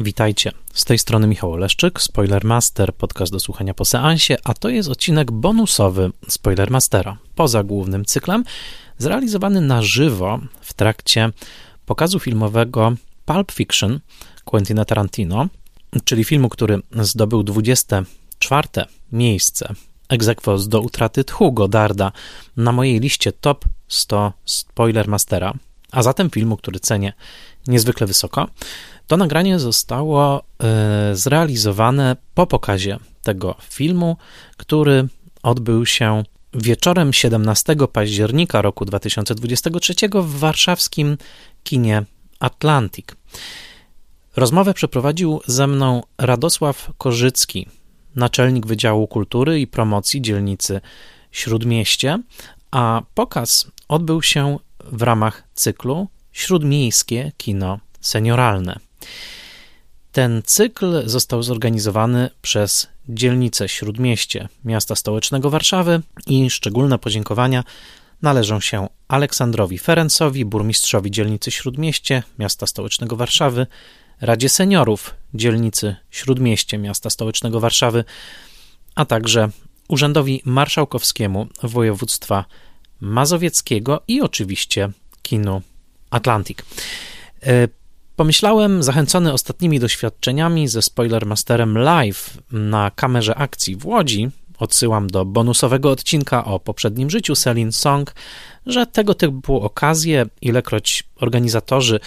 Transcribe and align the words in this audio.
Witajcie. 0.00 0.52
Z 0.74 0.84
tej 0.84 0.98
strony 0.98 1.26
Michał 1.26 1.52
Oleszczyk, 1.52 2.02
Spoilermaster, 2.02 2.94
podcast 2.94 3.32
do 3.32 3.40
słuchania 3.40 3.74
po 3.74 3.84
seansie, 3.84 4.36
a 4.44 4.54
to 4.54 4.68
jest 4.68 4.88
odcinek 4.88 5.32
bonusowy 5.32 6.10
Spoilermastera, 6.28 7.16
poza 7.34 7.62
głównym 7.62 8.04
cyklem, 8.04 8.44
zrealizowany 8.98 9.60
na 9.60 9.82
żywo 9.82 10.38
w 10.60 10.72
trakcie 10.72 11.30
pokazu 11.86 12.18
filmowego 12.18 12.92
Pulp 13.24 13.52
Fiction 13.52 14.00
Quentina 14.44 14.84
Tarantino, 14.84 15.48
czyli 16.04 16.24
filmu, 16.24 16.48
który 16.48 16.82
zdobył 16.92 17.42
24 17.42 18.68
miejsce 19.12 19.74
egzekwos 20.08 20.68
do 20.68 20.80
utraty 20.80 21.24
tchu 21.24 21.52
Godarda 21.52 22.12
na 22.56 22.72
mojej 22.72 23.00
liście 23.00 23.32
top 23.32 23.64
100 23.88 24.32
Spoilermastera, 24.44 25.54
a 25.92 26.02
zatem 26.02 26.30
filmu, 26.30 26.56
który 26.56 26.80
cenię 26.80 27.12
niezwykle 27.66 28.06
wysoko. 28.06 28.48
To 29.08 29.16
nagranie 29.16 29.58
zostało 29.58 30.42
e, 30.42 31.16
zrealizowane 31.16 32.16
po 32.34 32.46
pokazie 32.46 32.98
tego 33.22 33.54
filmu, 33.70 34.16
który 34.56 35.08
odbył 35.42 35.86
się 35.86 36.22
wieczorem 36.54 37.12
17 37.12 37.76
października 37.92 38.62
roku 38.62 38.84
2023 38.84 39.94
w 40.14 40.38
warszawskim 40.38 41.16
kinie 41.64 42.04
Atlantic. 42.40 43.06
Rozmowę 44.36 44.74
przeprowadził 44.74 45.40
ze 45.46 45.66
mną 45.66 46.02
Radosław 46.18 46.90
Korzycki, 46.98 47.66
naczelnik 48.16 48.66
Wydziału 48.66 49.06
Kultury 49.06 49.60
i 49.60 49.66
Promocji 49.66 50.22
dzielnicy 50.22 50.80
Śródmieście, 51.32 52.22
a 52.70 53.02
pokaz 53.14 53.70
odbył 53.88 54.22
się 54.22 54.58
w 54.84 55.02
ramach 55.02 55.42
cyklu 55.54 56.08
Śródmiejskie 56.32 57.32
Kino 57.36 57.78
Senioralne. 58.00 58.87
Ten 60.12 60.42
cykl 60.44 61.08
został 61.08 61.42
zorganizowany 61.42 62.30
przez 62.42 62.88
dzielnicę 63.08 63.68
Śródmieście 63.68 64.48
miasta 64.64 64.96
stołecznego 64.96 65.50
Warszawy 65.50 66.02
i 66.26 66.50
szczególne 66.50 66.98
podziękowania 66.98 67.64
należą 68.22 68.60
się 68.60 68.88
Aleksandrowi 69.08 69.78
Ferencowi, 69.78 70.44
burmistrzowi 70.44 71.10
dzielnicy 71.10 71.50
Śródmieście 71.50 72.22
miasta 72.38 72.66
stołecznego 72.66 73.16
Warszawy, 73.16 73.66
Radzie 74.20 74.48
Seniorów 74.48 75.14
dzielnicy 75.34 75.96
Śródmieście 76.10 76.78
miasta 76.78 77.10
stołecznego 77.10 77.60
Warszawy, 77.60 78.04
a 78.94 79.04
także 79.04 79.48
Urzędowi 79.88 80.42
Marszałkowskiemu 80.44 81.46
Województwa 81.62 82.44
Mazowieckiego 83.00 84.02
i 84.08 84.20
oczywiście 84.20 84.90
kinu 85.22 85.62
Atlantic. 86.10 86.58
Pomyślałem, 88.18 88.82
zachęcony 88.82 89.32
ostatnimi 89.32 89.80
doświadczeniami 89.80 90.68
ze 90.68 90.82
Spoilermasterem 90.82 91.78
Live 91.78 92.38
na 92.52 92.90
kamerze 92.90 93.34
akcji 93.34 93.76
w 93.76 93.86
Łodzi, 93.86 94.30
odsyłam 94.58 95.06
do 95.06 95.24
bonusowego 95.24 95.90
odcinka 95.90 96.44
o 96.44 96.60
poprzednim 96.60 97.10
życiu 97.10 97.34
Selin 97.34 97.72
Song, 97.72 98.14
że 98.66 98.86
tego 98.86 99.14
typu 99.14 99.60
okazje, 99.60 100.26
ilekroć 100.42 101.04
organizatorzy 101.16 102.00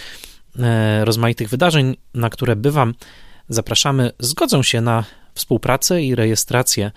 e, 0.60 1.06
rozmaitych 1.06 1.50
wydarzeń, 1.50 1.98
na 2.14 2.30
które 2.30 2.56
bywam, 2.56 2.94
zapraszamy, 3.50 4.12
zgodzą 4.20 4.64
się 4.64 4.82
na 4.82 5.04
współpracę 5.34 6.04
i 6.04 6.16
rejestrację 6.16 6.92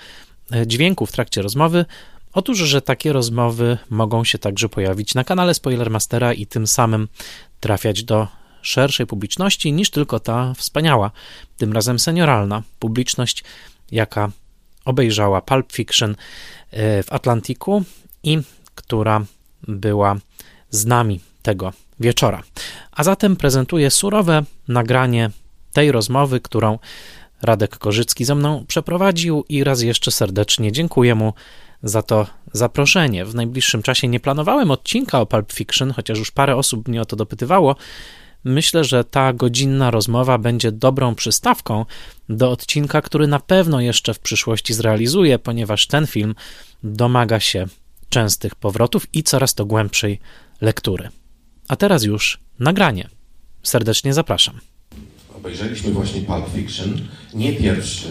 e, 0.52 0.66
dźwięku 0.66 1.06
w 1.06 1.12
trakcie 1.12 1.42
rozmowy. 1.42 1.84
Otóż, 2.32 2.58
że 2.58 2.82
takie 2.82 3.12
rozmowy 3.12 3.78
mogą 3.91 4.25
się 4.25 4.38
także 4.38 4.69
pojawić 4.69 5.14
na 5.14 5.25
kanale 5.25 5.54
Spoilermastera 5.54 6.32
i 6.32 6.46
tym 6.46 6.66
samym 6.66 7.08
trafiać 7.60 8.04
do 8.04 8.44
szerszej 8.64 9.06
publiczności 9.06 9.72
niż 9.72 9.91
tylko 9.91 10.20
ta 10.20 10.54
wspaniała, 10.54 11.10
tym 11.56 11.72
razem 11.72 11.98
senioralna 11.98 12.62
publiczność, 12.78 13.44
jaka 13.92 14.30
obejrzała 14.84 15.41
Pulp 15.41 15.72
Fiction 15.72 16.10
e, 16.70 17.02
w 17.02 17.12
Atlantiku 17.12 17.84
i 18.22 18.38
która 18.75 19.25
była 19.69 20.16
z 20.70 20.86
nami 20.86 21.20
tego 21.42 21.72
wieczora. 22.00 22.42
A 22.92 23.04
zatem 23.04 23.36
prezentuję 23.36 23.91
surowe 23.91 24.42
nagranie 24.69 25.31
tej 25.72 25.92
rozmowy, 25.92 26.41
którą 26.41 26.78
Radek 27.42 27.78
Korzycki 27.78 28.25
ze 28.25 28.34
mną 28.34 28.64
przeprowadził 28.69 29.44
i 29.48 29.64
raz 29.64 29.82
jeszcze 29.82 30.10
serdecznie 30.10 30.72
dziękuję 30.72 31.14
mu 31.14 31.32
za 31.82 32.02
to 32.02 32.26
zaproszenie. 32.52 33.25
W 33.25 33.34
najbliższym 33.34 33.82
czasie 33.82 34.08
nie 34.08 34.20
planowałem 34.20 34.70
odcinka 34.70 35.20
o 35.20 35.26
Pulp 35.26 35.52
Fiction, 35.52 35.92
chociaż 35.92 36.19
już 36.19 36.31
parę 36.31 36.56
osób 36.56 36.88
mnie 36.88 37.02
o 37.02 37.04
to 37.04 37.16
dopytywało, 37.16 37.76
Myślę, 38.44 38.84
że 38.84 39.05
ta 39.05 39.32
godzinna 39.32 39.91
rozmowa 39.91 40.38
będzie 40.38 40.72
dobrą 40.72 41.15
przystawką 41.15 41.84
do 42.28 42.50
odcinka, 42.50 43.03
który 43.03 43.27
na 43.27 43.41
pewno 43.41 43.81
jeszcze 43.81 44.15
w 44.15 44.19
przyszłości 44.19 44.75
zrealizuję, 44.75 45.38
ponieważ 45.38 45.87
ten 45.87 46.06
film 46.06 46.34
domaga 46.82 47.41
się 47.41 47.66
częstych 48.09 48.55
powrotów 48.55 49.06
i 49.12 49.22
coraz 49.22 49.55
to 49.55 49.66
głębszej 49.66 50.21
lektury. 50.60 51.09
A 51.69 51.77
teraz 51.77 52.03
już 52.03 52.41
nagranie. 52.59 53.09
Serdecznie 53.62 54.15
zapraszam. 54.15 54.61
Obejrzeliśmy 55.37 55.91
właśnie 55.91 56.21
Pulp 56.21 56.49
Fiction, 56.55 57.00
nie 57.34 57.53
pierwszy 57.53 58.09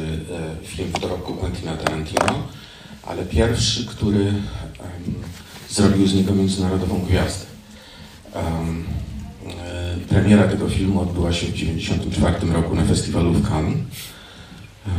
e, 0.61 0.65
film 0.65 0.89
w 0.89 0.99
dorobku 0.99 1.33
Quentina 1.33 1.77
Tarantino, 1.77 2.47
ale 3.03 3.25
pierwszy, 3.25 3.85
który 3.85 4.23
um, 4.23 4.33
zrobił 5.69 6.07
z 6.07 6.13
niego 6.13 6.35
międzynarodową 6.35 7.05
gwiazdę. 7.05 7.45
Um, 8.35 8.85
premiera 10.09 10.47
tego 10.47 10.69
filmu 10.69 11.01
odbyła 11.01 11.33
się 11.33 11.47
w 11.47 11.53
1994 11.53 12.53
roku 12.53 12.75
na 12.75 12.85
festiwalu 12.85 13.33
w 13.33 13.49
Cannes. 13.49 13.77
E, 13.77 14.91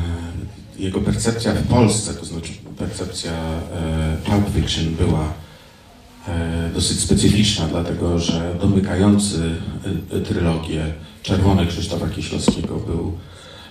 jego 0.79 1.01
percepcja 1.01 1.55
w 1.55 1.67
Polsce, 1.67 2.15
to 2.15 2.25
znaczy 2.25 2.53
percepcja 2.79 3.33
e, 3.33 4.17
Pulp 4.25 4.55
Fiction 4.55 4.95
była 4.95 5.33
dosyć 6.75 7.01
specyficzna, 7.01 7.67
dlatego 7.69 8.19
że 8.19 8.55
domykający 8.61 9.55
trylogię 10.25 10.95
Czerwony 11.23 11.67
Krzysztofa 11.67 12.09
Kieślowskiego 12.09 12.77
był 12.77 13.19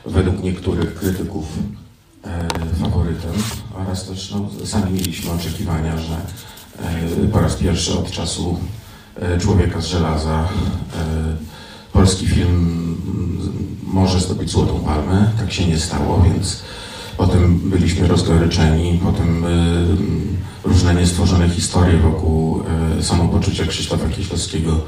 według 0.06 0.44
niektórych 0.44 0.96
krytyków 0.96 1.46
faworytem 2.82 3.32
oraz 3.74 4.08
też 4.08 4.32
no, 4.32 4.66
sami 4.66 4.94
mieliśmy 4.94 5.32
oczekiwania, 5.32 5.98
że 5.98 6.18
po 7.32 7.42
raz 7.42 7.56
pierwszy 7.56 8.00
od 8.00 8.12
czasu 8.12 8.60
E, 8.60 8.83
człowieka 9.40 9.82
z 9.82 9.86
żelaza. 9.86 10.40
E, 10.40 10.48
polski 11.94 12.28
film 12.28 12.98
może 13.84 14.20
zdobyć 14.20 14.50
Złotą 14.50 14.80
Palmę. 14.80 15.32
Tak 15.38 15.54
się 15.54 15.68
nie 15.68 15.80
stało, 15.80 16.22
więc 16.22 16.64
potem 17.18 17.60
byliśmy 17.60 18.08
rozgoryczeni, 18.08 19.00
potem 19.04 19.46
e, 19.46 19.48
różne 20.64 20.96
niestworzone 20.96 21.50
historie 21.50 21.98
wokół 21.98 22.64
samopoczucia 23.02 23.66
Krzysztofa 23.66 24.10
Kieślowskiego 24.10 24.82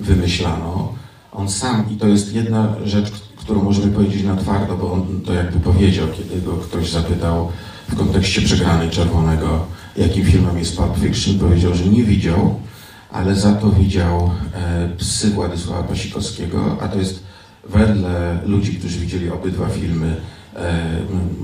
wymyślano. 0.00 0.92
On 1.32 1.50
sam, 1.50 1.90
i 1.90 1.96
to 1.96 2.06
jest 2.08 2.34
jedna 2.34 2.74
rzecz, 2.84 3.12
którą 3.36 3.62
możemy 3.62 3.92
powiedzieć 3.92 4.22
na 4.22 4.36
twardo, 4.36 4.76
bo 4.76 4.92
on 4.92 5.20
to 5.26 5.32
jakby 5.32 5.60
powiedział, 5.60 6.08
kiedy 6.16 6.42
go 6.42 6.52
ktoś 6.52 6.90
zapytał 6.90 7.52
w 7.88 7.96
kontekście 7.96 8.42
przegranej 8.42 8.90
czerwonego 8.90 9.66
jakim 9.96 10.24
filmem 10.24 10.58
jest 10.58 10.76
Pulp 10.76 10.98
Fiction, 10.98 11.38
powiedział, 11.38 11.74
że 11.74 11.84
nie 11.84 12.04
widział, 12.04 12.60
ale 13.12 13.34
za 13.34 13.52
to 13.52 13.70
widział 13.70 14.30
e, 14.54 14.88
Psy 14.98 15.30
Władysława 15.30 15.82
Pasikowskiego, 15.82 16.76
a 16.80 16.88
to 16.88 16.98
jest 16.98 17.24
wedle 17.68 18.38
ludzi, 18.46 18.74
którzy 18.74 18.98
widzieli 18.98 19.30
obydwa 19.30 19.68
filmy, 19.68 20.16
e, 20.56 20.80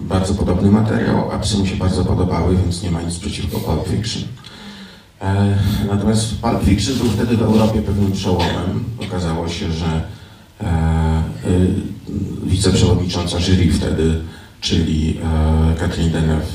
bardzo 0.03 0.35
podobny 0.35 0.71
materiał, 0.71 1.31
a 1.33 1.39
Psy 1.39 1.59
mu 1.59 1.67
się 1.67 1.77
bardzo 1.77 2.05
podobały, 2.05 2.57
więc 2.57 2.83
nie 2.83 2.91
ma 2.91 3.03
nic 3.03 3.19
przeciwko 3.19 3.61
Pulp 3.61 3.89
Fiction. 3.89 4.23
E, 5.21 5.57
natomiast 5.89 6.35
Pulp 6.35 6.65
Fiction 6.65 6.95
był 6.95 7.07
wtedy 7.07 7.37
w 7.37 7.43
Europie 7.43 7.83
pewnym 7.83 8.13
przełomem. 8.13 8.85
Okazało 9.09 9.49
się, 9.49 9.73
że 9.73 10.03
e, 10.61 11.23
wiceprzewodnicząca 12.45 13.41
jury 13.41 13.73
wtedy, 13.73 14.21
czyli 14.61 15.21
Kathleen 15.79 16.13
Deneuve, 16.13 16.53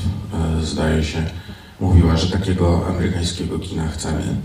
zdaje 0.62 1.04
się, 1.04 1.18
mówiła, 1.80 2.16
że 2.16 2.38
takiego 2.38 2.86
amerykańskiego 2.88 3.58
kina 3.58 3.88
chcemy. 3.88 4.36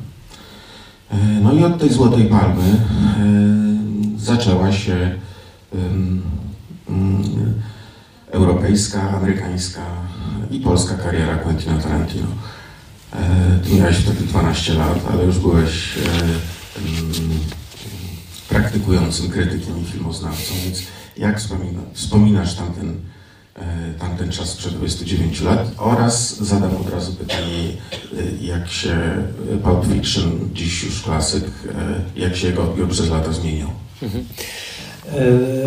E, 1.12 1.18
no 1.44 1.54
i 1.54 1.64
od 1.64 1.80
tej 1.80 1.90
Złotej 1.90 2.26
Palmy 2.26 2.64
e, 2.64 2.78
zaczęła 4.18 4.72
się 4.72 5.20
europejska, 8.32 9.10
amerykańska 9.10 9.82
i 10.52 10.60
polska 10.60 10.96
kariera 10.96 11.38
Quentina 11.38 11.78
Tarantino. 11.78 12.28
E, 13.14 13.60
ty 13.64 13.76
miałeś 13.76 13.98
wtedy 13.98 14.24
12 14.24 14.74
lat, 14.74 15.00
ale 15.14 15.24
już 15.24 15.40
byłeś 15.40 16.00
praktykującym 18.50 19.30
krytykiem 19.30 19.82
i 19.82 19.86
filmoznawcą, 19.86 20.54
więc 20.66 20.82
jak 21.18 21.42
wspominasz 21.94 22.56
tamten 22.56 22.96
E, 22.96 23.21
tamten 24.00 24.32
czas 24.32 24.50
sprzed 24.50 24.74
29 24.74 25.42
lat 25.42 25.72
oraz 25.78 26.38
zadam 26.38 26.78
od 26.78 26.90
razu 26.90 27.14
pytanie, 27.14 27.64
e, 28.14 28.46
jak 28.46 28.72
się 28.72 28.98
Pulp 29.64 29.86
Fiction, 29.94 30.50
dziś 30.54 30.84
już 30.84 31.02
klasyk, 31.02 31.44
e, 31.46 32.20
jak 32.20 32.36
się 32.36 32.48
jego 32.48 32.64
odbiór 32.64 32.90
przez 32.90 33.10
lata 33.10 33.34
zmieniał. 33.34 33.70
Mhm. 34.04 34.26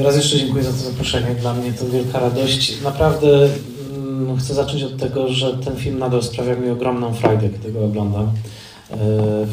Raz 0.04 0.16
jeszcze 0.16 0.38
dziękuję 0.38 0.64
za 0.64 0.70
to 0.70 0.76
zaproszenie. 0.76 1.34
Dla 1.34 1.54
mnie 1.54 1.72
to 1.72 1.88
wielka 1.88 2.20
radość. 2.20 2.82
Naprawdę 2.82 3.48
mm, 3.96 4.38
chcę 4.38 4.54
zacząć 4.54 4.82
od 4.82 4.96
tego, 4.96 5.28
że 5.28 5.58
ten 5.58 5.76
film 5.76 5.98
nadal 5.98 6.22
sprawia 6.22 6.56
mi 6.56 6.70
ogromną 6.70 7.14
frajdę, 7.14 7.48
kiedy 7.48 7.72
go 7.72 7.84
oglądam. 7.84 8.32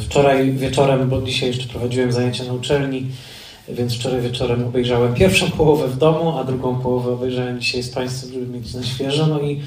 Wczoraj 0.05 0.51
wieczorem, 0.51 1.09
bo 1.09 1.21
dzisiaj 1.21 1.49
jeszcze 1.49 1.67
prowadziłem 1.67 2.11
zajęcia 2.11 2.43
na 2.43 2.53
uczelni, 2.53 3.05
więc 3.73 3.95
wczoraj 3.95 4.21
wieczorem 4.21 4.63
obejrzałem 4.63 5.13
pierwszą 5.13 5.51
połowę 5.51 5.87
w 5.87 5.97
domu, 5.97 6.37
a 6.37 6.43
drugą 6.43 6.79
połowę 6.79 7.11
obejrzałem 7.11 7.61
dzisiaj 7.61 7.83
z 7.83 7.89
Państwem, 7.89 8.33
żeby 8.33 8.47
mieć 8.47 8.73
na 8.73 8.83
świeżo. 8.83 9.27
No 9.27 9.39
i 9.39 9.61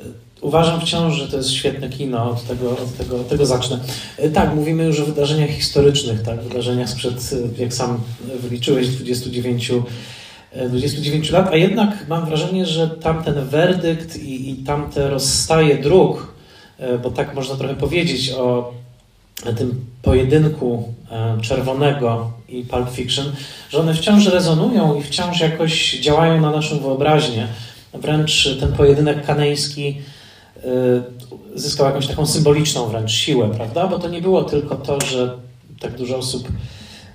e, 0.00 0.04
uważam 0.40 0.80
wciąż, 0.80 1.14
że 1.14 1.28
to 1.28 1.36
jest 1.36 1.50
świetne 1.50 1.88
kino, 1.88 2.30
od 2.30 2.46
tego, 2.46 2.70
od 2.70 2.96
tego, 2.96 3.16
od 3.20 3.28
tego 3.28 3.46
zacznę. 3.46 3.78
E, 4.16 4.30
tak, 4.30 4.54
mówimy 4.54 4.84
już 4.84 5.00
o 5.00 5.04
wydarzeniach 5.04 5.50
historycznych, 5.50 6.22
tak, 6.22 6.42
wydarzeniach 6.42 6.88
sprzed, 6.88 7.30
e, 7.58 7.62
jak 7.62 7.74
sam 7.74 8.00
wyliczyłeś, 8.40 8.88
29 8.88 9.72
29 10.68 11.30
lat, 11.30 11.48
a 11.52 11.56
jednak 11.56 12.08
mam 12.08 12.26
wrażenie, 12.26 12.66
że 12.66 12.88
tamten 12.88 13.48
werdykt 13.48 14.16
i, 14.16 14.50
i 14.50 14.56
tamte 14.56 15.10
rozstaje 15.10 15.78
dróg, 15.78 16.34
bo 17.02 17.10
tak 17.10 17.34
można 17.34 17.56
trochę 17.56 17.74
powiedzieć 17.74 18.30
o 18.30 18.72
tym 19.56 19.84
pojedynku 20.02 20.94
czerwonego 21.42 22.32
i 22.48 22.62
Pulp 22.62 22.90
Fiction, 22.90 23.32
że 23.70 23.78
one 23.78 23.94
wciąż 23.94 24.26
rezonują 24.26 24.94
i 24.94 25.02
wciąż 25.02 25.40
jakoś 25.40 26.00
działają 26.00 26.40
na 26.40 26.50
naszą 26.50 26.78
wyobraźnię. 26.78 27.48
Wręcz 27.94 28.56
ten 28.60 28.72
pojedynek 28.72 29.26
kaneński 29.26 29.98
e, 30.56 30.60
zyskał 31.54 31.86
jakąś 31.86 32.06
taką 32.06 32.26
symboliczną 32.26 32.86
wręcz 32.86 33.12
siłę, 33.12 33.50
prawda? 33.56 33.86
Bo 33.86 33.98
to 33.98 34.08
nie 34.08 34.20
było 34.20 34.44
tylko 34.44 34.76
to, 34.76 35.00
że 35.00 35.38
tak 35.80 35.96
dużo 35.96 36.18
osób 36.18 36.48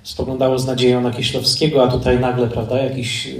spoglądało 0.02 0.58
z 0.58 0.66
nadzieją 0.66 1.00
na 1.00 1.10
Kieślowskiego, 1.10 1.84
a 1.84 1.88
tutaj 1.88 2.20
nagle, 2.20 2.48
prawda, 2.48 2.78
jakiś 2.78 3.26
e, 3.26 3.30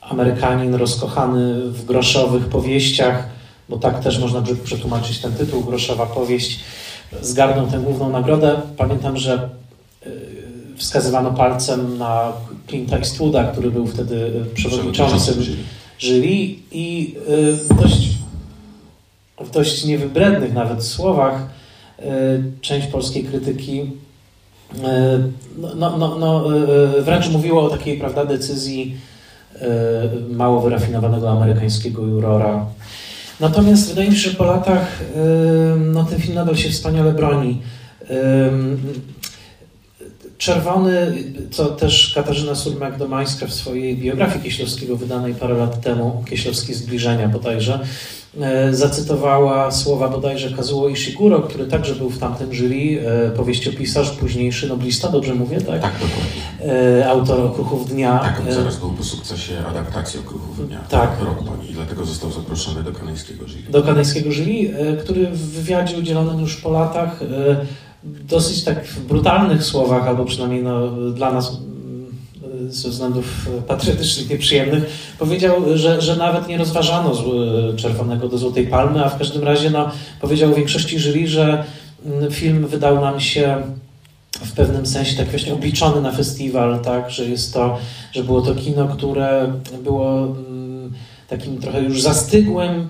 Amerykanin 0.00 0.74
rozkochany 0.74 1.70
w 1.70 1.84
groszowych 1.84 2.44
powieściach, 2.44 3.28
bo 3.68 3.78
tak 3.78 4.00
też 4.00 4.18
można 4.18 4.42
przetłumaczyć 4.64 5.18
ten 5.18 5.32
tytuł, 5.32 5.64
groszowa 5.64 6.06
powieść, 6.06 6.60
zgarnął 7.22 7.66
tę 7.66 7.78
główną 7.78 8.10
nagrodę. 8.10 8.60
Pamiętam, 8.76 9.16
że 9.16 9.48
y, 10.06 10.33
wskazywano 10.76 11.32
palcem 11.32 11.98
na 11.98 12.32
Clint'a 12.68 12.96
Eastwooda, 12.96 13.44
który 13.44 13.70
był 13.70 13.86
wtedy 13.86 14.16
y, 14.16 14.54
przewodniczącym 14.54 15.34
jury 15.98 16.56
i 16.72 17.14
w 17.70 17.80
dość, 17.82 18.08
w 19.40 19.50
dość 19.50 19.84
niewybrednych 19.84 20.54
nawet 20.54 20.84
słowach 20.84 21.46
część 22.60 22.86
polskiej 22.86 23.24
krytyki 23.24 23.90
no, 25.56 25.74
no, 25.74 25.96
no, 25.96 26.18
no, 26.18 26.44
wręcz 27.02 27.28
mówiło 27.28 27.62
o 27.62 27.70
takiej 27.70 27.98
prawda, 27.98 28.24
decyzji 28.24 28.96
mało 30.30 30.60
wyrafinowanego 30.60 31.30
amerykańskiego 31.30 32.02
jurora 32.02 32.66
Natomiast 33.40 33.88
wydaje 33.88 34.10
mi 34.10 34.16
się, 34.16 34.30
że 34.30 34.36
po 34.36 34.44
latach 34.44 35.02
no, 35.92 36.04
ten 36.04 36.20
film 36.20 36.34
nadal 36.34 36.56
się 36.56 36.70
wspaniale 36.70 37.12
broni. 37.12 37.60
Czerwony, 40.44 41.24
co 41.50 41.66
też 41.66 42.12
Katarzyna 42.14 42.52
Surmak-Domańska 42.52 43.46
w 43.46 43.52
swojej 43.52 43.96
biografii 43.96 44.44
Kieślowskiego 44.44 44.96
wydanej 44.96 45.34
parę 45.34 45.54
lat 45.54 45.80
temu, 45.80 46.24
Kieślowskie 46.30 46.74
Zbliżenia 46.74 47.28
bodajże, 47.28 47.86
E, 48.40 48.74
zacytowała 48.74 49.70
słowa 49.70 50.08
bodajże 50.08 50.50
Kazuo 50.50 50.88
Ishiguro, 50.88 51.40
który 51.40 51.66
także 51.66 51.94
był 51.94 52.10
w 52.10 52.18
tamtym 52.18 52.54
jury, 52.54 53.00
e, 53.06 53.30
powieściopisarz, 53.30 54.10
późniejszy 54.10 54.68
noblista, 54.68 55.08
dobrze 55.08 55.34
mówię, 55.34 55.60
tak? 55.60 55.82
Tak, 55.82 55.92
dokładnie. 55.92 56.72
E, 57.00 57.08
autor 57.08 57.40
Okruchów 57.40 57.88
Dnia. 57.88 58.18
Tak, 58.18 58.40
on 58.40 58.54
zaraz 58.54 58.76
był 58.76 58.90
po 58.90 59.04
sukcesie 59.04 59.54
adaptacji 59.70 60.20
Okruchów 60.20 60.68
Dnia. 60.68 60.80
Tak. 60.88 61.10
Rok 61.20 61.38
po 61.38 61.64
i 61.70 61.74
dlatego 61.74 62.04
został 62.04 62.32
zaproszony 62.32 62.82
do 62.82 62.92
kanańskiego 62.92 63.48
jury. 63.48 63.62
Do 63.70 63.82
kanańskiego 63.82 64.32
jury, 64.32 64.74
który 65.00 65.26
w 65.26 65.50
wywiadzie 65.50 65.98
udzielonym 65.98 66.40
już 66.40 66.56
po 66.56 66.70
latach 66.70 67.20
dosyć 68.04 68.64
tak 68.64 68.86
w 68.86 69.06
brutalnych 69.06 69.64
słowach, 69.64 70.08
albo 70.08 70.24
przynajmniej 70.24 70.62
no, 70.62 70.90
dla 70.90 71.32
nas 71.32 71.56
ze 72.68 72.88
względów 72.88 73.48
patriotycznych 73.68 74.30
nieprzyjemnych, 74.30 74.84
powiedział, 75.18 75.54
że, 75.74 76.00
że 76.00 76.16
nawet 76.16 76.48
nie 76.48 76.58
rozważano 76.58 77.12
Czerwonego 77.76 78.28
do 78.28 78.38
Złotej 78.38 78.66
Palmy, 78.66 79.04
a 79.04 79.08
w 79.08 79.18
każdym 79.18 79.44
razie 79.44 79.70
no, 79.70 79.90
powiedział 80.20 80.54
większości 80.54 80.98
jury, 80.98 81.28
że 81.28 81.64
mm, 82.06 82.30
film 82.30 82.66
wydał 82.66 83.00
nam 83.00 83.20
się 83.20 83.62
w 84.32 84.52
pewnym 84.52 84.86
sensie 84.86 85.16
tak 85.16 85.28
właśnie 85.28 85.54
obliczony 85.54 86.00
na 86.00 86.12
festiwal, 86.12 86.80
tak, 86.80 87.10
że 87.10 87.24
jest 87.24 87.54
to, 87.54 87.78
że 88.12 88.24
było 88.24 88.42
to 88.42 88.54
kino, 88.54 88.88
które 88.88 89.52
było 89.84 90.24
mm, 90.24 90.92
takim 91.28 91.58
trochę 91.58 91.80
już 91.80 92.02
zastygłym, 92.02 92.88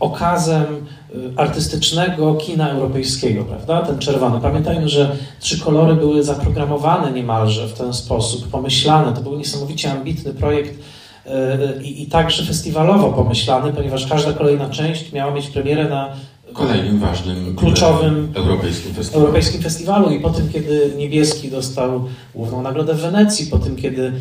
okazem 0.00 0.64
e, 0.64 1.40
artystycznego 1.40 2.34
kina 2.34 2.70
europejskiego, 2.70 3.44
prawda? 3.44 3.82
Ten 3.82 3.98
czerwony. 3.98 4.40
Pamiętajmy, 4.40 4.88
że 4.88 5.16
trzy 5.40 5.60
kolory 5.60 5.94
były 5.94 6.22
zaprogramowane 6.22 7.12
niemalże 7.12 7.68
w 7.68 7.72
ten 7.72 7.92
sposób, 7.92 8.48
pomyślane. 8.48 9.12
To 9.12 9.20
był 9.20 9.36
niesamowicie 9.36 9.92
ambitny 9.92 10.34
projekt 10.34 10.78
e, 11.26 11.82
i, 11.82 12.02
i 12.02 12.06
także 12.06 12.44
festiwalowo 12.44 13.12
pomyślany, 13.12 13.72
ponieważ 13.72 14.06
każda 14.06 14.32
kolejna 14.32 14.70
część 14.70 15.12
miała 15.12 15.34
mieć 15.34 15.46
premierę 15.46 15.88
na 15.88 16.08
kolejnym 16.52 16.98
ważnym 16.98 17.56
kluczowym 17.56 18.32
europejskim 18.34 18.94
festiwalu. 18.94 19.24
europejskim 19.24 19.62
festiwalu. 19.62 20.10
I 20.10 20.20
po 20.20 20.30
tym, 20.30 20.48
kiedy 20.48 20.92
Niebieski 20.96 21.48
dostał 21.50 22.04
główną 22.34 22.62
nagrodę 22.62 22.94
w 22.94 23.00
Wenecji, 23.00 23.46
po 23.46 23.58
tym, 23.58 23.76
kiedy 23.76 24.12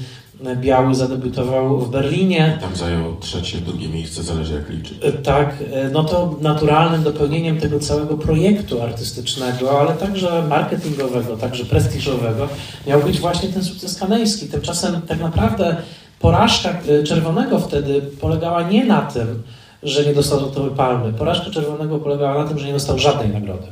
Biały 0.56 0.96
zadebiutował 0.96 1.80
w 1.80 1.92
Berlinie. 1.92 2.58
Tam 2.62 2.76
zajął 2.76 3.16
trzecie, 3.20 3.58
drugie 3.58 3.90
miejsce, 3.90 4.24
zależy 4.24 4.54
jak 4.54 4.70
liczyć. 4.70 4.98
E, 5.02 5.12
tak, 5.12 5.56
e, 5.74 5.90
no 5.90 6.04
to 6.04 6.36
naturalnym 6.42 7.04
dopełnieniem 7.04 7.58
tego 7.58 7.80
całego 7.80 8.18
projektu 8.18 8.82
artystycznego, 8.82 9.80
ale 9.80 9.94
także 9.94 10.44
marketingowego, 10.50 11.38
także 11.38 11.66
prestiżowego, 11.66 12.50
miał 12.88 13.02
być 13.02 13.20
właśnie 13.20 13.50
ten 13.50 13.64
sukces 13.64 14.00
kanański. 14.00 14.48
Tymczasem 14.48 15.02
tak 15.02 15.20
naprawdę 15.20 15.76
porażka 16.20 16.70
e, 16.70 17.04
Czerwonego 17.04 17.60
wtedy 17.60 18.02
polegała 18.02 18.70
nie 18.70 18.86
na 18.86 19.02
tym, 19.02 19.44
że 19.84 20.06
nie 20.06 20.14
dostał 20.14 20.40
Złotowej 20.40 20.72
Palmy. 20.72 21.14
Porażka 21.14 21.52
Czerwonego 21.52 22.00
polegała 22.00 22.44
na 22.44 22.50
tym, 22.50 22.60
że 22.60 22.68
nie 22.68 22.74
dostał 22.74 23.00
żadnej 23.00 23.30
nagrody. 23.30 23.68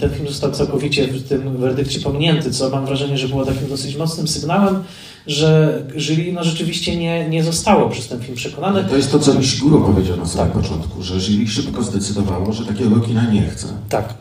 Ten 0.00 0.10
film 0.10 0.28
został 0.28 0.50
całkowicie 0.50 1.06
w 1.06 1.28
tym 1.28 1.56
werdykcie 1.56 2.00
pominięty, 2.00 2.50
co 2.50 2.70
mam 2.70 2.86
wrażenie, 2.86 3.18
że 3.18 3.28
było 3.28 3.44
takim 3.44 3.68
dosyć 3.68 3.96
mocnym 3.96 4.28
sygnałem, 4.28 4.84
że 5.26 5.82
jury 5.96 6.32
no, 6.32 6.44
rzeczywiście 6.44 6.96
nie, 6.96 7.28
nie 7.28 7.44
zostało 7.44 7.88
przez 7.88 8.08
ten 8.08 8.20
film 8.20 8.36
przekonane. 8.36 8.84
To 8.84 8.96
jest 8.96 9.12
to, 9.12 9.18
co 9.18 9.34
Nishiguro 9.34 9.80
powiedział 9.80 10.16
na 10.16 10.26
samym 10.26 10.52
tak. 10.52 10.62
początku, 10.62 11.02
że 11.02 11.20
jury 11.20 11.48
szybko 11.48 11.82
zdecydowało, 11.82 12.52
że 12.52 12.64
takiego 12.64 13.00
kina 13.00 13.30
nie 13.30 13.42
chce. 13.42 13.66
Tak. 13.88 14.14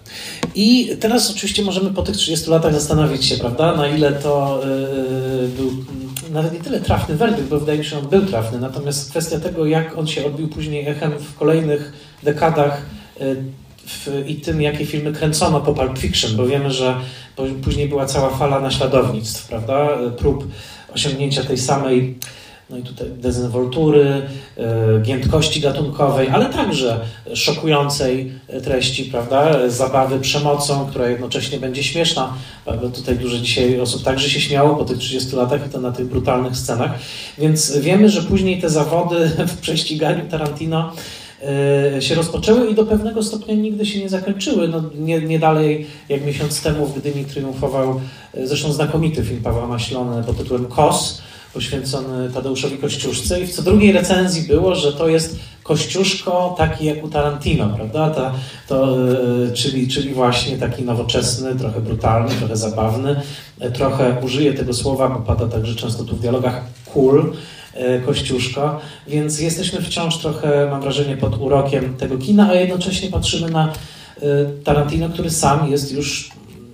I 0.56 0.90
teraz 1.00 1.32
oczywiście 1.32 1.64
możemy 1.64 1.94
po 1.94 2.04
tych 2.04 2.18
30 2.18 2.50
latach 2.50 2.74
zastanowić 2.74 3.26
się, 3.26 3.38
prawda, 3.38 3.76
na 3.76 3.88
ile 3.88 4.12
to 4.12 4.62
yy, 5.42 5.48
był 5.48 5.72
nawet 6.32 6.54
nie 6.54 6.60
tyle 6.60 6.80
trafny 6.80 7.16
werdykt, 7.16 7.50
bo 7.50 7.60
wydaje 7.60 7.80
mi 7.80 7.86
się, 7.86 7.90
że 7.90 8.00
on 8.00 8.08
był 8.08 8.26
trafny, 8.26 8.60
natomiast 8.60 9.10
kwestia 9.10 9.40
tego, 9.40 9.66
jak 9.66 9.98
on 9.98 10.08
się 10.08 10.26
odbił 10.26 10.48
później 10.48 10.88
echem 10.88 11.12
w 11.12 11.36
kolejnych 11.36 11.94
dekadach 12.24 12.82
yy, 13.20 13.44
w, 13.90 14.24
i 14.28 14.36
tym, 14.36 14.62
jakie 14.62 14.86
filmy 14.86 15.14
kręcono 15.14 15.62
po 15.62 15.74
Pulp 15.74 15.98
Fiction, 15.98 16.36
bo 16.36 16.46
wiemy, 16.46 16.72
że 16.72 16.96
później 17.64 17.90
była 17.90 18.06
cała 18.06 18.30
fala 18.30 18.60
naśladownictw, 18.60 19.48
prawda, 19.48 19.90
prób 20.18 20.48
osiągnięcia 20.94 21.44
tej 21.44 21.58
samej 21.58 22.16
no 22.70 22.78
i 22.78 22.84
tutaj 22.84 23.08
dezynwoltury, 23.18 24.22
e, 24.58 25.02
giętkości 25.02 25.62
gatunkowej, 25.62 26.30
ale 26.30 26.46
także 26.46 27.00
szokującej 27.34 28.32
treści, 28.64 29.06
prawda, 29.06 29.70
zabawy 29.70 30.20
przemocą, 30.20 30.88
która 30.90 31.10
jednocześnie 31.10 31.60
będzie 31.60 31.84
śmieszna. 31.84 32.34
Tutaj 32.96 33.18
dużo 33.18 33.38
dzisiaj 33.38 33.80
osób 33.80 34.04
także 34.04 34.30
się 34.30 34.42
śmiało 34.42 34.76
po 34.76 34.86
tych 34.86 34.98
30 34.98 35.36
latach 35.36 35.68
i 35.68 35.70
to 35.70 35.82
na 35.82 35.92
tych 35.92 36.08
brutalnych 36.08 36.58
scenach. 36.58 36.92
Więc 37.38 37.78
wiemy, 37.78 38.10
że 38.10 38.22
później 38.22 38.62
te 38.62 38.70
zawody 38.70 39.30
w 39.52 39.58
prześciganiu 39.58 40.26
Tarantino 40.30 40.94
się 42.00 42.16
rozpoczęły 42.16 42.70
i 42.70 42.76
do 42.76 42.86
pewnego 42.86 43.24
stopnia 43.24 43.56
nigdy 43.56 43.86
się 43.86 44.00
nie 44.00 44.10
zakończyły. 44.10 44.68
No, 44.68 44.84
nie, 44.96 45.22
nie 45.22 45.40
dalej 45.40 45.88
jak 46.10 46.26
miesiąc 46.26 46.62
temu 46.62 46.86
w 46.86 47.00
Gdyni 47.00 47.26
triumfował 47.26 48.02
e, 48.34 48.48
zresztą 48.48 48.74
znakomity 48.74 49.24
film 49.24 49.42
Pawła 49.42 49.68
Maślony 49.68 50.24
pod 50.24 50.38
tytułem 50.38 50.66
Kos, 50.66 51.22
poświęcony 51.54 52.30
Tadeuszowi 52.30 52.78
Kościuszce 52.78 53.42
i 53.42 53.48
w 53.48 53.52
co 53.52 53.62
drugiej 53.62 53.92
recenzji 53.92 54.48
było, 54.48 54.76
że 54.76 54.94
to 54.94 55.08
jest 55.08 55.40
Kościuszko 55.64 56.56
taki 56.58 56.86
jak 56.86 57.04
u 57.04 57.08
Tarantino, 57.08 57.70
prawda? 57.70 58.10
Ta, 58.10 58.34
to, 58.68 58.98
e, 59.12 59.52
czyli, 59.52 59.88
czyli 59.88 60.14
właśnie 60.14 60.58
taki 60.58 60.84
nowoczesny, 60.84 61.56
trochę 61.56 61.82
brutalny, 61.82 62.36
trochę 62.36 62.56
zabawny, 62.56 63.22
e, 63.60 63.72
trochę 63.72 64.22
użyję 64.24 64.54
tego 64.54 64.74
słowa, 64.74 65.10
bo 65.10 65.20
pada 65.20 65.48
także 65.48 65.76
często 65.76 66.04
tu 66.04 66.16
w 66.16 66.20
dialogach 66.20 66.62
cool, 66.94 67.20
e, 67.20 67.34
Kościuszko, 68.06 68.80
więc 69.08 69.40
jesteśmy 69.40 69.82
wciąż 69.82 70.18
trochę, 70.18 70.68
mam 70.72 70.82
wrażenie, 70.82 71.18
pod 71.18 71.42
urokiem 71.42 71.98
tego 71.98 72.18
kina, 72.18 72.50
a 72.50 72.54
jednocześnie 72.54 73.10
patrzymy 73.10 73.50
na 73.50 73.74
Tarantino, 74.64 75.10
który 75.10 75.30
sam 75.30 75.72
jest 75.72 75.92
już 75.92 76.32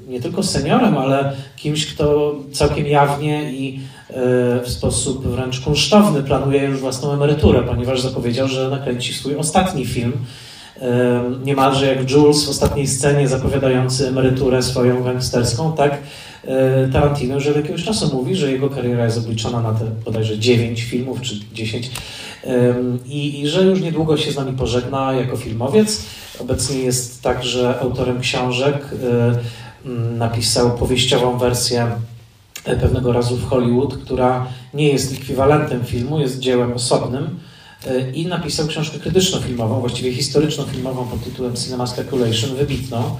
nie 0.07 0.21
tylko 0.21 0.43
seniorem, 0.43 0.97
ale 0.97 1.33
kimś, 1.57 1.85
kto 1.85 2.35
całkiem 2.51 2.87
jawnie 2.87 3.51
i 3.51 3.79
w 4.63 4.69
sposób 4.69 5.27
wręcz 5.27 5.59
kunsztowny 5.59 6.23
planuje 6.23 6.63
już 6.63 6.79
własną 6.79 7.13
emeryturę, 7.13 7.63
ponieważ 7.63 8.01
zapowiedział, 8.01 8.47
że 8.47 8.69
nakręci 8.69 9.13
swój 9.13 9.35
ostatni 9.35 9.85
film. 9.85 10.13
Niemalże 11.43 11.95
jak 11.95 12.11
Jules 12.11 12.45
w 12.45 12.49
ostatniej 12.49 12.87
scenie 12.87 13.27
zapowiadający 13.27 14.07
emeryturę 14.07 14.63
swoją 14.63 15.03
gangsterską, 15.03 15.73
tak 15.73 15.97
Tarantino 16.93 17.35
już 17.35 17.47
od 17.47 17.55
jakiegoś 17.55 17.83
czasu 17.83 18.15
mówi, 18.15 18.35
że 18.35 18.51
jego 18.51 18.69
kariera 18.69 19.05
jest 19.05 19.17
obliczona 19.17 19.61
na 19.61 19.73
te 19.73 19.85
bodajże 20.05 20.39
9 20.39 20.83
filmów 20.83 21.21
czy 21.21 21.35
10 21.53 21.91
i, 23.05 23.41
i 23.41 23.47
że 23.47 23.63
już 23.63 23.81
niedługo 23.81 24.17
się 24.17 24.31
z 24.31 24.35
nami 24.35 24.57
pożegna 24.57 25.13
jako 25.13 25.37
filmowiec. 25.37 26.05
Obecnie 26.39 26.79
jest 26.79 27.21
także 27.21 27.79
autorem 27.79 28.19
książek, 28.19 28.89
napisał 30.17 30.77
powieściową 30.77 31.37
wersję 31.37 31.91
pewnego 32.63 33.13
razu 33.13 33.37
w 33.37 33.49
Hollywood, 33.49 33.97
która 33.97 34.47
nie 34.73 34.87
jest 34.87 35.13
ekwiwalentem 35.13 35.85
filmu, 35.85 36.19
jest 36.19 36.39
dziełem 36.39 36.73
osobnym 36.73 37.23
e, 37.23 37.29
i 38.13 38.25
napisał 38.25 38.67
książkę 38.67 38.99
krytyczno-filmową, 38.99 39.79
właściwie 39.79 40.13
historyczno-filmową 40.13 41.07
pod 41.07 41.23
tytułem 41.23 41.55
Cinema 41.55 41.87
Speculation, 41.87 42.55
wybitną. 42.55 43.17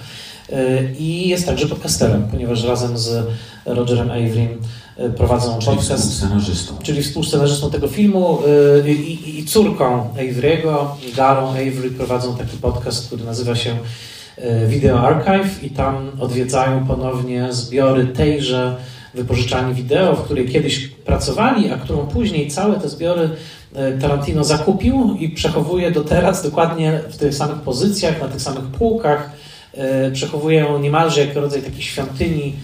E, 0.52 0.94
I 1.00 1.28
jest 1.28 1.46
także 1.46 1.68
podcasterem, 1.68 2.28
ponieważ 2.32 2.64
razem 2.64 2.98
z 2.98 3.28
Rogerem 3.66 4.12
Averym 4.12 4.62
e, 4.98 5.10
prowadzą 5.10 5.60
czyli 5.60 5.78
podcast. 5.78 6.04
Współscenarzystą. 6.04 6.74
Czyli 6.84 7.04
współscenarzystą 7.04 7.72
tego 7.72 7.88
filmu 7.88 8.40
i, 8.86 8.92
i, 8.92 9.40
i 9.40 9.46
córką 9.46 10.10
Avery'ego, 10.18 10.86
Garą 11.16 11.50
Avery 11.50 11.92
prowadzą 11.92 12.38
taki 12.38 12.58
podcast, 12.58 13.08
który 13.08 13.24
nazywa 13.24 13.56
się 13.56 13.78
Video 14.68 15.00
Archive 15.00 15.64
i 15.64 15.70
tam 15.70 16.12
odwiedzają 16.20 16.88
ponownie 16.88 17.54
zbiory 17.54 18.08
tejże 18.08 18.76
wypożyczalni 19.16 19.74
wideo, 19.74 20.16
w 20.16 20.24
której 20.24 20.50
kiedyś 20.50 20.88
pracowali, 20.88 21.72
a 21.72 21.78
którą 21.78 22.08
później 22.08 22.48
całe 22.48 22.80
te 22.80 22.90
zbiory 22.90 23.22
e, 23.24 23.30
Tarantino 24.02 24.44
zakupił 24.44 25.18
i 25.20 25.30
przechowuje 25.30 25.92
do 25.92 26.04
teraz 26.04 26.44
dokładnie 26.44 27.00
w 27.10 27.18
tych 27.18 27.36
samych 27.36 27.58
pozycjach, 27.58 28.22
na 28.22 28.28
tych 28.28 28.42
samych 28.42 28.64
półkach. 28.66 29.32
E, 29.74 30.12
przechowuje 30.12 30.60
ją 30.60 30.80
niemalże 30.80 31.26
jako 31.26 31.42
rodzaj 31.42 31.62
takiej 31.62 31.82
świątyni 31.82 32.56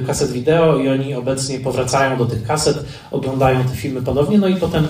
e, 0.00 0.06
kaset 0.06 0.30
wideo 0.30 0.78
i 0.78 0.88
oni 0.88 1.14
obecnie 1.14 1.60
powracają 1.60 2.18
do 2.18 2.26
tych 2.26 2.46
kaset, 2.46 2.84
oglądają 3.10 3.64
te 3.64 3.76
filmy 3.76 4.02
ponownie, 4.02 4.38
no 4.38 4.48
i 4.48 4.56
potem 4.56 4.86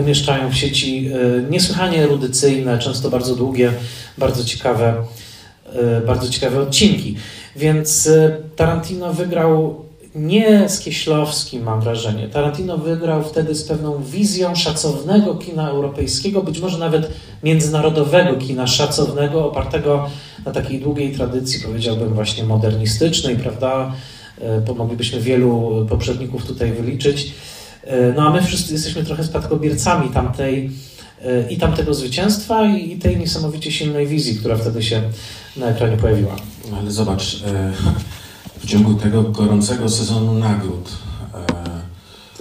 umieszczają 0.00 0.50
w 0.50 0.54
sieci 0.54 1.10
niesłychanie 1.50 2.02
erudycyjne, 2.02 2.78
często 2.78 3.10
bardzo 3.10 3.36
długie, 3.36 3.72
bardzo 4.18 4.44
ciekawe, 4.44 4.94
bardzo 6.06 6.28
ciekawe 6.28 6.60
odcinki. 6.60 7.16
Więc 7.56 8.06
e, 8.06 8.36
Tarantino 8.56 9.12
wygrał 9.12 9.84
nie 10.14 10.68
z 10.68 10.80
Kieślowskim, 10.80 11.62
mam 11.62 11.80
wrażenie. 11.80 12.28
Tarantino 12.28 12.78
wygrał 12.78 13.22
wtedy 13.22 13.54
z 13.54 13.64
pewną 13.64 14.02
wizją 14.02 14.54
szacownego 14.54 15.34
kina 15.34 15.68
europejskiego, 15.68 16.42
być 16.42 16.60
może 16.60 16.78
nawet 16.78 17.10
międzynarodowego 17.42 18.36
kina 18.36 18.66
szacownego, 18.66 19.46
opartego 19.46 20.10
na 20.44 20.52
takiej 20.52 20.80
długiej 20.80 21.14
tradycji, 21.14 21.60
powiedziałbym, 21.60 22.14
właśnie 22.14 22.44
modernistycznej, 22.44 23.36
prawda? 23.36 23.92
E, 24.68 24.74
moglibyśmy 24.74 25.20
wielu 25.20 25.86
poprzedników 25.88 26.46
tutaj 26.46 26.72
wyliczyć. 26.72 27.32
E, 27.84 28.12
no 28.12 28.22
a 28.22 28.30
my 28.30 28.42
wszyscy 28.42 28.72
jesteśmy 28.72 29.04
trochę 29.04 29.24
spadkobiercami 29.24 30.10
tamtej 30.10 30.70
i 31.50 31.56
tamtego 31.56 31.94
zwycięstwa 31.94 32.66
i 32.66 32.98
tej 32.98 33.16
niesamowicie 33.16 33.72
silnej 33.72 34.06
wizji, 34.06 34.36
która 34.36 34.56
wtedy 34.56 34.82
się 34.82 35.02
na 35.56 35.66
ekranie 35.66 35.96
pojawiła. 35.96 36.36
Ale 36.78 36.90
zobacz, 36.90 37.42
e, 37.46 37.72
w 38.60 38.66
ciągu 38.66 38.94
tego 38.94 39.22
gorącego 39.22 39.88
sezonu 39.88 40.34
nagród, 40.34 40.90
e, 41.34 41.38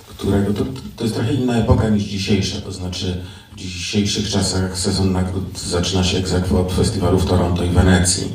którego 0.08 0.54
to, 0.54 0.66
to 0.96 1.04
jest 1.04 1.16
trochę 1.16 1.34
inna 1.34 1.58
epoka 1.58 1.90
niż 1.90 2.04
dzisiejsza, 2.04 2.62
to 2.62 2.72
znaczy 2.72 3.22
w 3.54 3.56
dzisiejszych 3.56 4.30
czasach 4.30 4.78
sezon 4.78 5.12
nagród 5.12 5.60
zaczyna 5.60 6.04
się 6.04 6.18
jak 6.18 6.52
od 6.52 6.74
festiwalu 6.74 7.20
w 7.20 7.26
Toronto 7.26 7.64
i 7.64 7.70
Wenecji. 7.70 8.34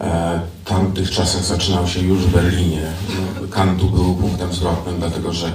E, 0.00 0.40
tamtych 0.64 1.10
czasach 1.10 1.44
zaczynał 1.44 1.86
się 1.86 2.00
już 2.00 2.18
w 2.18 2.32
Berlinie. 2.32 2.82
No, 3.08 3.48
Kantu 3.48 3.90
był 3.90 4.14
punktem 4.14 4.52
zwrotnym, 4.52 4.98
dlatego 4.98 5.32
że 5.32 5.52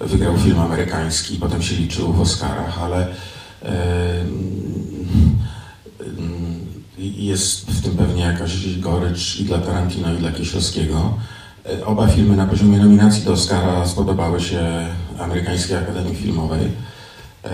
wygrał 0.00 0.38
film 0.38 0.60
amerykański, 0.60 1.36
potem 1.36 1.62
się 1.62 1.76
liczył 1.76 2.12
w 2.12 2.20
Oscarach, 2.20 2.82
ale 2.82 3.08
jest 7.00 7.70
w 7.70 7.82
tym 7.82 7.96
pewnie 7.96 8.22
jakaś 8.22 8.78
gorycz 8.78 9.36
i 9.40 9.44
dla 9.44 9.58
Tarantino, 9.58 10.14
i 10.14 10.16
dla 10.16 10.32
Kieślowskiego. 10.32 11.14
E, 11.66 11.86
oba 11.86 12.06
filmy 12.06 12.36
na 12.36 12.46
poziomie 12.46 12.78
nominacji 12.78 13.24
do 13.24 13.32
Oscara 13.32 13.86
spodobały 13.86 14.40
się 14.40 14.86
Amerykańskiej 15.18 15.76
Akademii 15.76 16.14
Filmowej 16.14 16.68
e, 17.44 17.48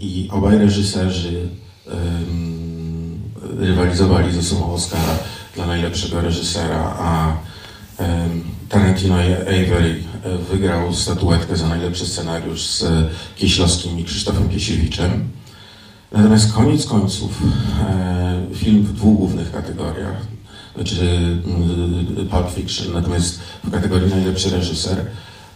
i 0.00 0.28
obaj 0.32 0.58
reżyserzy 0.58 1.48
rywalizowali 3.58 4.32
ze 4.32 4.42
sobą 4.42 4.72
Oscara 4.72 5.18
dla 5.54 5.66
najlepszego 5.66 6.20
reżysera, 6.20 6.96
a 6.98 7.36
Tarantino 8.72 9.22
i 9.22 9.32
Avery 9.32 10.02
e, 10.24 10.38
wygrał 10.38 10.94
statuetkę 10.94 11.56
za 11.56 11.68
najlepszy 11.68 12.06
scenariusz 12.06 12.66
z 12.66 12.84
Kieślowskim 13.36 13.98
i 13.98 14.04
Krzysztofem 14.04 14.48
Kiesiewiczem. 14.48 15.28
Natomiast 16.12 16.52
koniec 16.52 16.86
końców 16.86 17.42
e, 17.80 18.54
film 18.54 18.82
w 18.82 18.92
dwóch 18.92 19.16
głównych 19.16 19.52
kategoriach, 19.52 20.16
znaczy 20.74 20.96
e, 22.20 22.24
Pulp 22.24 22.50
Fiction, 22.50 22.92
natomiast 22.92 23.40
w 23.64 23.70
kategorii 23.70 24.10
najlepszy 24.10 24.50
reżyser, 24.50 25.06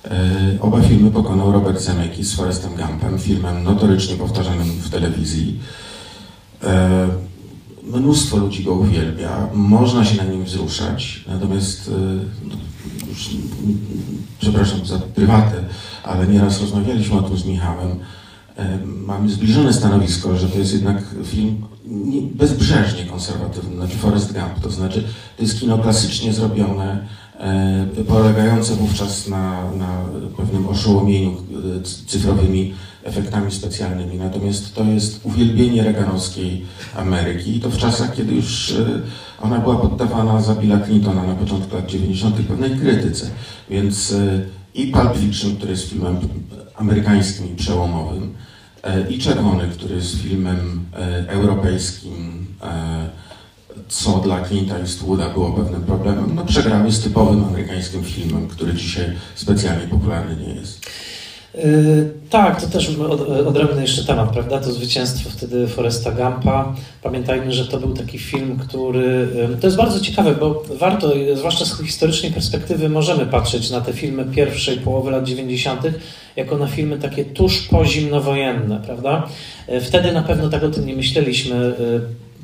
e, 0.05 0.21
oba 0.61 0.81
filmy 0.81 1.11
pokonał 1.11 1.53
Robert 1.53 1.81
Zemeckis 1.81 2.29
z 2.29 2.35
Forrestem 2.35 2.73
Gumpem, 2.77 3.19
filmem 3.19 3.65
notorycznie 3.65 4.17
powtarzanym 4.17 4.69
w 4.69 4.91
telewizji. 4.91 5.61
Mnóstwo 7.83 8.37
ludzi 8.37 8.65
go 8.65 8.75
uwielbia, 8.75 9.49
można 9.55 10.05
się 10.05 10.17
na 10.17 10.25
nim 10.25 10.45
wzruszać, 10.45 11.25
natomiast 11.29 11.91
już, 13.09 13.31
przepraszam 14.41 14.87
za 14.87 14.99
prywatę, 14.99 15.65
ale 16.05 16.27
nieraz 16.27 16.61
rozmawialiśmy 16.61 17.19
o 17.19 17.23
tym 17.23 17.37
z 17.39 17.45
Michałem, 17.45 17.99
mamy 19.07 19.31
zbliżone 19.31 19.73
stanowisko, 19.73 20.37
że 20.37 20.49
to 20.49 20.59
jest 20.59 20.73
jednak 20.73 21.03
film 21.25 21.57
bezbrzeżnie 22.35 23.05
konserwatywny, 23.05 23.77
znaczy 23.77 23.97
Forrest 23.97 24.33
Gump, 24.33 24.61
to 24.63 24.71
znaczy 24.71 25.05
to 25.37 25.43
jest 25.43 25.61
kino 25.61 25.79
klasycznie 25.79 26.33
zrobione, 26.33 27.07
polegające 28.09 28.75
wówczas 28.75 29.29
na, 29.29 29.73
na 29.73 30.05
pewnym 30.37 30.69
oszołomieniu 30.69 31.31
e, 31.31 31.83
cyfrowymi 32.07 32.75
efektami 33.05 33.53
specjalnymi. 33.53 34.19
Natomiast 34.19 34.75
to 34.75 34.85
jest 34.85 35.21
uwielbienie 35.25 35.83
reganowskiej 35.83 36.65
Ameryki 36.97 37.57
i 37.57 37.61
to 37.61 37.71
w 37.71 37.77
czasach, 37.77 38.15
kiedy 38.15 38.35
już 38.35 38.73
e, 38.73 39.01
ona 39.41 39.59
była 39.59 39.77
poddawana 39.77 40.43
za 40.43 40.55
Billa 40.55 40.81
Clintona 40.81 41.23
na 41.23 41.35
początku 41.35 41.77
lat 41.77 41.87
90. 41.87 42.37
pewnej 42.37 42.71
krytyce. 42.71 43.31
Więc 43.71 44.13
e, 44.13 44.41
i 44.77 44.87
Pulp 44.87 45.17
Fiction, 45.17 45.57
który 45.57 45.71
jest 45.71 45.91
filmem 45.91 46.19
amerykańskim 46.75 47.53
i 47.53 47.57
przełomowym, 47.57 48.35
e, 48.83 49.11
i 49.11 49.19
Czerwony, 49.19 49.69
który 49.69 49.95
jest 49.95 50.23
filmem 50.23 50.81
e, 50.93 51.29
europejskim, 51.29 52.47
e, 52.63 53.09
co 53.89 54.19
dla 54.19 54.43
Clint'a 54.43 54.81
Eastwooda 54.81 55.29
było 55.29 55.53
pewnym 55.53 55.83
problemem, 55.83 56.35
no 56.35 56.45
przegrały 56.45 56.93
z 56.93 57.01
typowym 57.01 57.45
amerykańskim 57.45 58.05
filmem, 58.05 58.49
który 58.49 58.75
dzisiaj 58.75 59.13
specjalnie 59.35 59.87
popularny 59.87 60.37
nie 60.47 60.55
jest. 60.55 60.87
Yy, 61.57 62.11
tak, 62.31 62.61
to 62.61 62.67
też 62.67 62.99
od, 62.99 63.21
odrębny 63.21 63.83
jeszcze 63.83 64.05
temat, 64.05 64.31
prawda? 64.33 64.59
To 64.59 64.73
zwycięstwo 64.73 65.31
wtedy 65.31 65.69
Foresta 65.69 66.13
Gampa. 66.13 66.75
Pamiętajmy, 67.03 67.53
że 67.53 67.67
to 67.67 67.81
był 67.81 67.95
taki 67.95 68.19
film, 68.19 68.59
który. 68.59 69.29
To 69.61 69.67
jest 69.67 69.77
bardzo 69.77 70.01
ciekawe, 70.01 70.35
bo 70.35 70.63
warto, 70.79 71.13
zwłaszcza 71.35 71.65
z 71.65 71.83
historycznej 71.83 72.33
perspektywy, 72.33 72.89
możemy 72.89 73.27
patrzeć 73.27 73.71
na 73.71 73.81
te 73.81 73.93
filmy 73.93 74.25
pierwszej 74.25 74.77
połowy 74.77 75.11
lat 75.11 75.25
90. 75.25 75.81
jako 76.37 76.59
na 76.59 76.67
filmy 76.67 76.99
takie 76.99 77.25
tuż 77.25 77.63
pozimnowojenne, 77.63 78.81
prawda? 78.87 79.29
Yy, 79.69 79.81
wtedy 79.81 80.13
na 80.13 80.23
pewno 80.23 80.49
tak 80.49 80.63
o 80.63 80.69
tym 80.69 80.87
nie 80.87 80.97
myśleliśmy 80.97 81.75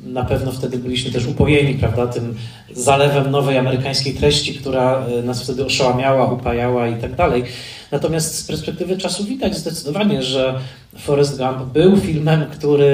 na 0.05 0.25
pewno 0.25 0.51
wtedy 0.51 0.77
byliśmy 0.77 1.11
też 1.11 1.25
upojeni, 1.25 1.73
prawda, 1.73 2.07
tym 2.07 2.35
zalewem 2.73 3.31
nowej 3.31 3.57
amerykańskiej 3.57 4.13
treści, 4.13 4.53
która 4.53 5.05
nas 5.23 5.43
wtedy 5.43 5.65
oszałamiała, 5.65 6.31
upajała 6.31 6.87
i 6.87 7.01
tak 7.01 7.15
dalej. 7.15 7.43
Natomiast 7.93 8.35
z 8.35 8.43
perspektywy 8.43 8.97
czasu 8.97 9.23
widać 9.23 9.57
zdecydowanie, 9.57 10.23
że 10.23 10.59
Forrest 10.97 11.37
Gump 11.37 11.73
był 11.73 11.97
filmem, 11.97 12.45
który 12.51 12.85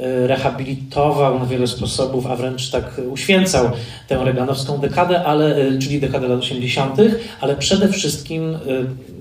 e, 0.00 0.26
rehabilitował 0.26 1.38
na 1.38 1.46
wiele 1.46 1.66
sposobów, 1.66 2.26
a 2.26 2.36
wręcz 2.36 2.70
tak 2.70 3.00
uświęcał 3.10 3.70
tę 4.08 4.24
reganowską 4.24 4.78
dekadę, 4.78 5.24
ale, 5.24 5.56
e, 5.56 5.78
czyli 5.78 6.00
dekadę 6.00 6.28
lat 6.28 6.40
80., 6.40 6.96
ale 7.40 7.56
przede 7.56 7.88
wszystkim, 7.88 8.54
e, 8.54 8.58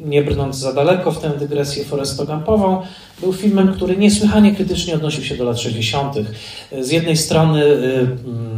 nie 0.06 0.24
brnąc 0.24 0.56
za 0.56 0.74
daleko 0.74 1.12
w 1.12 1.20
tę 1.20 1.30
dygresję 1.40 1.86
Forresto-Gumpową, 1.86 2.82
był 3.22 3.34
filmem, 3.34 3.74
który 3.74 3.98
niesłychanie 3.98 4.56
krytycznie 4.56 4.96
odnosił 4.96 5.24
się 5.24 5.38
do 5.38 5.44
lat 5.44 5.60
60. 5.60 6.16
Z 6.82 6.92
jednej 6.92 7.18
strony 7.18 7.64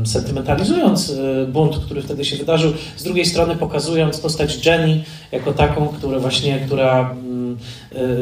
sentymentalizując 0.06 1.14
bunt, 1.48 1.78
który 1.78 2.02
wtedy 2.02 2.26
się 2.26 2.36
wydarzył, 2.36 2.74
z 2.98 3.04
drugiej 3.04 3.26
strony 3.26 3.56
pokazując 3.56 4.20
postać 4.20 4.66
Jenny 4.66 5.04
jako 5.32 5.54
taką, 5.54 5.88
która 5.88 6.20
właśnie, 6.20 6.61
która 6.66 7.12
mm, 7.12 7.58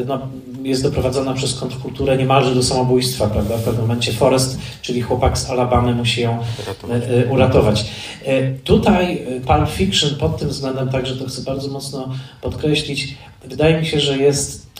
no, 0.06 0.18
jest 0.62 0.82
doprowadzona 0.82 1.34
przez 1.34 1.54
kontrkulturę 1.54 2.16
niemalże 2.16 2.54
do 2.54 2.62
samobójstwa, 2.62 3.26
prawda? 3.26 3.56
W 3.56 3.62
pewnym 3.62 3.82
momencie 3.82 4.12
Forrest, 4.12 4.58
czyli 4.82 5.02
chłopak 5.02 5.38
z 5.38 5.50
Alabamy, 5.50 5.94
musi 5.94 6.20
ją 6.20 6.38
uratować. 6.62 7.02
E, 7.02 7.26
e, 7.26 7.26
uratować. 7.26 7.90
Tutaj 8.64 9.26
Pulp 9.46 9.68
Fiction 9.68 10.14
pod 10.14 10.38
tym 10.38 10.48
względem, 10.48 10.88
także 10.88 11.16
to 11.16 11.26
chcę 11.26 11.42
bardzo 11.42 11.68
mocno 11.68 12.08
podkreślić, 12.40 13.14
wydaje 13.44 13.80
mi 13.80 13.86
się, 13.86 14.00
że 14.00 14.18
jest 14.18 14.70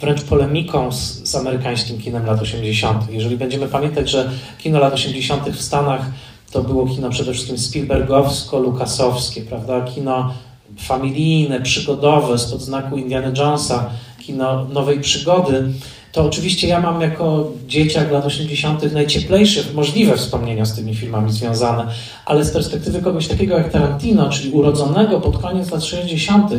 wręcz 0.00 0.22
polemiką 0.22 0.92
z, 0.92 1.28
z 1.28 1.34
amerykańskim 1.34 1.98
kinem 1.98 2.26
lat 2.26 2.42
80. 2.42 3.10
Jeżeli 3.10 3.36
będziemy 3.36 3.68
pamiętać, 3.68 4.10
że 4.10 4.30
kino 4.58 4.78
lat 4.78 4.94
80. 4.94 5.48
w 5.48 5.62
Stanach 5.62 6.10
to 6.50 6.62
było 6.62 6.86
kino 6.86 7.10
przede 7.10 7.32
wszystkim 7.32 7.56
Spielbergowsko-lukasowskie, 7.56 9.40
prawda? 9.40 9.80
Kino 9.80 10.34
familijne, 10.78 11.60
przygodowe, 11.60 12.38
spod 12.38 12.60
znaku 12.60 12.96
Indiana 12.96 13.32
Jonesa, 13.36 13.90
kino 14.18 14.64
nowej 14.64 15.00
przygody, 15.00 15.64
to 16.12 16.24
oczywiście 16.24 16.68
ja 16.68 16.80
mam 16.80 17.00
jako 17.00 17.50
dzieciak 17.66 18.12
lat 18.12 18.26
80. 18.26 18.92
najcieplejsze 18.92 19.60
możliwe 19.74 20.16
wspomnienia 20.16 20.64
z 20.64 20.74
tymi 20.74 20.94
filmami 20.94 21.32
związane, 21.32 21.86
ale 22.26 22.44
z 22.44 22.50
perspektywy 22.50 23.02
kogoś 23.02 23.28
takiego 23.28 23.58
jak 23.58 23.72
Tarantino, 23.72 24.30
czyli 24.30 24.50
urodzonego 24.50 25.20
pod 25.20 25.38
koniec 25.38 25.70
lat 25.70 25.84
60., 25.84 26.50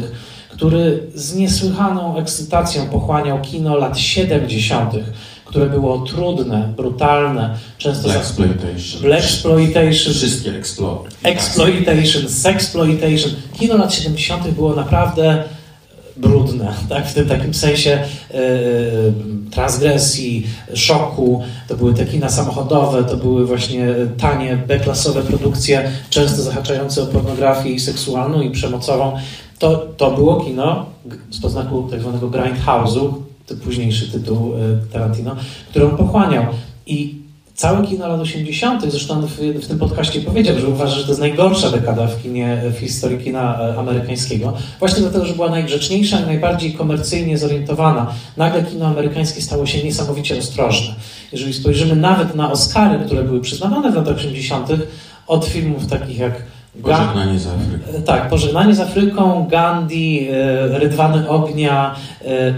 który 0.49 1.03
z 1.13 1.35
niesłychaną 1.35 2.17
ekscytacją 2.17 2.89
pochłaniał 2.89 3.41
kino 3.41 3.75
lat 3.75 3.99
70., 3.99 4.93
które 5.47 5.69
było 5.69 5.99
trudne, 5.99 6.73
brutalne, 6.77 7.57
często 7.77 8.03
Black 8.03 8.19
exploitation. 8.19 9.01
Black 9.01 9.23
exploitation. 9.23 10.13
Wszystkie 10.13 10.55
explo 10.55 11.03
exploitation, 11.23 12.29
sexploitation. 12.29 13.31
Kino 13.59 13.77
lat 13.77 13.93
70. 13.93 14.51
było 14.51 14.75
naprawdę 14.75 15.43
brudne, 16.17 16.73
tak? 16.89 17.07
w 17.07 17.13
tym 17.13 17.29
takim 17.29 17.53
sensie 17.53 17.99
yy, 18.33 18.39
transgresji, 19.51 20.47
szoku. 20.73 21.43
To 21.67 21.75
były 21.75 21.93
te 21.93 22.05
kina 22.05 22.29
samochodowe, 22.29 23.03
to 23.03 23.17
były 23.17 23.45
właśnie 23.45 23.87
tanie, 24.17 24.57
B-klasowe 24.67 25.21
produkcje, 25.21 25.91
często 26.09 26.41
zahaczające 26.41 27.03
o 27.03 27.05
pornografię 27.05 27.69
i 27.69 27.79
seksualną 27.79 28.41
i 28.41 28.51
przemocową. 28.51 29.17
To, 29.59 29.77
to 29.97 30.11
było 30.11 30.41
kino 30.41 30.85
z 31.29 31.39
poznaku 31.39 31.87
tak 31.91 32.01
zwanego 32.01 32.29
grindhouse'u, 32.29 33.26
to 33.47 33.55
późniejszy 33.55 34.11
tytuł 34.11 34.53
e, 34.53 34.57
Tarantino, 34.93 35.35
on 35.75 35.97
pochłaniał. 35.97 36.45
I 36.85 37.27
Cały 37.57 37.87
kino 37.87 38.07
lat 38.07 38.21
80., 38.21 38.91
zresztą 38.91 39.21
w, 39.21 39.37
w, 39.37 39.67
tym 39.67 39.79
podcaście 39.79 40.21
powiedział, 40.21 40.59
że 40.59 40.67
uważa, 40.67 40.95
że 40.95 41.03
to 41.03 41.07
jest 41.07 41.19
najgorsza 41.19 41.71
dekada 41.71 42.07
w 42.07 42.21
kinie, 42.21 42.61
w 42.75 42.79
historii 42.79 43.17
kina 43.17 43.59
e, 43.59 43.77
amerykańskiego. 43.77 44.53
Właśnie 44.79 45.01
dlatego, 45.01 45.25
że 45.25 45.33
była 45.33 45.49
najgrzeczniejsza 45.49 46.19
i 46.19 46.25
najbardziej 46.25 46.73
komercyjnie 46.73 47.37
zorientowana. 47.37 48.13
Nagle 48.37 48.63
kino 48.63 48.85
amerykańskie 48.85 49.41
stało 49.41 49.65
się 49.65 49.83
niesamowicie 49.83 50.37
ostrożne. 50.37 50.95
Jeżeli 51.31 51.53
spojrzymy 51.53 51.95
nawet 51.95 52.35
na 52.35 52.51
Oscary, 52.51 53.05
które 53.05 53.23
były 53.23 53.41
przyznawane 53.41 53.91
w 53.91 53.95
latach 53.95 54.15
80., 54.15 54.69
od 55.27 55.45
filmów 55.45 55.87
takich 55.87 56.17
jak 56.17 56.43
Pożegnanie 56.83 57.39
z 57.39 57.47
Afryką. 57.47 57.97
E, 57.97 58.01
tak, 58.01 58.29
Pożegnanie 58.29 58.75
z 58.75 58.79
Afryką, 58.79 59.47
Gandhi, 59.49 60.27
e, 60.31 60.79
Rydwany 60.79 61.29
Ognia, 61.29 61.95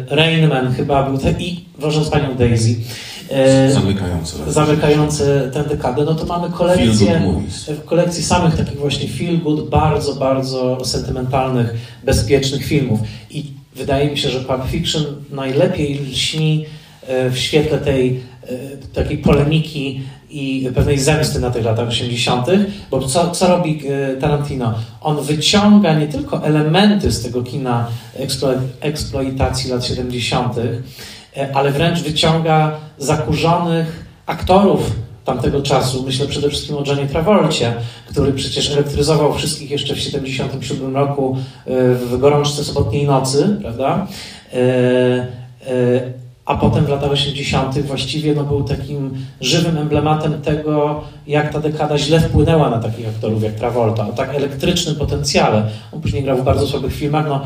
Rainman 0.09 0.73
chyba 0.73 1.03
był 1.09 1.17
te, 1.17 1.31
i 1.31 1.65
Wożąc 1.79 2.09
Panią 2.09 2.35
Daisy. 2.35 2.75
E, 3.29 3.71
zamykające. 3.71 4.51
Zamykające 4.51 5.51
tę 5.53 5.63
dekadę, 5.63 6.05
no 6.05 6.15
to 6.15 6.25
mamy 6.25 6.49
kolekcję, 6.49 7.21
kolekcji 7.85 8.23
samych 8.23 8.55
takich 8.55 8.79
właśnie 8.79 9.07
feel 9.09 9.39
good, 9.39 9.69
bardzo, 9.69 10.15
bardzo 10.15 10.85
sentymentalnych, 10.85 11.73
bezpiecznych 12.03 12.65
filmów. 12.65 12.99
I 13.29 13.45
wydaje 13.75 14.11
mi 14.11 14.17
się, 14.17 14.29
że 14.29 14.39
Pulp 14.39 14.65
Fiction 14.67 15.03
najlepiej 15.31 15.99
lśni 15.99 16.65
e, 17.07 17.29
w 17.29 17.37
świetle 17.37 17.77
tej 17.77 18.09
e, 18.09 18.21
takiej 18.93 19.17
polemiki 19.17 20.01
i 20.29 20.69
pewnej 20.75 20.99
zemsty 20.99 21.39
na 21.39 21.51
tych 21.51 21.65
latach 21.65 21.87
80., 21.87 22.47
bo 22.91 23.07
co, 23.07 23.31
co 23.31 23.47
robi 23.47 23.81
Tarantino? 24.21 24.73
On 25.01 25.23
wyciąga 25.23 25.99
nie 25.99 26.07
tylko 26.07 26.45
elementy 26.45 27.11
z 27.11 27.23
tego 27.23 27.43
kina 27.43 27.87
eksploitacji 28.81 29.71
lat 29.71 29.85
70., 29.85 30.55
E, 31.37 31.55
ale 31.55 31.71
wręcz 31.71 31.99
wyciąga 31.99 32.71
zakurzonych 32.97 34.05
aktorów 34.25 34.91
tamtego 35.25 35.61
czasu. 35.61 36.03
Myślę 36.05 36.27
przede 36.27 36.49
wszystkim 36.49 36.77
o 36.77 36.83
Johnie 36.87 37.07
Travolcie, 37.07 37.73
który 38.09 38.33
przecież 38.33 38.71
elektryzował 38.71 39.33
wszystkich 39.33 39.71
jeszcze 39.71 39.95
w 39.95 39.97
1977 39.97 40.95
roku 40.95 41.37
e, 41.65 41.95
w 41.95 42.17
gorączce 42.17 42.63
sobotniej 42.63 43.05
nocy, 43.05 43.57
prawda? 43.61 44.07
A 46.49 46.55
potem 46.55 46.85
w 46.85 46.89
latach 46.89 47.11
80. 47.11 47.79
właściwie 47.79 48.35
no, 48.35 48.43
był 48.43 48.63
takim 48.63 49.25
żywym 49.41 49.77
emblematem 49.77 50.41
tego, 50.41 51.01
jak 51.27 51.53
ta 51.53 51.59
dekada 51.59 51.97
źle 51.97 52.19
wpłynęła 52.19 52.69
na 52.69 52.79
takich 52.79 53.07
aktorów 53.07 53.43
jak 53.43 53.53
Travolta, 53.53 54.07
o 54.07 54.11
tak 54.11 54.35
elektrycznym 54.35 54.95
potencjale. 54.95 55.69
On 55.91 56.01
później 56.01 56.23
grał 56.23 56.37
w 56.37 56.43
bardzo 56.43 56.67
słabych 56.67 56.93
filmach, 56.93 57.25
no, 57.29 57.41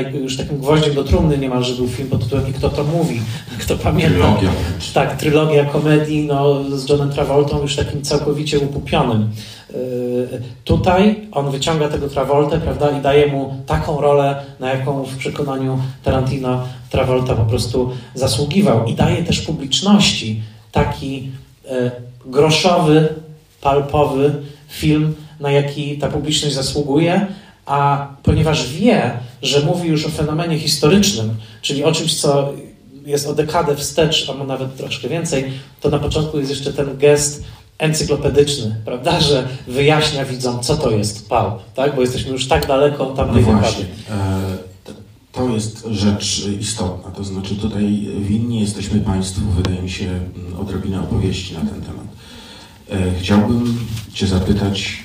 już 0.00 0.36
takim 0.36 0.58
gwoździem 0.58 0.94
do 0.94 1.04
trumny 1.04 1.38
niemalże 1.38 1.74
był 1.74 1.88
film 1.88 2.08
pod 2.08 2.24
tytułem 2.24 2.48
I 2.48 2.52
kto 2.52 2.70
to 2.70 2.84
mówi, 2.84 3.20
kto 3.58 3.76
pamięta. 3.76 4.10
Trylogia. 4.10 4.50
Tak, 4.94 5.16
trylogia 5.16 5.64
komedii 5.64 6.26
no, 6.26 6.64
z 6.64 6.88
Johnem 6.88 7.10
Travoltą 7.10 7.62
już 7.62 7.76
takim 7.76 8.02
całkowicie 8.02 8.58
upupionym. 8.58 9.30
Yy, 9.70 10.42
tutaj 10.64 11.28
on 11.32 11.50
wyciąga 11.50 11.88
tego 11.88 12.08
Travoltę, 12.08 12.60
prawda, 12.60 12.90
i 12.98 13.02
daje 13.02 13.26
mu 13.26 13.56
taką 13.66 14.00
rolę, 14.00 14.44
na 14.60 14.72
jaką 14.72 15.04
w 15.04 15.16
przekonaniu 15.16 15.78
Tarantino 16.02 16.62
Travolta 16.90 17.34
po 17.34 17.44
prostu 17.44 17.90
zasługiwał. 18.14 18.86
I 18.86 18.94
daje 18.94 19.22
też 19.22 19.40
publiczności 19.40 20.42
taki 20.72 21.30
yy, 21.70 21.90
groszowy, 22.26 23.08
palpowy 23.60 24.34
film, 24.68 25.14
na 25.40 25.50
jaki 25.50 25.98
ta 25.98 26.08
publiczność 26.08 26.54
zasługuje, 26.54 27.26
a 27.66 28.08
ponieważ 28.22 28.72
wie, 28.72 29.18
że 29.42 29.60
mówi 29.60 29.88
już 29.88 30.06
o 30.06 30.08
fenomenie 30.08 30.58
historycznym, 30.58 31.34
czyli 31.62 31.84
o 31.84 31.92
czymś, 31.92 32.20
co 32.20 32.52
jest 33.06 33.26
o 33.26 33.34
dekadę 33.34 33.76
wstecz, 33.76 34.30
albo 34.30 34.44
nawet 34.44 34.76
troszkę 34.76 35.08
więcej, 35.08 35.52
to 35.80 35.90
na 35.90 35.98
początku 35.98 36.38
jest 36.38 36.50
jeszcze 36.50 36.72
ten 36.72 36.98
gest 36.98 37.44
encyklopedyczny, 37.78 38.76
prawda, 38.84 39.20
że 39.20 39.48
wyjaśnia 39.66 40.24
widzom, 40.24 40.60
co 40.60 40.76
to 40.76 40.90
jest 40.90 41.28
pulp, 41.28 41.74
tak? 41.74 41.94
bo 41.94 42.00
jesteśmy 42.00 42.32
już 42.32 42.48
tak 42.48 42.66
daleko 42.66 43.08
od 43.08 43.16
tamtej 43.16 43.44
no. 43.46 43.60
E, 43.60 43.62
to 45.32 45.48
jest 45.48 45.86
rzecz 45.90 46.46
istotna, 46.60 47.10
to 47.10 47.24
znaczy 47.24 47.56
tutaj 47.56 48.08
winni 48.18 48.60
jesteśmy 48.60 49.00
Państwu, 49.00 49.40
wydaje 49.56 49.82
mi 49.82 49.90
się, 49.90 50.20
odrobinę 50.60 51.00
opowieści 51.00 51.54
na 51.54 51.60
ten 51.60 51.80
temat. 51.80 52.06
E, 52.92 53.20
chciałbym 53.20 53.78
Cię 54.14 54.26
zapytać, 54.26 55.02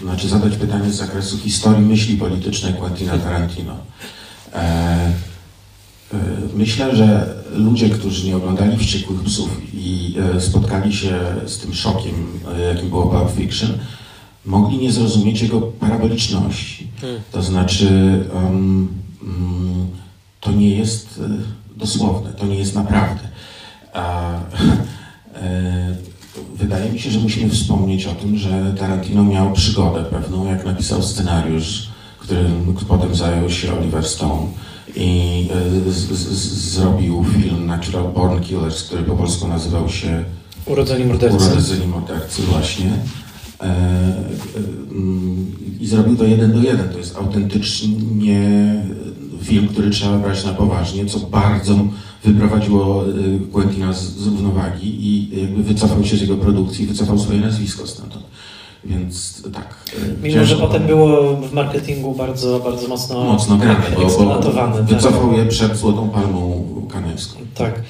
e, 0.00 0.04
znaczy 0.04 0.28
zadać 0.28 0.56
pytanie 0.56 0.90
z 0.90 0.96
zakresu 0.96 1.38
historii 1.38 1.86
myśli 1.86 2.16
politycznej 2.16 2.74
Quentina 2.74 3.18
Tarantino. 3.18 3.76
Myślę, 6.54 6.96
że 6.96 7.34
ludzie, 7.52 7.88
którzy 7.90 8.26
nie 8.26 8.36
oglądali 8.36 8.78
Wściekłych 8.78 9.22
Psów 9.22 9.48
i 9.74 10.16
e, 10.36 10.40
spotkali 10.40 10.92
się 10.92 11.20
z 11.46 11.58
tym 11.58 11.74
szokiem, 11.74 12.14
e, 12.56 12.60
jakim 12.60 12.88
było 12.88 13.06
Pulp 13.06 13.30
Fiction, 13.36 13.70
mogli 14.44 14.78
nie 14.78 14.92
zrozumieć 14.92 15.42
jego 15.42 15.60
paraboliczności. 15.60 16.88
Hmm. 17.00 17.20
To 17.32 17.42
znaczy, 17.42 17.88
um, 18.34 18.88
um, 19.22 19.86
to 20.40 20.52
nie 20.52 20.76
jest 20.76 21.20
e, 21.24 21.78
dosłowne, 21.78 22.32
to 22.32 22.46
nie 22.46 22.58
jest 22.58 22.74
naprawdę. 22.74 23.28
A, 23.92 24.32
e, 25.34 25.96
wydaje 26.62 26.92
mi 26.92 26.98
się, 26.98 27.10
że 27.10 27.20
musimy 27.20 27.50
wspomnieć 27.50 28.06
o 28.06 28.14
tym, 28.14 28.36
że 28.36 28.74
Tarantino 28.78 29.24
miał 29.24 29.52
przygodę 29.52 30.04
pewną, 30.04 30.46
jak 30.46 30.64
napisał 30.64 31.02
scenariusz, 31.02 31.88
którym 32.18 32.74
potem 32.88 33.14
zajął 33.14 33.50
się 33.50 33.78
Oliver 33.78 34.04
Stone 34.04 34.46
i 34.96 35.48
e, 35.86 35.92
z, 35.92 35.96
z, 35.96 36.72
zrobił 36.72 37.24
film 37.24 37.66
Natural 37.66 38.12
Born 38.12 38.40
Killers, 38.40 38.82
który 38.82 39.02
po 39.02 39.16
polsku 39.16 39.48
nazywał 39.48 39.88
się 39.88 40.24
Urodzeni 40.66 41.04
mordercy. 41.04 41.36
Urodzeni 41.36 41.86
mordercy, 41.86 42.42
właśnie. 42.42 42.90
E, 43.60 43.64
e, 43.64 43.72
I 45.80 45.86
zrobił 45.86 46.16
to 46.16 46.24
jeden 46.24 46.52
do 46.52 46.62
jeden. 46.62 46.88
To 46.88 46.98
jest 46.98 47.16
autentycznie 47.16 48.74
film, 49.42 49.68
który 49.68 49.90
trzeba 49.90 50.18
brać 50.18 50.44
na 50.44 50.52
poważnie, 50.52 51.06
co 51.06 51.18
bardzo 51.18 51.74
wyprowadziło 52.24 53.04
Quentina 53.52 53.92
z, 53.92 54.02
z 54.02 54.26
równowagi 54.26 55.06
i 55.06 55.40
jakby 55.40 55.62
wycofał 55.62 56.04
się 56.04 56.16
z 56.16 56.20
jego 56.20 56.36
produkcji, 56.36 56.86
wycofał 56.86 57.18
swoje 57.18 57.40
nazwisko 57.40 57.86
stamtąd. 57.86 58.24
Więc 58.84 59.42
tak. 59.54 59.74
Mimo, 60.22 60.44
że 60.44 60.56
potem 60.56 60.86
było 60.86 61.36
w 61.36 61.52
marketingu 61.52 62.14
bardzo, 62.14 62.60
bardzo 62.60 62.88
mocno, 62.88 63.24
mocno 63.24 63.56
grane, 63.56 63.84
bo, 63.96 64.24
bo 64.24 64.52
tak. 64.52 64.84
wycofał 64.84 65.28
tak. 65.28 65.38
je 65.38 65.46
przed 65.46 65.76
Złotą 65.76 66.08
Palmą 66.08 66.64
Kanańską. 66.92 67.40
Tak. 67.54 67.82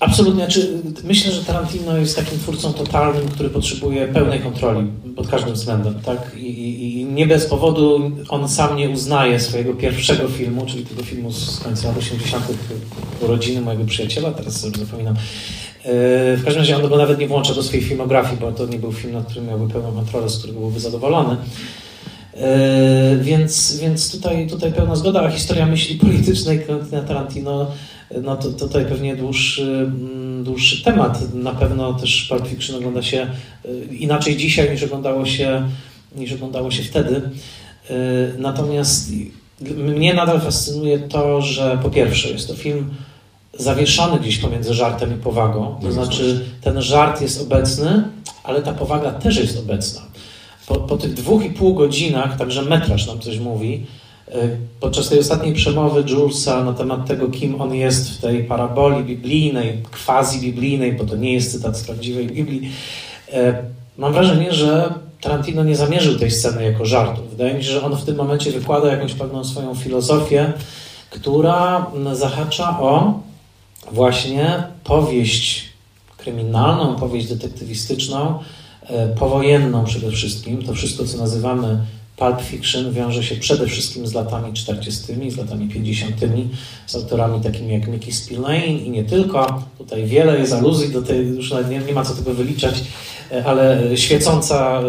Absolutnie. 0.00 0.44
Znaczy, 0.44 0.82
myślę, 1.04 1.32
że 1.32 1.44
Tarantino 1.44 1.96
jest 1.96 2.16
takim 2.16 2.38
twórcą 2.38 2.72
totalnym, 2.72 3.28
który 3.28 3.50
potrzebuje 3.50 4.08
pełnej 4.08 4.40
kontroli 4.40 4.90
pod 5.16 5.28
każdym 5.28 5.54
względem. 5.54 5.94
Tak? 5.94 6.36
I, 6.36 7.00
i, 7.00 7.04
nie 7.04 7.26
bez 7.26 7.46
powodu 7.46 8.10
on 8.28 8.48
sam 8.48 8.76
nie 8.76 8.90
uznaje 8.90 9.40
swojego 9.40 9.74
pierwszego 9.74 10.28
filmu, 10.28 10.66
czyli 10.66 10.86
tego 10.86 11.02
filmu 11.02 11.32
z 11.32 11.60
końca 11.60 11.88
lat 11.88 11.98
80. 11.98 12.44
urodziny 13.20 13.60
mojego 13.60 13.84
przyjaciela, 13.84 14.30
teraz 14.30 14.60
sobie 14.60 14.78
zapominam. 14.78 15.14
E, 15.14 15.18
w 16.36 16.44
każdym 16.44 16.60
razie 16.60 16.76
on 16.76 16.88
go 16.88 16.96
nawet 16.96 17.18
nie 17.18 17.28
włącza 17.28 17.54
do 17.54 17.62
swojej 17.62 17.84
filmografii, 17.84 18.40
bo 18.40 18.52
to 18.52 18.66
nie 18.66 18.78
był 18.78 18.92
film, 18.92 19.12
nad 19.12 19.24
którym 19.26 19.46
miałby 19.46 19.72
pełną 19.72 19.92
kontrolę, 19.92 20.28
z 20.28 20.38
którego 20.38 20.60
byłby 20.60 20.80
zadowolony. 20.80 21.36
Więc, 23.20 23.76
więc 23.76 24.10
tutaj, 24.12 24.48
tutaj 24.48 24.72
pełna 24.72 24.96
zgoda, 24.96 25.22
a 25.22 25.30
historia 25.30 25.66
myśli 25.66 25.96
politycznej 25.96 26.60
Quentina 26.60 27.02
Tarantino 27.02 27.66
no 28.22 28.36
to 28.36 28.50
tutaj 28.50 28.84
pewnie 28.84 29.16
dłuższy, 29.16 29.62
mm, 29.62 30.44
dłuższy 30.44 30.84
temat. 30.84 31.34
Na 31.34 31.52
pewno 31.52 31.94
też 31.94 32.26
Pulp 32.28 32.48
Fiction 32.48 32.76
ogląda 32.76 33.02
się 33.02 33.26
y, 33.64 33.88
inaczej 33.98 34.36
dzisiaj 34.36 34.70
niż 34.70 34.82
oglądało 34.82 35.26
się, 35.26 35.68
niż 36.16 36.32
oglądało 36.32 36.70
się 36.70 36.82
wtedy. 36.82 37.16
Y, 37.90 38.34
natomiast 38.38 39.10
mnie 39.76 40.14
nadal 40.14 40.40
fascynuje 40.40 40.98
to, 40.98 41.42
że 41.42 41.78
po 41.82 41.90
pierwsze 41.90 42.28
jest 42.28 42.48
to 42.48 42.54
film 42.54 42.90
zawieszony 43.58 44.20
gdzieś 44.20 44.38
pomiędzy 44.38 44.74
żartem 44.74 45.14
i 45.14 45.22
powagą. 45.22 45.80
To 45.82 45.92
znaczy 45.92 46.44
ten 46.60 46.82
żart 46.82 47.20
jest 47.20 47.42
obecny, 47.42 48.04
ale 48.44 48.62
ta 48.62 48.72
powaga 48.72 49.10
też 49.10 49.36
jest 49.36 49.58
obecna. 49.58 50.02
Po, 50.66 50.74
po 50.74 50.96
tych 50.96 51.14
dwóch 51.14 51.44
i 51.44 51.50
pół 51.50 51.74
godzinach, 51.74 52.38
także 52.38 52.62
metraż 52.62 53.06
nam 53.06 53.20
coś 53.20 53.38
mówi, 53.38 53.86
podczas 54.80 55.08
tej 55.08 55.18
ostatniej 55.18 55.54
przemowy 55.54 56.04
Julesa 56.08 56.64
na 56.64 56.72
temat 56.72 57.06
tego, 57.06 57.28
kim 57.28 57.60
on 57.60 57.74
jest 57.74 58.10
w 58.10 58.20
tej 58.20 58.44
paraboli 58.44 59.04
biblijnej, 59.04 59.82
quasi-biblijnej, 60.06 60.92
bo 60.92 61.04
to 61.04 61.16
nie 61.16 61.32
jest 61.32 61.52
cytat 61.52 61.78
z 61.78 61.84
prawdziwej 61.84 62.26
Biblii, 62.26 62.70
e, 63.32 63.62
mam 63.98 64.12
wrażenie, 64.12 64.52
że 64.52 64.94
Tarantino 65.20 65.64
nie 65.64 65.76
zamierzył 65.76 66.18
tej 66.18 66.30
sceny 66.30 66.64
jako 66.64 66.86
żartu. 66.86 67.22
Wydaje 67.30 67.54
mi 67.54 67.64
się, 67.64 67.70
że 67.70 67.82
on 67.82 67.96
w 67.96 68.04
tym 68.04 68.16
momencie 68.16 68.50
wykłada 68.50 68.88
jakąś 68.88 69.14
pewną 69.14 69.44
swoją 69.44 69.74
filozofię, 69.74 70.52
która 71.10 71.86
zahacza 72.12 72.80
o 72.80 73.20
właśnie 73.92 74.62
powieść 74.84 75.68
kryminalną, 76.16 76.96
powieść 76.96 77.28
detektywistyczną, 77.28 78.38
e, 78.86 79.08
powojenną 79.08 79.84
przede 79.84 80.10
wszystkim. 80.10 80.62
To 80.62 80.74
wszystko, 80.74 81.04
co 81.04 81.18
nazywamy 81.18 81.78
Pulp 82.18 82.42
Fiction 82.42 82.92
wiąże 82.92 83.22
się 83.22 83.36
przede 83.36 83.66
wszystkim 83.66 84.06
z 84.06 84.14
latami 84.14 84.52
40., 84.52 85.30
z 85.30 85.36
latami 85.36 85.68
50., 85.68 86.16
z 86.86 86.94
autorami 86.96 87.40
takimi 87.40 87.72
jak 87.72 87.88
Mickey 87.88 88.12
Spillane 88.12 88.66
i 88.66 88.90
nie 88.90 89.04
tylko. 89.04 89.62
Tutaj 89.78 90.06
wiele 90.06 90.38
jest 90.38 90.52
aluzji 90.52 90.92
do 90.92 91.02
tej, 91.02 91.26
już 91.26 91.54
nie, 91.70 91.78
nie 91.78 91.92
ma 91.92 92.04
co 92.04 92.14
tego 92.14 92.34
wyliczać, 92.34 92.84
ale 93.44 93.82
świecąca 93.94 94.82
y, 94.82 94.84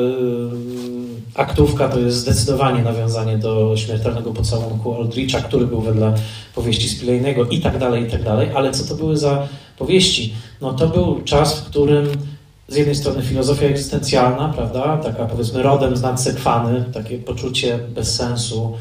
aktówka 1.36 1.90
to 1.90 2.00
jest 2.00 2.18
zdecydowanie 2.18 2.84
nawiązanie 2.84 3.38
do 3.38 3.78
śmiertelnego 3.78 4.34
pocałunku 4.34 4.96
Aldricha, 4.96 5.42
który 5.42 5.68
był 5.68 5.82
wedle 5.82 6.14
powieści 6.56 6.88
Spillane'ego 6.88 7.48
i 7.52 7.62
tak 7.62 7.78
dalej, 7.78 8.04
i 8.04 8.12
tak 8.12 8.24
dalej. 8.24 8.50
Ale 8.56 8.72
co 8.72 8.84
to 8.84 8.96
były 8.96 9.18
za 9.18 9.48
powieści? 9.78 10.34
No 10.62 10.74
to 10.74 10.88
był 10.88 11.22
czas, 11.22 11.60
w 11.60 11.64
którym 11.64 12.08
z 12.70 12.76
jednej 12.76 12.96
strony 12.96 13.22
filozofia 13.22 13.68
egzystencjalna, 13.68 14.54
prawda, 14.56 14.98
taka 14.98 15.26
powiedzmy 15.26 15.64
rodem 15.64 15.98
z 15.98 16.02
nadsekwany, 16.02 16.86
takie 16.94 17.18
poczucie 17.18 17.78
bezsensu, 17.78 18.78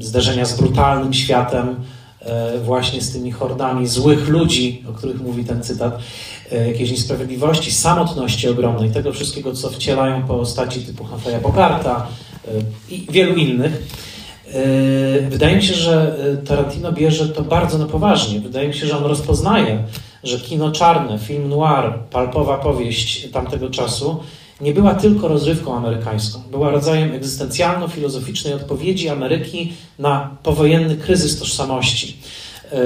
y, 0.00 0.04
zderzenia 0.04 0.44
z 0.44 0.56
brutalnym 0.56 1.12
światem, 1.12 1.68
y, 2.56 2.60
właśnie 2.60 3.00
z 3.00 3.12
tymi 3.12 3.32
hordami 3.32 3.86
złych 3.86 4.28
ludzi, 4.28 4.84
o 4.90 4.92
których 4.92 5.22
mówi 5.22 5.44
ten 5.44 5.62
cytat, 5.62 5.98
y, 6.52 6.66
jakiejś 6.66 6.90
niesprawiedliwości, 6.90 7.72
samotności 7.72 8.48
ogromnej, 8.48 8.90
tego 8.90 9.12
wszystkiego, 9.12 9.52
co 9.52 9.70
wcielają 9.70 10.22
postaci 10.22 10.80
typu 10.80 11.04
Humphrey'a 11.04 11.42
Bogarta 11.42 12.06
i 12.90 13.06
wielu 13.10 13.34
innych. 13.34 13.82
Wydaje 15.30 15.56
mi 15.56 15.62
się, 15.62 15.74
że 15.74 16.16
Tarantino 16.46 16.92
bierze 16.92 17.28
to 17.28 17.42
bardzo 17.42 17.78
na 17.78 17.86
poważnie. 17.86 18.40
Wydaje 18.40 18.68
mi 18.68 18.74
się, 18.74 18.86
że 18.86 18.98
on 18.98 19.04
rozpoznaje 19.04 19.84
że 20.24 20.40
kino 20.40 20.70
czarne, 20.70 21.18
film 21.18 21.48
noir, 21.48 21.94
palpowa 22.10 22.58
powieść 22.58 23.28
tamtego 23.32 23.70
czasu 23.70 24.20
nie 24.60 24.74
była 24.74 24.94
tylko 24.94 25.28
rozrywką 25.28 25.76
amerykańską. 25.76 26.42
Była 26.50 26.70
rodzajem 26.70 27.12
egzystencjalno-filozoficznej 27.12 28.54
odpowiedzi 28.54 29.08
Ameryki 29.08 29.72
na 29.98 30.36
powojenny 30.42 30.96
kryzys 30.96 31.38
tożsamości. 31.38 32.16
E, 32.72 32.76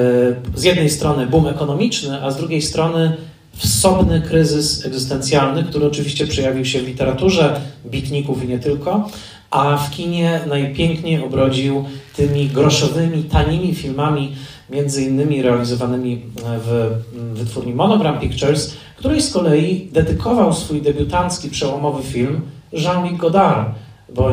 z 0.55 0.63
jednej 0.63 0.91
strony 0.91 1.27
boom 1.27 1.47
ekonomiczny, 1.47 2.23
a 2.23 2.31
z 2.31 2.37
drugiej 2.37 2.63
strony 2.63 3.17
wsobny 3.57 4.21
kryzys 4.21 4.87
egzystencjalny, 4.87 5.65
który 5.65 5.87
oczywiście 5.87 6.27
przejawił 6.27 6.65
się 6.65 6.81
w 6.81 6.87
literaturze 6.87 7.61
bitników 7.87 8.45
i 8.45 8.49
nie 8.49 8.59
tylko, 8.59 9.09
a 9.51 9.77
w 9.77 9.91
kinie 9.91 10.41
najpiękniej 10.47 11.25
obrodził 11.25 11.85
tymi 12.17 12.49
groszowymi, 12.49 13.25
tanimi 13.25 13.75
filmami 13.75 14.35
między 14.71 15.03
innymi 15.03 15.43
realizowanymi 15.43 16.23
w 16.37 16.91
wytwórni 17.35 17.75
Monogram 17.75 18.21
Pictures, 18.21 18.77
której 18.97 19.23
z 19.23 19.33
kolei 19.33 19.89
dedykował 19.93 20.53
swój 20.53 20.83
debiutancki, 20.83 21.51
przełomowy 21.51 22.03
film 22.03 22.41
Jean-Luc 22.73 23.19
Godard, 23.19 23.69
bo 24.15 24.31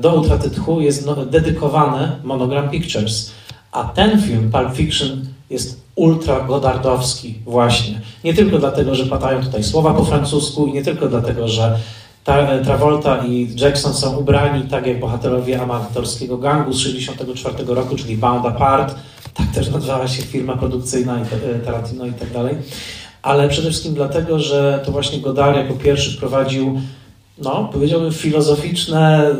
do 0.00 0.14
utraty 0.14 0.50
tchu 0.50 0.80
jest 0.80 1.06
no, 1.06 1.26
dedykowany 1.26 2.12
Monogram 2.24 2.70
Pictures. 2.70 3.32
A 3.72 3.84
ten 3.84 4.22
film, 4.22 4.50
Pulp 4.50 4.74
Fiction, 4.74 5.26
jest 5.50 5.80
ultra 5.94 6.40
godardowski 6.40 7.34
właśnie. 7.44 8.00
Nie 8.24 8.34
tylko 8.34 8.58
dlatego, 8.58 8.94
że 8.94 9.06
padają 9.06 9.42
tutaj 9.42 9.64
słowa 9.64 9.94
po 9.94 10.04
francusku 10.04 10.66
i 10.66 10.72
nie 10.72 10.82
tylko 10.82 11.08
dlatego, 11.08 11.48
że 11.48 11.78
Travolta 12.64 13.24
i 13.24 13.48
Jackson 13.56 13.94
są 13.94 14.16
ubrani 14.16 14.62
tak 14.62 14.86
jak 14.86 15.00
bohaterowie 15.00 15.62
amatorskiego 15.62 16.38
gangu 16.38 16.72
z 16.72 16.76
1964 16.76 17.74
roku, 17.74 17.96
czyli 17.96 18.16
Bound 18.16 18.46
Apart, 18.46 18.94
tak 19.36 19.46
też 19.54 19.70
nazywała 19.70 20.08
się 20.08 20.22
firma 20.22 20.56
produkcyjna 20.56 21.18
e, 21.20 21.58
Tarantino 21.58 22.06
i 22.06 22.12
tak 22.12 22.30
dalej. 22.30 22.56
Ale 23.22 23.48
przede 23.48 23.70
wszystkim 23.70 23.94
dlatego, 23.94 24.38
że 24.38 24.82
to 24.84 24.92
właśnie 24.92 25.20
Godard 25.20 25.56
jako 25.56 25.74
pierwszy 25.74 26.16
wprowadził, 26.16 26.80
no 27.38 27.70
powiedziałbym 27.72 28.12
filozoficzne 28.12 29.34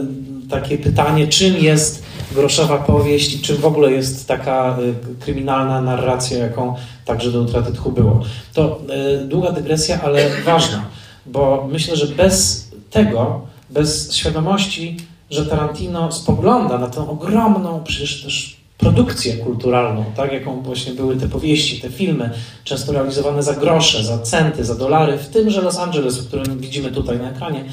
takie 0.51 0.79
pytanie, 0.79 1.29
czym 1.29 1.57
jest 1.57 2.03
groszowa 2.33 2.79
powieść 2.79 3.35
i 3.35 3.41
czym 3.41 3.57
w 3.57 3.67
ogóle 3.67 3.93
jest 3.93 4.29
taka 4.29 4.79
e, 4.79 5.21
kryminalna 5.21 5.81
narracja, 5.81 6.39
jaką 6.39 6.75
także 7.05 7.33
do 7.33 7.41
utraty 7.41 7.73
tchu 7.73 7.93
było. 7.93 8.23
To 8.55 8.81
e, 8.89 9.25
długa 9.25 9.53
dygresja, 9.53 10.01
ale 10.03 10.31
ważna, 10.45 10.85
bo 11.27 11.69
myślę, 11.73 11.97
że 11.97 12.07
bez 12.07 12.67
tego, 12.91 13.41
bez 13.71 14.15
świadomości, 14.15 14.97
że 15.31 15.47
Tarantino 15.47 16.13
spogląda 16.13 16.79
na 16.79 16.87
tę 16.87 17.09
ogromną, 17.09 17.85
przecież 17.85 18.23
też 18.23 18.57
produkcję 18.79 19.37
kulturalną, 19.37 20.05
tak, 20.17 20.33
jaką 20.33 20.63
właśnie 20.63 20.93
były 20.93 21.17
te 21.17 21.29
powieści, 21.29 21.81
te 21.81 21.91
filmy, 21.91 22.31
często 22.65 22.93
realizowane 22.93 23.43
za 23.43 23.55
grosze, 23.55 24.05
za 24.05 24.19
centy, 24.19 24.65
za 24.65 24.75
dolary, 24.75 25.19
w 25.19 25.29
tymże 25.29 25.63
Los 25.63 25.79
Angeles, 25.79 26.19
w 26.19 26.29
którym 26.29 26.59
widzimy 26.59 26.91
tutaj 26.91 27.19
na 27.19 27.31
ekranie, 27.31 27.65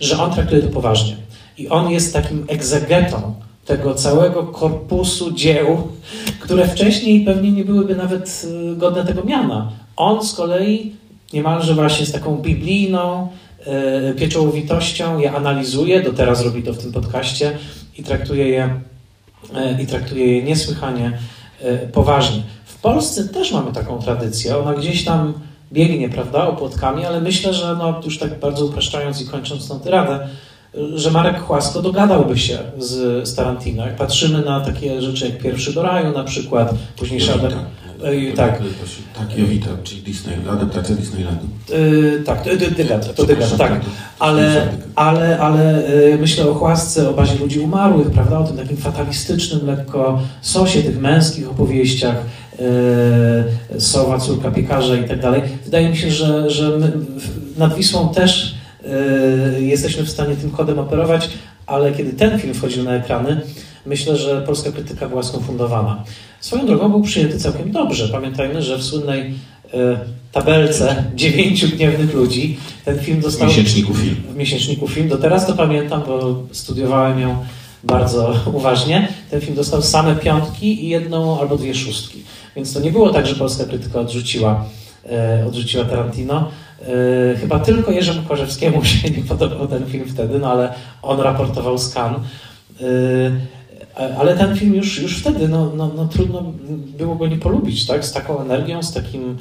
że 0.00 0.22
on 0.22 0.32
traktuje 0.32 0.62
to 0.62 0.68
poważnie. 0.68 1.16
I 1.58 1.68
on 1.68 1.90
jest 1.90 2.12
takim 2.12 2.44
egzegetą 2.48 3.34
tego 3.64 3.94
całego 3.94 4.42
korpusu 4.42 5.32
dzieł, 5.32 5.88
które 6.40 6.68
wcześniej 6.68 7.24
pewnie 7.24 7.52
nie 7.52 7.64
byłyby 7.64 7.96
nawet 7.96 8.46
y, 8.72 8.76
godne 8.76 9.04
tego 9.04 9.24
miana. 9.24 9.72
On 9.96 10.24
z 10.24 10.34
kolei 10.34 10.92
niemalże 11.32 11.74
właśnie 11.74 12.06
z 12.06 12.12
taką 12.12 12.36
biblijną 12.36 13.28
y, 14.10 14.14
pieczołowitością 14.14 15.18
je 15.18 15.32
analizuje, 15.32 16.02
do 16.02 16.12
teraz 16.12 16.44
robi 16.44 16.62
to 16.62 16.72
w 16.72 16.78
tym 16.78 16.92
podcaście 16.92 17.58
i 17.98 18.02
traktuje 18.02 18.48
je 18.48 18.80
i 19.82 19.86
traktuje 19.86 20.36
je 20.36 20.42
niesłychanie 20.42 21.18
e, 21.60 21.78
poważnie. 21.78 22.42
W 22.64 22.78
Polsce 22.80 23.28
też 23.28 23.52
mamy 23.52 23.72
taką 23.72 23.98
tradycję. 23.98 24.58
Ona 24.58 24.74
gdzieś 24.74 25.04
tam 25.04 25.32
biegnie, 25.72 26.08
prawda, 26.08 26.48
opłotkami, 26.48 27.06
ale 27.06 27.20
myślę, 27.20 27.54
że 27.54 27.76
no, 27.78 28.00
już 28.04 28.18
tak 28.18 28.40
bardzo 28.40 28.64
upraszczając 28.64 29.22
i 29.22 29.26
kończąc 29.26 29.68
tę 29.68 29.80
tyradę, 29.80 30.28
że 30.94 31.10
Marek 31.10 31.40
Chłasko 31.40 31.82
dogadałby 31.82 32.38
się 32.38 32.58
z, 32.78 33.28
z 33.28 33.34
Tarantino. 33.34 33.86
Jak 33.86 33.96
patrzymy 33.96 34.44
na 34.44 34.60
takie 34.60 35.02
rzeczy 35.02 35.28
jak 35.28 35.38
Pierwszy 35.38 35.72
do 35.72 35.82
raju 35.82 36.12
na 36.12 36.24
przykład, 36.24 36.74
późniejszy 36.96 37.34
Adam... 37.34 37.52
Yy, 38.04 38.32
tak. 38.32 38.62
Tak, 39.18 39.38
Jowita, 39.38 39.70
czyli 39.84 40.02
Disney, 40.02 40.34
adaptacja 40.50 40.96
Disneylandu. 40.96 41.46
Yy, 41.68 42.22
tak, 42.26 42.42
to 42.42 42.50
Dygat, 42.76 43.14
to 43.14 43.24
Dygat, 43.24 43.56
tak. 43.56 43.80
Ale, 44.18 44.68
ale, 44.94 45.38
ale 45.38 45.82
yy, 46.10 46.18
myślę 46.18 46.50
o 46.50 46.54
Chłasce, 46.54 47.10
o 47.10 47.12
bazie 47.12 47.38
ludzi 47.38 47.60
umarłych, 47.60 48.10
prawda, 48.10 48.38
o 48.38 48.44
tym 48.44 48.56
takim 48.56 48.76
fatalistycznym 48.76 49.66
lekko 49.66 50.22
sosie, 50.40 50.82
tych 50.82 51.00
męskich 51.00 51.50
opowieściach, 51.50 52.16
Sowa, 53.78 54.18
córka 54.18 54.50
piekarza 54.50 54.96
i 54.96 55.08
tak 55.08 55.20
dalej. 55.20 55.42
Wydaje 55.64 55.88
mi 55.88 55.96
się, 55.96 56.10
że, 56.10 56.50
że 56.50 56.78
my 56.78 56.92
nad 57.58 57.74
Wisłą 57.74 58.08
też 58.08 58.54
jesteśmy 59.60 60.04
w 60.04 60.10
stanie 60.10 60.36
tym 60.36 60.50
kodem 60.50 60.78
operować, 60.78 61.30
ale 61.66 61.92
kiedy 61.92 62.12
ten 62.12 62.38
film 62.38 62.54
wchodził 62.54 62.84
na 62.84 62.92
ekrany, 62.92 63.40
myślę, 63.86 64.16
że 64.16 64.42
polska 64.42 64.72
krytyka 64.72 65.08
była 65.08 65.22
skonfundowana. 65.22 66.04
Swoją 66.40 66.66
drogą 66.66 66.88
był 66.88 67.02
przyjęty 67.02 67.38
całkiem 67.38 67.72
dobrze. 67.72 68.08
Pamiętajmy, 68.08 68.62
że 68.62 68.78
w 68.78 68.84
słynnej 68.84 69.34
tabelce 70.32 71.04
dziewięciu 71.14 71.68
gniewnych 71.68 72.14
ludzi. 72.14 72.58
Ten 72.84 72.98
film 72.98 73.20
dostał... 73.20 73.48
W 73.48 73.50
miesięczniku 73.50 73.94
film. 73.94 74.16
W 74.32 74.36
miesięczniku 74.36 74.88
film. 74.88 75.08
Do 75.08 75.16
teraz 75.16 75.46
to 75.46 75.52
pamiętam, 75.52 76.02
bo 76.06 76.42
studiowałem 76.52 77.20
ją 77.20 77.36
bardzo 77.84 78.34
uważnie. 78.52 79.08
Ten 79.30 79.40
film 79.40 79.54
dostał 79.56 79.82
same 79.82 80.16
piątki 80.16 80.84
i 80.84 80.88
jedną 80.88 81.40
albo 81.40 81.56
dwie 81.56 81.74
szóstki. 81.74 82.22
Więc 82.56 82.72
to 82.72 82.80
nie 82.80 82.90
było 82.90 83.10
tak, 83.10 83.26
że 83.26 83.34
polska 83.34 83.64
krytyka 83.64 84.00
odrzuciła, 84.00 84.64
e, 85.10 85.44
odrzuciła 85.48 85.84
Tarantino. 85.84 86.50
E, 86.82 87.36
chyba 87.36 87.58
tylko 87.58 87.92
Jerzemu 87.92 88.22
Korzewskiemu 88.22 88.84
się 88.90 89.10
nie 89.10 89.22
podobał 89.22 89.68
ten 89.68 89.86
film 89.86 90.04
wtedy, 90.08 90.38
no 90.38 90.50
ale 90.50 90.74
on 91.02 91.20
raportował 91.20 91.76
Cannes. 91.94 92.20
E, 92.80 92.84
ale 94.18 94.36
ten 94.36 94.56
film 94.56 94.74
już, 94.74 94.98
już 94.98 95.18
wtedy, 95.18 95.48
no, 95.48 95.72
no, 95.76 95.90
no 95.96 96.08
trudno 96.08 96.52
było 96.98 97.14
go 97.14 97.26
nie 97.26 97.36
polubić, 97.36 97.86
tak? 97.86 98.04
Z 98.04 98.12
taką 98.12 98.40
energią, 98.40 98.82
z 98.82 98.92
takim 98.92 99.38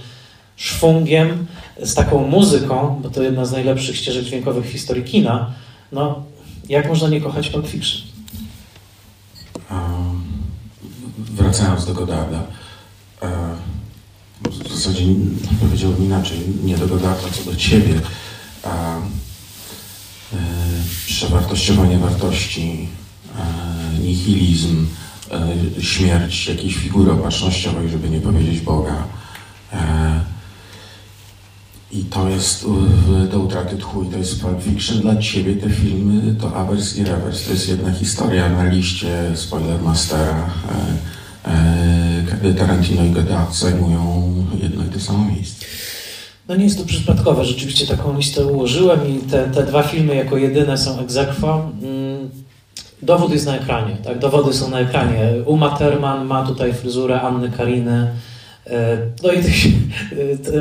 szwungiem, 0.55 1.47
z 1.83 1.93
taką 1.93 2.27
muzyką, 2.27 2.99
bo 3.03 3.09
to 3.09 3.23
jedna 3.23 3.45
z 3.45 3.51
najlepszych 3.51 3.97
ścieżek 3.97 4.23
dźwiękowych 4.23 4.65
w 4.65 4.71
historii 4.71 5.03
kina, 5.03 5.51
no 5.91 6.23
jak 6.69 6.87
można 6.87 7.09
nie 7.09 7.21
kochać 7.21 7.49
Pulp 7.49 7.67
Fiction? 7.67 8.01
Wracając 11.17 11.85
do 11.85 11.93
Godarda, 11.93 12.43
w 14.49 14.69
zasadzie 14.75 15.05
powiedziałbym 15.61 16.05
inaczej, 16.05 16.37
nie 16.63 16.77
do 16.77 16.87
Godarda, 16.87 17.29
co 17.31 17.51
do 17.51 17.55
ciebie, 17.55 18.01
e, 18.65 19.01
przewartościowanie 21.05 21.97
wartości, 21.97 22.87
e, 23.39 23.68
nihilizm, 23.99 24.87
e, 25.77 25.81
śmierć 25.81 26.47
jakiejś 26.47 26.75
figury 26.75 27.11
opatrznościowej, 27.11 27.89
żeby 27.89 28.09
nie 28.09 28.19
powiedzieć 28.19 28.61
Boga, 28.61 29.03
i 31.91 32.03
to 32.03 32.29
jest 32.29 32.65
do 33.31 33.39
utraty 33.39 33.77
tchu 33.77 34.03
i 34.03 34.07
to 34.07 34.17
jest 34.17 34.41
Pulp 34.41 34.63
Fiction. 34.63 35.01
Dla 35.01 35.15
ciebie 35.15 35.55
te 35.55 35.69
filmy 35.69 36.35
to 36.35 36.55
Avers 36.55 36.97
i 36.97 37.03
Revers. 37.03 37.45
To 37.45 37.51
jest 37.51 37.69
jedna 37.69 37.91
historia 37.91 38.49
na 38.49 38.63
liście 38.63 39.31
Spoilermastera. 39.35 40.49
E, 41.45 42.49
e, 42.49 42.53
Tarantino 42.53 43.05
i 43.05 43.09
Godard 43.09 43.55
zajmują 43.55 44.33
jedno 44.61 44.85
i 44.85 44.89
to 44.89 44.99
samo 44.99 45.25
miejsce. 45.25 45.65
No 46.47 46.55
nie 46.55 46.63
jest 46.63 46.77
to 46.77 46.85
przypadkowe. 46.85 47.45
Rzeczywiście 47.45 47.87
taką 47.87 48.17
listę 48.17 48.45
ułożyłem 48.45 49.07
i 49.07 49.19
te, 49.19 49.49
te 49.49 49.65
dwa 49.65 49.83
filmy 49.83 50.15
jako 50.15 50.37
jedyne 50.37 50.77
są 50.77 50.97
aequo. 50.99 51.71
Mm, 51.81 51.98
dowód 53.01 53.31
jest 53.31 53.45
na 53.45 53.57
ekranie, 53.57 53.97
tak? 54.03 54.19
Dowody 54.19 54.53
są 54.53 54.69
na 54.69 54.79
ekranie. 54.79 55.29
Uma 55.45 55.77
Thurman 55.77 56.25
ma 56.25 56.47
tutaj 56.47 56.73
fryzurę 56.73 57.21
Anny 57.21 57.51
Kariny. 57.51 58.13
E, 58.67 58.97
no 59.23 59.31
i 59.33 59.37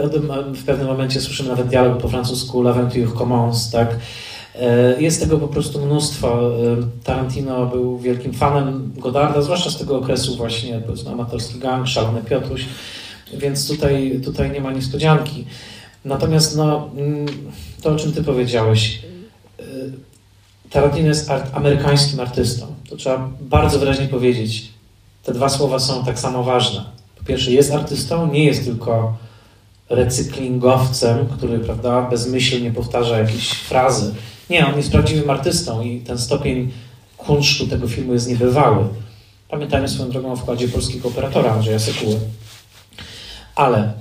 o 0.05 0.09
tym 0.09 0.33
w 0.55 0.64
pewnym 0.64 0.87
momencie 0.87 1.20
słyszymy 1.20 1.48
nawet 1.48 1.66
dialog 1.66 2.03
po 2.03 2.09
francusku 2.09 2.62
L'Aventure 2.62 3.14
commence, 3.14 3.72
tak? 3.72 3.96
E, 4.55 5.03
jest 5.03 5.20
tego 5.20 5.38
po 5.38 5.48
prostu 5.48 5.87
mnóstwo. 5.87 6.51
E, 6.51 7.05
Tarantino 7.05 7.66
był 7.66 7.98
wielkim 7.98 8.33
fanem 8.33 8.92
Godarda, 8.96 9.42
zwłaszcza 9.42 9.70
z 9.70 9.79
tego 9.79 9.98
okresu 9.98 10.37
właśnie, 10.37 10.81
powiedzmy, 10.87 11.11
amatorski 11.12 11.59
gang, 11.59 11.87
szalony 11.87 12.22
Piotruś, 12.22 12.64
więc 13.35 13.68
tutaj, 13.68 14.20
tutaj 14.24 14.51
nie 14.51 14.61
ma 14.61 14.72
niespodzianki. 14.72 15.44
Natomiast 16.05 16.57
no, 16.57 16.90
mm, 16.96 17.27
to, 17.83 17.90
o 17.90 17.96
czym 17.96 18.12
ty 18.12 18.24
powiedziałeś, 18.24 19.03
Tarantino 20.71 21.09
jest 21.09 21.31
art, 21.31 21.51
amerykańskim 21.55 22.21
artystą. 22.21 22.67
To 22.91 22.97
trzeba 22.97 23.29
bardzo 23.41 23.79
wyraźnie 23.79 24.09
powiedzieć. 24.09 24.69
Te 25.23 25.33
dwa 25.33 25.49
słowa 25.49 25.79
są 25.79 26.05
tak 26.05 26.19
samo 26.19 26.45
ważne 26.45 26.99
pierwsze 27.29 27.53
jest 27.53 27.73
artystą, 27.73 28.33
nie 28.33 28.45
jest 28.45 28.65
tylko 28.65 29.17
recyklingowcem, 29.89 31.27
który 31.27 31.59
prawda, 31.59 32.03
bezmyślnie 32.03 32.71
powtarza 32.71 33.19
jakieś 33.19 33.49
frazy. 33.51 34.15
Nie, 34.51 34.67
on 34.67 34.77
jest 34.77 34.91
prawdziwym 34.91 35.31
artystą 35.31 35.83
i 35.83 36.01
ten 36.01 36.19
stopień 36.19 36.73
kunsztu 37.17 37.67
tego 37.67 37.89
filmu 37.89 38.13
jest 38.13 38.29
niebywały. 38.29 38.85
Pamiętajmy 39.49 39.89
swoją 39.89 40.11
drogą 40.11 40.33
o 40.33 40.37
wkładzie 40.37 40.69
polskiego 40.69 41.09
operatora 41.09 41.53
Andrzeja 41.53 41.79
Sekuły. 41.79 42.17
Ale 43.55 43.93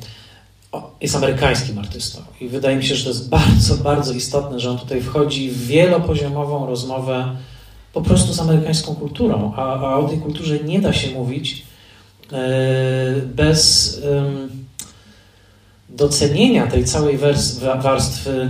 jest 1.02 1.16
amerykańskim 1.16 1.80
artystą 1.80 2.22
i 2.42 2.48
wydaje 2.48 2.76
mi 2.76 2.86
się, 2.86 2.96
że 2.96 3.04
to 3.04 3.10
jest 3.10 3.30
bardzo, 3.30 3.76
bardzo 3.76 4.14
istotne, 4.14 4.60
że 4.60 4.72
on 4.72 4.78
tutaj 4.78 5.02
wchodzi 5.02 5.52
w 5.52 5.68
wielopoziomową 5.68 6.66
rozmowę 6.66 7.36
po 7.94 8.02
prostu 8.02 8.34
z 8.34 8.40
amerykańską 8.40 8.96
kulturą, 8.96 9.54
a, 9.56 9.80
a 9.80 9.98
o 9.98 10.08
tej 10.10 10.18
kulturze 10.18 10.60
nie 10.60 10.82
da 10.82 10.94
się 10.94 11.12
mówić 11.12 11.68
E, 12.34 13.22
bez 13.36 14.02
docenienia 15.90 16.68
tej 16.68 16.86
całej 16.86 17.18
warstwy 17.82 18.50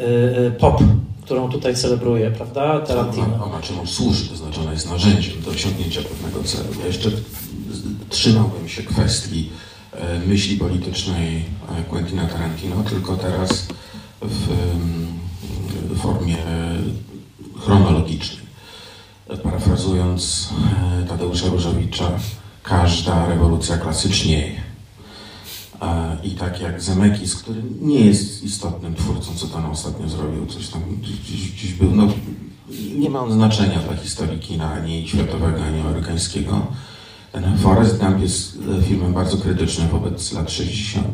e, 0.00 0.04
e, 0.46 0.50
pop, 0.50 0.80
którą 1.22 1.50
tutaj 1.50 1.76
celebruje, 1.76 2.30
prawda, 2.30 2.80
Tarantino. 2.80 3.44
Ona 3.44 3.62
czemu 3.62 3.86
służy, 3.86 4.30
wyznaczona 4.30 4.72
jest 4.72 4.90
narzędziem 4.90 5.42
do 5.42 5.50
osiągnięcia 5.50 6.00
pewnego 6.02 6.44
celu. 6.48 6.68
Ja 6.80 6.86
jeszcze 6.86 7.10
trzymałbym 8.08 8.68
się 8.68 8.82
kwestii 8.82 9.50
myśli 10.26 10.56
politycznej 10.56 11.44
Quentina 11.90 12.26
Tarantino, 12.26 12.82
tylko 12.82 13.16
teraz 13.16 13.68
w, 14.22 14.48
w 15.90 15.98
formie 15.98 16.36
chronologicznej. 17.60 18.44
Parafrazując 19.42 20.48
Tadeusza 21.08 21.46
Różowicza, 21.48 22.10
każda 22.62 23.26
rewolucja 23.26 23.78
klasycznieje. 23.78 24.64
I 26.22 26.30
tak 26.30 26.60
jak 26.60 26.82
Zemekis, 26.82 27.34
który 27.36 27.62
nie 27.80 28.00
jest 28.00 28.42
istotnym 28.42 28.94
twórcą, 28.94 29.34
co 29.34 29.46
tam 29.46 29.70
ostatnio 29.70 30.08
zrobił, 30.08 30.46
coś 30.46 30.68
tam 30.68 30.82
gdzieś, 31.02 31.52
gdzieś 31.52 31.72
był, 31.72 31.90
no, 31.90 32.08
nie 32.96 33.10
ma 33.10 33.20
on 33.20 33.32
znaczenia 33.32 33.78
dla 33.78 33.96
historii 33.96 34.38
kina, 34.38 34.72
ani 34.72 35.08
światowego, 35.08 35.64
ani 35.64 35.80
amerykańskiego. 35.80 36.66
Ten 37.34 37.58
Forrest 37.58 37.98
Gump 37.98 38.20
jest 38.20 38.58
filmem 38.88 39.12
bardzo 39.12 39.36
krytycznym 39.36 39.88
wobec 39.88 40.32
lat 40.32 40.50
60., 40.50 41.06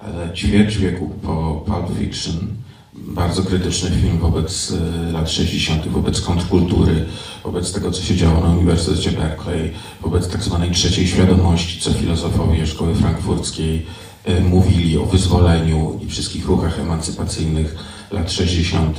ale 0.00 0.32
ćwierć 0.34 0.78
wieku 0.78 1.10
po 1.22 1.64
Pulp 1.66 1.98
Fiction 1.98 2.48
bardzo 2.94 3.42
krytyczny 3.42 3.90
film 3.90 4.18
wobec 4.18 4.72
e, 5.08 5.12
lat 5.12 5.30
60., 5.30 5.88
wobec 5.88 6.20
kontrkultury, 6.20 7.04
wobec 7.44 7.72
tego, 7.72 7.90
co 7.90 8.02
się 8.02 8.16
działo 8.16 8.40
na 8.40 8.54
Uniwersytecie 8.54 9.12
Berkeley, 9.12 9.72
wobec 10.02 10.28
tak 10.28 10.42
zwanej 10.42 10.70
trzeciej 10.70 11.06
świadomości, 11.06 11.80
co 11.80 11.92
filozofowie 11.92 12.66
szkoły 12.66 12.94
frankfurckiej 12.94 13.86
e, 14.24 14.40
mówili 14.40 14.98
o 14.98 15.06
wyzwoleniu 15.06 15.98
i 16.02 16.06
wszystkich 16.06 16.46
ruchach 16.46 16.78
emancypacyjnych 16.80 17.76
lat 18.10 18.32
60. 18.32 18.98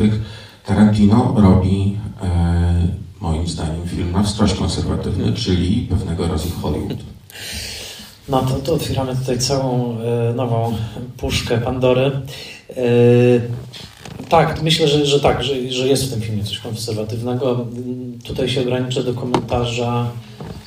Tarantino 0.65 1.35
robi, 1.37 1.97
e, 2.21 2.87
moim 3.25 3.47
zdaniem, 3.47 3.87
film 3.87 4.11
na 4.11 4.23
wskroś 4.23 4.53
konserwatywny, 4.53 5.33
czyli 5.33 5.87
pewnego 5.89 6.27
w 6.27 6.61
Hollywood. 6.61 6.97
No 8.29 8.41
to, 8.41 8.55
to 8.55 8.73
otwieramy 8.73 9.15
tutaj 9.15 9.39
całą 9.39 9.97
e, 9.99 10.33
nową 10.33 10.75
puszkę 11.17 11.57
Pandory. 11.57 12.11
E, 12.69 12.83
tak, 14.29 14.61
myślę, 14.63 14.87
że, 14.87 15.05
że 15.05 15.19
tak, 15.19 15.43
że, 15.43 15.71
że 15.71 15.87
jest 15.87 16.05
w 16.05 16.13
tym 16.13 16.21
filmie 16.21 16.43
coś 16.43 16.59
konserwatywnego. 16.59 17.65
Tutaj 18.23 18.49
się 18.49 18.61
ograniczę 18.61 19.03
do 19.03 19.13
komentarza 19.13 20.11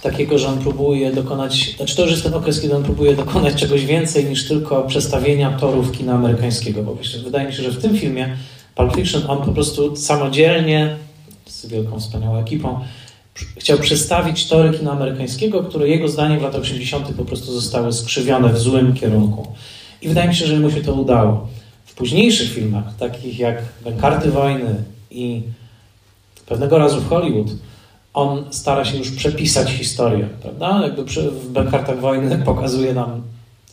takiego, 0.02 0.38
że 0.38 0.48
on 0.48 0.58
próbuje 0.58 1.12
dokonać, 1.12 1.74
znaczy 1.76 1.96
to 1.96 2.02
już 2.02 2.10
jest 2.10 2.22
ten 2.22 2.34
okres, 2.34 2.60
kiedy 2.60 2.76
on 2.76 2.82
próbuje 2.82 3.16
dokonać 3.16 3.54
czegoś 3.54 3.86
więcej 3.86 4.24
niż 4.24 4.48
tylko 4.48 4.82
przestawienia 4.82 5.58
torów 5.58 5.92
kina 5.92 6.14
amerykańskiego. 6.14 6.82
Bo 6.82 6.94
myślę, 6.94 7.22
wydaje 7.22 7.48
mi 7.48 7.54
się, 7.54 7.62
że 7.62 7.70
w 7.70 7.82
tym 7.82 7.96
filmie 7.96 8.36
Pulp 8.74 8.96
Fiction 8.96 9.22
on 9.28 9.44
po 9.44 9.52
prostu 9.52 9.96
samodzielnie, 9.96 10.96
z 11.60 11.66
wielką, 11.66 12.00
wspaniałą 12.00 12.38
ekipą, 12.40 12.80
chciał 13.34 13.78
przestawić 13.78 14.48
tory 14.48 14.78
kina 14.78 14.92
amerykańskiego, 14.92 15.62
które 15.62 15.88
jego 15.88 16.08
zdaniem 16.08 16.38
w 16.38 16.42
latach 16.42 16.60
80. 16.60 17.12
po 17.12 17.24
prostu 17.24 17.52
zostały 17.52 17.92
skrzywione 17.92 18.52
w 18.52 18.58
złym 18.58 18.94
kierunku. 18.94 19.46
I 20.02 20.08
wydaje 20.08 20.28
mi 20.28 20.34
się, 20.34 20.46
że 20.46 20.60
mu 20.60 20.70
się 20.70 20.80
to 20.80 20.94
udało 20.94 21.48
późniejszych 21.98 22.52
filmach, 22.52 22.96
takich 22.96 23.38
jak 23.38 23.62
Bękarty 23.84 24.30
Wojny 24.30 24.82
i 25.10 25.42
pewnego 26.46 26.78
razu 26.78 27.00
w 27.00 27.08
Hollywood, 27.08 27.48
on 28.14 28.44
stara 28.50 28.84
się 28.84 28.96
już 28.98 29.10
przepisać 29.10 29.70
historię, 29.70 30.28
prawda? 30.42 30.80
Jakby 30.82 31.04
w 31.30 31.48
Bękartach 31.48 32.00
Wojny 32.00 32.38
pokazuje 32.44 32.94
nam 32.94 33.22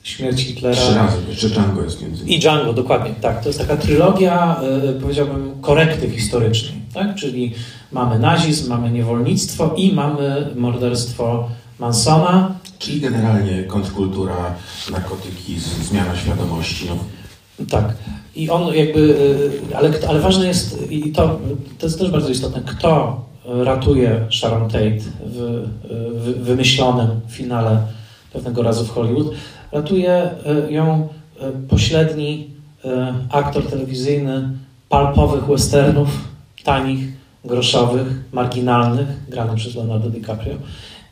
śmierć 0.05 0.41
Hitlera. 0.41 0.75
Trzy 0.75 0.95
razy, 0.95 1.17
jeszcze 1.29 1.49
Django 1.49 1.83
jest 1.83 2.01
między 2.01 2.21
innymi. 2.21 2.37
I 2.37 2.39
Django, 2.39 2.73
dokładnie, 2.73 3.11
tak. 3.21 3.41
To 3.43 3.49
jest 3.49 3.59
taka 3.59 3.77
trylogia, 3.77 4.61
y, 4.97 5.01
powiedziałbym, 5.01 5.51
korekty 5.61 6.09
historycznej, 6.09 6.81
tak? 6.93 7.15
Czyli 7.15 7.53
mamy 7.91 8.19
nazizm, 8.19 8.69
mamy 8.69 8.91
niewolnictwo 8.91 9.73
i 9.77 9.93
mamy 9.93 10.47
morderstwo 10.55 11.49
Mansona. 11.79 12.55
Czyli 12.79 13.01
generalnie 13.01 13.63
kontrkultura, 13.63 14.55
narkotyki, 14.91 15.59
zmiana 15.59 16.15
świadomości. 16.15 16.87
No. 16.89 17.65
Tak. 17.65 17.93
I 18.35 18.49
on 18.49 18.75
jakby, 18.75 18.99
y, 19.71 19.75
ale, 19.75 19.91
ale 20.09 20.19
ważne 20.19 20.47
jest, 20.47 20.91
i 20.91 21.11
to, 21.11 21.39
to 21.79 21.85
jest 21.85 21.99
też 21.99 22.11
bardzo 22.11 22.29
istotne, 22.29 22.61
kto 22.65 23.21
ratuje 23.45 24.25
Sharon 24.31 24.69
Tate 24.69 24.99
w, 25.25 25.67
w 26.13 26.43
wymyślonym 26.43 27.09
finale 27.29 27.81
pewnego 28.33 28.63
razu 28.63 28.85
w 28.85 28.89
Hollywood. 28.89 29.27
Ratuje 29.75 30.29
y, 30.67 30.71
ją 30.71 31.09
y, 31.65 31.67
pośredni 31.67 32.55
aktor 33.29 33.67
telewizyjny 33.69 34.49
palpowych 34.89 35.45
westernów, 35.45 36.09
tanich, 36.63 36.99
groszowych, 37.45 38.07
marginalnych, 38.31 39.07
grany 39.29 39.55
przez 39.55 39.75
Leonardo 39.75 40.09
DiCaprio 40.09 40.55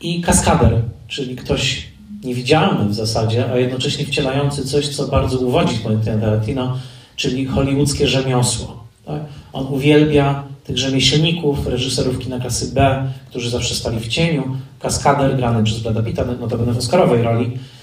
i 0.00 0.20
kaskader, 0.20 0.80
czyli 1.08 1.36
ktoś 1.36 1.88
niewidzialny 2.24 2.88
w 2.88 2.94
zasadzie, 2.94 3.52
a 3.52 3.56
jednocześnie 3.56 4.04
wcielający 4.04 4.64
coś, 4.64 4.88
co 4.88 5.08
bardzo 5.08 5.38
uwodzi 5.38 5.78
Quentin 5.78 6.20
Tarantino, 6.20 6.78
czyli 7.16 7.46
hollywoodzkie 7.46 8.08
rzemiosło. 8.08 8.84
Tak? 9.06 9.22
On 9.52 9.66
uwielbia 9.66 10.44
tych 10.64 10.78
rzemieślników, 10.78 11.66
reżyserów 11.66 12.18
kina 12.18 12.40
klasy 12.40 12.74
B, 12.74 13.06
którzy 13.30 13.50
zawsze 13.50 13.74
stali 13.74 14.00
w 14.00 14.08
cieniu. 14.08 14.56
Kaskader, 14.78 15.36
grany 15.36 15.64
przez 15.64 15.80
Brada 15.80 16.02
Pitta, 16.02 16.24
notabene 16.24 16.72
w 16.72 16.78
Oscarowej 16.78 17.22
roli, 17.22 17.46
e, 17.46 17.73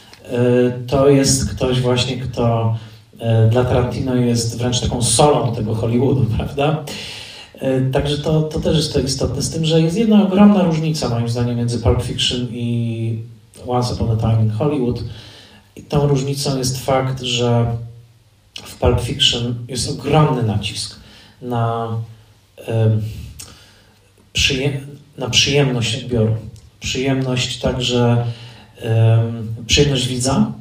to 0.87 1.09
jest 1.09 1.49
ktoś 1.49 1.81
właśnie, 1.81 2.17
kto 2.17 2.77
e, 3.19 3.49
dla 3.49 3.63
Tarantino 3.63 4.15
jest 4.15 4.57
wręcz 4.57 4.79
taką 4.79 5.01
solą 5.01 5.55
tego 5.55 5.75
Hollywoodu, 5.75 6.25
prawda? 6.37 6.83
E, 7.59 7.81
także 7.81 8.17
to, 8.17 8.41
to 8.41 8.59
też 8.59 8.77
jest 8.77 8.93
to 8.93 8.99
istotne, 8.99 9.41
z 9.41 9.49
tym, 9.49 9.65
że 9.65 9.81
jest 9.81 9.97
jedna 9.97 10.23
ogromna 10.23 10.63
różnica 10.63 11.09
moim 11.09 11.29
zdaniem 11.29 11.57
między 11.57 11.79
Pulp 11.79 12.03
Fiction 12.03 12.47
i 12.51 13.17
Once 13.67 13.93
Upon 13.93 14.11
a 14.11 14.15
Time 14.15 14.43
in 14.43 14.49
Hollywood. 14.49 15.03
I 15.75 15.81
tą 15.81 16.07
różnicą 16.07 16.57
jest 16.57 16.85
fakt, 16.85 17.21
że 17.21 17.65
w 18.63 18.75
Pulp 18.75 19.01
Fiction 19.01 19.55
jest 19.67 19.91
ogromny 19.91 20.43
nacisk 20.43 20.99
na, 21.41 21.87
na 25.17 25.29
przyjemność 25.29 26.03
odbioru. 26.03 26.35
Przyjemność 26.79 27.59
także, 27.59 28.25
przyjemność 29.65 30.07
widza, 30.07 30.51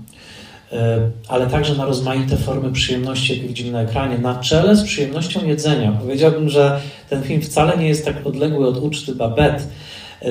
ale 1.28 1.46
także 1.46 1.74
na 1.74 1.85
rozmaite 1.85 2.37
formy 2.37 2.72
przyjemności, 2.72 3.33
jakie 3.33 3.48
widzimy 3.48 3.72
na 3.72 3.80
ekranie, 3.80 4.18
na 4.18 4.35
czele 4.35 4.76
z 4.76 4.83
przyjemnością 4.83 5.46
jedzenia. 5.46 5.92
Powiedziałbym, 5.92 6.48
że 6.48 6.80
ten 7.11 7.22
film 7.22 7.42
wcale 7.42 7.78
nie 7.78 7.88
jest 7.88 8.04
tak 8.04 8.26
odległy 8.26 8.68
od 8.68 8.76
uczty 8.76 9.14
Babette, 9.14 9.62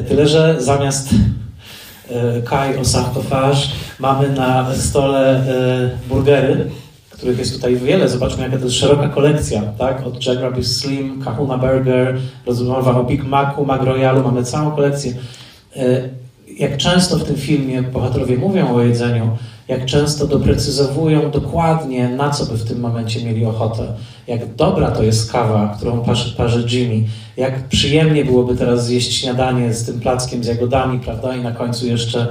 tyle 0.08 0.28
że 0.28 0.56
zamiast 0.60 1.10
e, 2.10 2.42
Kai 2.42 2.78
o 2.78 2.86
sarkofaż 2.86 3.72
mamy 4.00 4.30
na 4.30 4.76
stole 4.76 5.38
e, 5.38 5.90
burgery, 6.10 6.70
których 7.10 7.40
jest 7.40 7.54
tutaj 7.54 7.76
wiele. 7.76 8.10
Zobaczmy, 8.10 8.44
jaka 8.44 8.58
to 8.58 8.64
jest 8.64 8.76
szeroka 8.76 9.10
kolekcja, 9.10 9.62
tak? 9.62 10.08
Od 10.08 10.26
Jack 10.26 10.42
Rabbit 10.42 10.68
Slim, 10.68 11.22
Kahuna 11.24 11.58
Burger, 11.58 12.18
rozmowa 12.46 13.00
o 13.00 13.04
Big 13.04 13.24
Macu, 13.24 13.66
Mac 13.66 13.82
Royalu, 13.84 14.24
mamy 14.24 14.44
całą 14.44 14.72
kolekcję. 14.72 15.14
E, 16.60 16.64
jak 16.64 16.78
często 16.78 17.18
w 17.18 17.24
tym 17.24 17.36
filmie 17.36 17.82
bohaterowie 17.82 18.38
mówią 18.38 18.76
o 18.76 18.82
jedzeniu, 18.82 19.38
jak 19.68 19.86
często 19.86 20.28
doprecyzowują 20.28 21.32
dokładnie, 21.32 22.10
na 22.10 22.30
co 22.30 22.46
by 22.46 22.58
w 22.58 22.68
tym 22.68 22.80
momencie 22.80 23.26
mieli 23.26 23.46
ochotę, 23.46 23.84
jak 24.28 24.56
dobra 24.56 24.92
to 24.92 25.04
jest 25.04 25.32
kawa, 25.32 25.76
którą 25.78 26.02
parzy, 26.02 26.36
parzy 26.36 26.66
Jimmy, 26.72 27.04
jak 27.38 27.68
przyjemnie 27.68 28.26
byłoby 28.26 28.56
teraz 28.56 28.86
zjeść 28.86 29.22
śniadanie 29.22 29.74
z 29.74 29.86
tym 29.86 30.00
plackiem 30.00 30.44
z 30.44 30.48
jagodami, 30.48 31.00
prawda, 31.00 31.36
i 31.36 31.42
na 31.42 31.52
końcu 31.52 31.88
jeszcze 31.88 32.28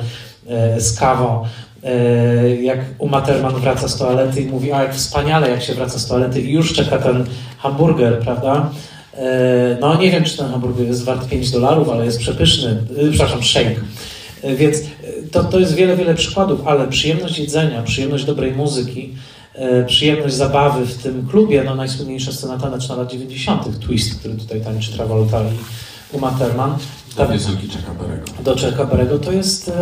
e, 0.49 0.81
z 0.81 0.99
kawą. 0.99 1.45
E, 1.85 2.55
jak 2.55 2.79
Uma 2.99 3.21
Thurman 3.21 3.55
wraca 3.55 3.88
z 3.88 3.97
toalety 3.97 4.43
i 4.43 4.47
mówi, 4.47 4.73
a 4.73 4.83
jak 4.83 4.95
wspaniale, 4.95 5.51
jak 5.51 5.62
się 5.62 5.75
wraca 5.75 5.99
z 5.99 6.07
toalety 6.07 6.41
i 6.41 6.53
już 6.53 6.73
czeka 6.73 6.99
ten 6.99 7.25
hamburger, 7.59 8.19
prawda? 8.19 8.71
E, 9.14 9.77
no 9.81 9.97
nie 9.97 10.11
wiem, 10.11 10.25
czy 10.25 10.37
ten 10.37 10.51
hamburger 10.51 10.87
jest 10.87 11.05
wart 11.05 11.29
5 11.29 11.51
dolarów, 11.51 11.88
ale 11.88 12.05
jest 12.05 12.19
przepyszny, 12.19 12.83
przepraszam, 13.11 13.43
shake. 13.43 13.81
Więc 14.57 14.79
to, 15.31 15.45
to 15.45 15.59
jest 15.59 15.75
wiele, 15.75 15.97
wiele 15.97 16.15
przykładów, 16.15 16.67
ale 16.67 16.89
przyjemność 16.89 17.39
jedzenia, 17.39 17.83
przyjemność 17.83 18.25
dobrej 18.25 18.53
muzyki, 18.53 19.15
przyjemność 19.87 20.35
zabawy 20.35 20.87
w 20.87 21.03
tym 21.03 21.29
klubie, 21.29 21.63
no 21.65 21.75
najsłynniejsza 21.75 22.33
scena 22.33 22.59
taneczna 22.59 22.97
lat 22.97 23.11
90., 23.11 23.79
Twist, 23.79 24.19
który 24.19 24.35
tutaj 24.35 24.61
tańczy 24.61 24.93
Travolta 24.93 25.43
i 25.43 26.17
Uma 26.17 26.31
Thurman. 26.31 26.75
Do 27.17 27.27
piosenki 27.27 27.69
Czeka 27.69 27.95
Berego. 27.95 28.25
Do 28.45 28.57
Czeka 28.57 28.85
Berego. 28.85 29.19
To 29.19 29.33
jest 29.33 29.73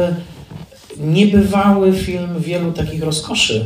niebywały 0.98 1.92
film 1.92 2.40
wielu 2.40 2.72
takich 2.72 3.02
rozkoszy. 3.02 3.64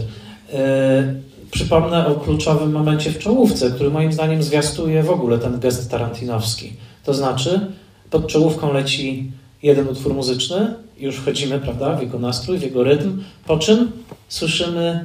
E, 0.53 1.15
przypomnę 1.51 2.07
o 2.07 2.15
kluczowym 2.15 2.73
momencie 2.73 3.11
w 3.11 3.19
czołówce, 3.19 3.71
który 3.71 3.91
moim 3.91 4.13
zdaniem 4.13 4.43
zwiastuje 4.43 5.03
w 5.03 5.11
ogóle 5.11 5.39
ten 5.39 5.61
gest 5.61 5.91
tarantinowski. 5.91 6.73
To 7.05 7.15
znaczy, 7.15 7.61
pod 8.11 8.27
czołówką 8.27 8.73
leci 8.73 9.33
jeden 9.63 9.89
utwór 9.89 10.15
muzyczny, 10.15 10.75
już 11.01 11.17
wchodzimy, 11.17 11.59
prawda, 11.59 11.97
w 11.97 12.03
jego 12.03 12.19
nastrój, 12.19 12.59
w 12.59 12.63
jego 12.63 12.85
rytm, 12.85 13.23
po 13.47 13.59
czym 13.59 13.93
słyszymy 14.29 15.05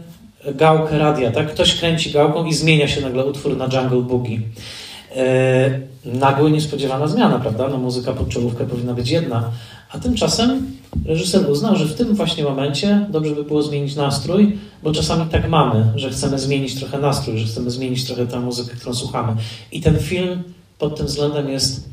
gałkę 0.55 0.97
radia, 0.97 1.31
tak? 1.31 1.51
Ktoś 1.51 1.75
kręci 1.75 2.11
gałką 2.11 2.45
i 2.45 2.53
zmienia 2.53 2.87
się 2.87 3.01
nagle 3.01 3.25
utwór 3.25 3.57
na 3.57 3.65
Jungle 3.65 4.01
Boogie. 4.01 4.39
E, 5.15 5.79
nagły, 6.05 6.51
niespodziewana 6.51 7.07
zmiana, 7.07 7.39
prawda? 7.39 7.67
No 7.67 7.77
muzyka 7.77 8.13
pod 8.13 8.29
czołówkę 8.29 8.65
powinna 8.65 8.93
być 8.93 9.09
jedna, 9.09 9.51
a 9.91 9.99
tymczasem 9.99 10.71
reżyser 11.05 11.49
uznał, 11.49 11.75
że 11.75 11.85
w 11.85 11.95
tym 11.95 12.15
właśnie 12.15 12.43
momencie 12.43 13.05
dobrze 13.09 13.35
by 13.35 13.43
było 13.43 13.63
zmienić 13.63 13.95
nastrój, 13.95 14.57
bo 14.83 14.91
czasami 14.91 15.25
tak 15.25 15.49
mamy, 15.49 15.85
że 15.95 16.09
chcemy 16.09 16.39
zmienić 16.39 16.75
trochę 16.75 16.99
nastrój, 16.99 17.37
że 17.37 17.45
chcemy 17.45 17.71
zmienić 17.71 18.05
trochę 18.05 18.27
tę 18.27 18.39
muzykę, 18.39 18.75
którą 18.75 18.93
słuchamy. 18.93 19.35
I 19.71 19.81
ten 19.81 19.99
film 19.99 20.43
pod 20.79 20.97
tym 20.97 21.05
względem 21.05 21.49
jest 21.49 21.89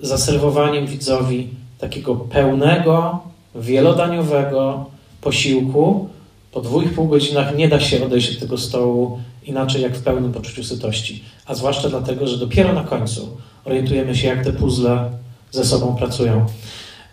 zaserwowaniem 0.00 0.86
widzowi 0.86 1.48
takiego 1.78 2.14
pełnego, 2.14 3.20
wielodaniowego 3.54 4.86
posiłku. 5.20 6.08
Po 6.52 6.60
dwóch 6.60 6.94
pół 6.94 7.08
godzinach 7.08 7.56
nie 7.56 7.68
da 7.68 7.80
się 7.80 8.04
odejść 8.04 8.34
od 8.34 8.40
tego 8.40 8.58
stołu 8.58 9.20
inaczej 9.46 9.82
jak 9.82 9.96
w 9.96 10.02
pełnym 10.02 10.32
poczuciu 10.32 10.64
sytości. 10.64 11.24
A 11.46 11.54
zwłaszcza 11.54 11.88
dlatego, 11.88 12.26
że 12.26 12.38
dopiero 12.38 12.72
na 12.72 12.84
końcu 12.84 13.36
orientujemy 13.64 14.16
się, 14.16 14.28
jak 14.28 14.44
te 14.44 14.52
puzzle 14.52 15.10
ze 15.50 15.64
sobą 15.64 15.96
pracują. 15.96 16.46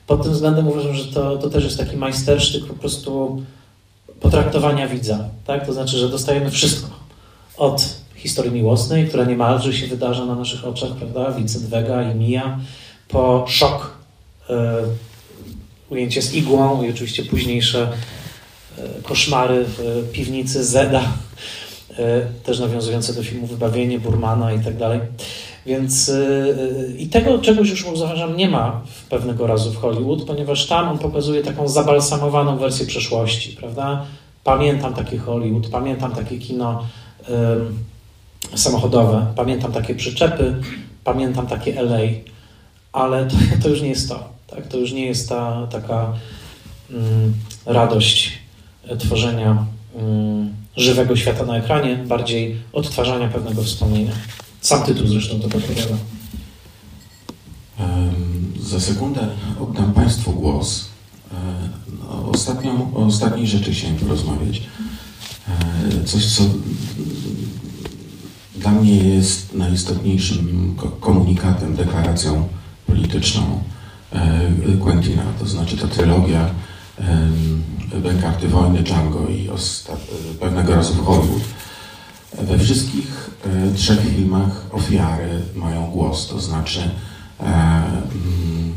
Pod 0.08 0.24
tym 0.24 0.32
względem 0.32 0.68
uważam, 0.68 0.94
że 0.94 1.06
to, 1.06 1.38
to 1.38 1.50
też 1.50 1.64
jest 1.64 1.78
taki 1.78 1.98
majstersztyk 1.98 2.66
po 2.66 2.74
prostu 2.74 3.42
potraktowania 4.20 4.88
widza. 4.88 5.20
Tak? 5.46 5.66
To 5.66 5.74
znaczy, 5.74 5.98
że 5.98 6.10
dostajemy 6.10 6.52
wszystko. 6.52 6.90
Od 7.58 8.00
historii 8.16 8.52
miłosnej, 8.52 9.08
która 9.08 9.26
niemalże 9.26 9.74
się 9.74 9.88
wydarza 9.88 10.26
na 10.26 10.36
naszych 10.36 10.68
oczach, 10.68 10.92
prawda? 10.92 11.32
Vincent 11.32 11.66
Vega 11.66 12.12
i 12.12 12.16
Mia, 12.16 12.60
po 13.08 13.46
szok, 13.48 13.98
y, 14.50 14.54
ujęcie 15.90 16.22
z 16.22 16.34
igłą 16.34 16.84
i 16.84 16.90
oczywiście 16.90 17.26
późniejsze 17.26 17.92
y, 18.80 19.04
koszmary 19.04 19.66
w 19.68 20.10
piwnicy 20.12 20.66
Zeda, 20.66 21.02
y, 21.92 21.96
też 22.44 22.60
nawiązujące 22.60 23.14
do 23.14 23.24
filmu 23.24 23.48
Wybawienie, 23.48 24.00
Burmana 24.00 24.54
i 24.54 24.60
tak 24.60 24.78
dalej. 24.78 25.00
Więc 25.66 26.12
i 26.98 27.08
tego 27.08 27.40
czegoś 27.40 27.70
już 27.70 27.86
uważam 27.86 28.38
nie 28.38 28.50
ma 28.50 28.82
w 28.86 29.04
pewnego 29.04 29.48
razu 29.48 29.72
w 29.72 29.78
Hollywood, 29.78 30.24
ponieważ 30.24 30.68
tam 30.68 30.90
on 30.90 31.00
pokazuje 31.00 31.44
taką 31.44 31.68
zabalsamowaną 31.68 32.58
wersję 32.58 32.86
przeszłości, 32.86 33.52
prawda? 33.52 34.06
Pamiętam 34.44 34.94
taki 34.94 35.18
Hollywood, 35.18 35.68
pamiętam 35.68 36.12
takie 36.12 36.38
kino 36.38 36.86
yy, 37.30 38.58
samochodowe, 38.58 39.26
pamiętam 39.36 39.72
takie 39.72 39.96
przyczepy, 39.96 40.56
pamiętam 41.04 41.48
takie 41.48 41.82
LA, 41.82 42.00
ale 42.94 43.26
to, 43.26 43.36
to, 43.64 43.70
już 43.70 43.82
nie 43.82 43.90
jest 43.90 44.10
to. 44.10 44.39
Tak? 44.50 44.68
To 44.68 44.78
już 44.78 44.92
nie 44.92 45.06
jest 45.06 45.30
ta 45.30 45.68
taka 45.68 46.14
yy, 46.90 46.98
radość 47.66 48.40
tworzenia 49.00 49.66
żywego 50.78 51.16
świata 51.16 51.46
na 51.46 51.58
ekranie, 51.58 51.96
bardziej 52.08 52.58
odtwarzania 52.74 53.28
pewnego 53.28 53.64
wspomnienia. 53.64 54.12
Sam 54.62 54.84
tytuł 54.84 55.08
zresztą 55.08 55.40
to 55.40 55.50
podpowiada. 55.50 55.96
Za 58.62 58.80
sekundę 58.80 59.28
oddam 59.62 59.94
Państwu 59.94 60.32
głos. 60.32 60.86
O, 62.10 62.32
ostatnią, 62.32 62.92
o 62.96 63.06
ostatniej 63.06 63.48
rzeczy 63.48 63.72
chciałem 63.72 63.96
porozmawiać. 63.96 64.62
Coś, 66.06 66.26
co 66.26 66.44
dla 68.56 68.72
mnie 68.72 68.98
jest 68.98 69.54
najistotniejszym 69.54 70.76
komunikatem, 71.00 71.76
deklaracją 71.76 72.48
polityczną 72.88 73.64
Quentina, 74.84 75.24
to 75.40 75.46
znaczy 75.46 75.78
ta 75.78 75.88
trylogia 75.88 76.50
Bękarty 78.04 78.48
Wojny, 78.48 78.84
Django 78.84 79.28
i 79.28 79.50
pewnego 80.40 80.76
razu 80.76 81.04
Hollywood 81.04 81.44
we 82.34 82.60
wszystkich 82.60 83.30
e, 83.46 83.74
trzech 83.74 84.00
filmach 84.00 84.66
ofiary 84.72 85.42
mają 85.56 85.92
głos, 85.92 86.28
to 86.28 86.40
znaczy 86.40 86.80
e, 87.40 87.44
mm, 87.44 88.74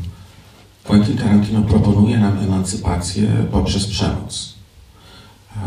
Quentin 0.84 1.18
Tarantino 1.18 1.62
proponuje 1.62 2.18
nam 2.18 2.38
emancypację 2.38 3.46
poprzez 3.52 3.86
przemoc. 3.86 4.54
E, 5.56 5.60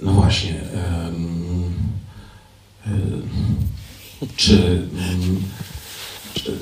no 0.00 0.12
właśnie. 0.12 0.54
E, 0.54 1.10
czy, 4.36 4.88
czy, 6.34 6.58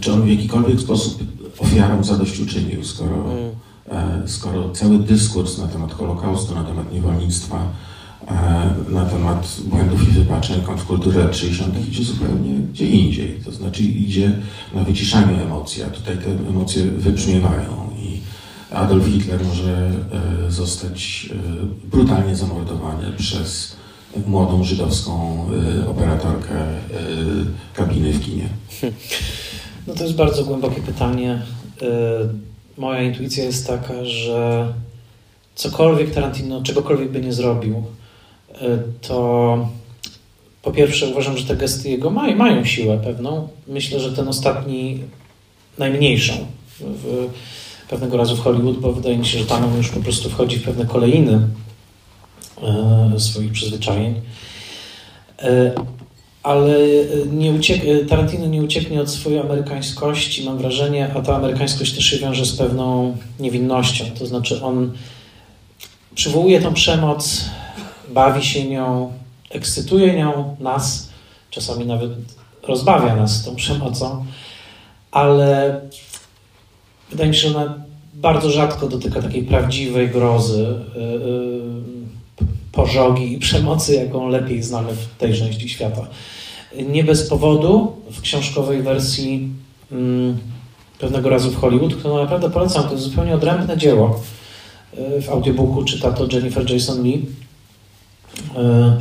czy 0.00 0.03
on 0.14 0.22
w 0.22 0.28
jakikolwiek 0.28 0.80
sposób 0.80 1.22
ofiarom 1.58 2.04
zadośćuczynił, 2.04 2.84
skoro, 2.84 3.24
mm. 3.32 4.28
skoro 4.28 4.70
cały 4.70 4.98
dyskurs 4.98 5.58
na 5.58 5.68
temat 5.68 5.92
Holokaustu, 5.92 6.54
na 6.54 6.64
temat 6.64 6.92
niewolnictwa, 6.92 7.68
na 8.88 9.04
temat 9.04 9.56
błędów 9.64 10.08
i 10.08 10.12
wypaczeń 10.12 10.62
kontrkultury 10.62 11.18
lat 11.18 11.36
60. 11.36 11.88
idzie 11.88 12.04
zupełnie 12.04 12.54
gdzie 12.54 12.86
indziej. 12.88 13.40
To 13.44 13.52
znaczy 13.52 13.82
idzie 13.82 14.32
na 14.74 14.84
wyciszanie 14.84 15.42
emocji, 15.42 15.82
a 15.82 15.86
tutaj 15.86 16.18
te 16.18 16.48
emocje 16.48 16.84
wybrzmiewają 16.84 17.90
i 17.98 18.20
Adolf 18.70 19.06
Hitler 19.06 19.44
może 19.44 19.90
e, 20.46 20.50
zostać 20.50 21.28
e, 21.30 21.86
brutalnie 21.86 22.36
zamordowany 22.36 23.12
przez 23.12 23.76
młodą 24.26 24.64
żydowską 24.64 25.44
e, 25.82 25.88
operatorkę 25.88 26.54
kabiny 27.74 28.12
w 28.12 28.24
kinie. 28.24 28.48
No 29.86 29.94
to 29.94 30.02
jest 30.02 30.16
bardzo 30.16 30.44
głębokie 30.44 30.80
pytanie. 30.80 31.42
Moja 32.76 33.02
intuicja 33.02 33.44
jest 33.44 33.66
taka, 33.66 34.04
że 34.04 34.72
cokolwiek 35.54 36.14
Tarantino, 36.14 36.62
czegokolwiek 36.62 37.10
by 37.10 37.20
nie 37.20 37.32
zrobił, 37.32 37.84
E, 38.60 38.78
to 39.00 39.68
po 40.62 40.72
pierwsze 40.72 41.06
uważam, 41.06 41.38
że 41.38 41.44
te 41.44 41.56
gesty 41.56 41.90
jego 41.90 42.10
mają, 42.10 42.64
siłę 42.64 42.98
pewną. 42.98 43.48
Myślę, 43.68 44.00
że 44.00 44.12
ten 44.12 44.28
ostatni 44.28 45.00
najmniejszą 45.78 46.32
w, 46.80 47.28
pewnego 47.88 48.16
razu 48.16 48.36
w 48.36 48.40
Hollywood, 48.40 48.78
bo 48.78 48.92
wydaje 48.92 49.18
mi 49.18 49.26
się, 49.26 49.38
że 49.38 49.46
tam 49.46 49.76
już 49.76 49.88
po 49.88 50.00
prostu 50.00 50.30
wchodzi 50.30 50.58
w 50.58 50.62
pewne 50.62 50.86
kolejny 50.86 51.48
e, 52.62 53.20
swoich 53.20 53.52
przyzwyczajeń. 53.52 54.20
E, 56.44 56.46
ale 56.46 56.78
nie 57.32 57.52
uciek 57.52 57.82
Tarantino 58.08 58.46
nie 58.46 58.62
ucieknie 58.62 59.00
od 59.00 59.10
swojej 59.10 59.40
amerykańskości, 59.40 60.44
mam 60.44 60.58
wrażenie, 60.58 61.10
a 61.14 61.20
ta 61.20 61.36
amerykańskość 61.36 61.94
też 61.94 62.04
się 62.04 62.18
wiąże 62.18 62.46
z 62.46 62.56
pewną 62.56 63.16
niewinnością. 63.40 64.04
To 64.18 64.26
znaczy 64.26 64.62
on 64.62 64.92
przywołuje 66.14 66.60
tą 66.60 66.74
przemoc 66.74 67.44
bawi 68.08 68.44
się 68.44 68.64
nią, 68.64 69.12
ekscytuje 69.50 70.14
nią 70.14 70.56
nas, 70.60 71.08
czasami 71.50 71.86
nawet 71.86 72.10
rozbawia 72.62 73.16
nas 73.16 73.44
tą 73.44 73.56
przemocą, 73.56 74.24
ale 75.10 75.80
wydaje 77.10 77.28
mi 77.28 77.36
się, 77.36 77.48
że 77.48 77.58
ona 77.58 77.74
bardzo 78.14 78.50
rzadko 78.50 78.88
dotyka 78.88 79.22
takiej 79.22 79.42
prawdziwej 79.42 80.08
grozy, 80.08 80.74
yy, 80.96 81.93
pożogi 82.74 83.32
i 83.32 83.38
przemocy, 83.38 83.94
jaką 83.94 84.28
lepiej 84.28 84.62
znamy 84.62 84.92
w 84.92 85.18
tej 85.18 85.34
części 85.34 85.68
świata. 85.68 86.06
Nie 86.88 87.04
bez 87.04 87.28
powodu 87.28 87.92
w 88.10 88.20
książkowej 88.20 88.82
wersji 88.82 89.48
yy, 89.90 90.34
pewnego 90.98 91.28
razu 91.28 91.50
w 91.50 91.56
Hollywood, 91.56 91.94
którą 91.94 92.18
naprawdę 92.18 92.50
polecam, 92.50 92.84
to 92.84 92.92
jest 92.92 93.04
zupełnie 93.04 93.34
odrębne 93.34 93.76
dzieło. 93.76 94.20
Yy, 94.98 95.22
w 95.22 95.30
audiobooku 95.30 95.84
czyta 95.84 96.12
to 96.12 96.28
Jennifer 96.32 96.72
Jason 96.72 97.02
Lee 97.02 97.26
E, 98.56 98.96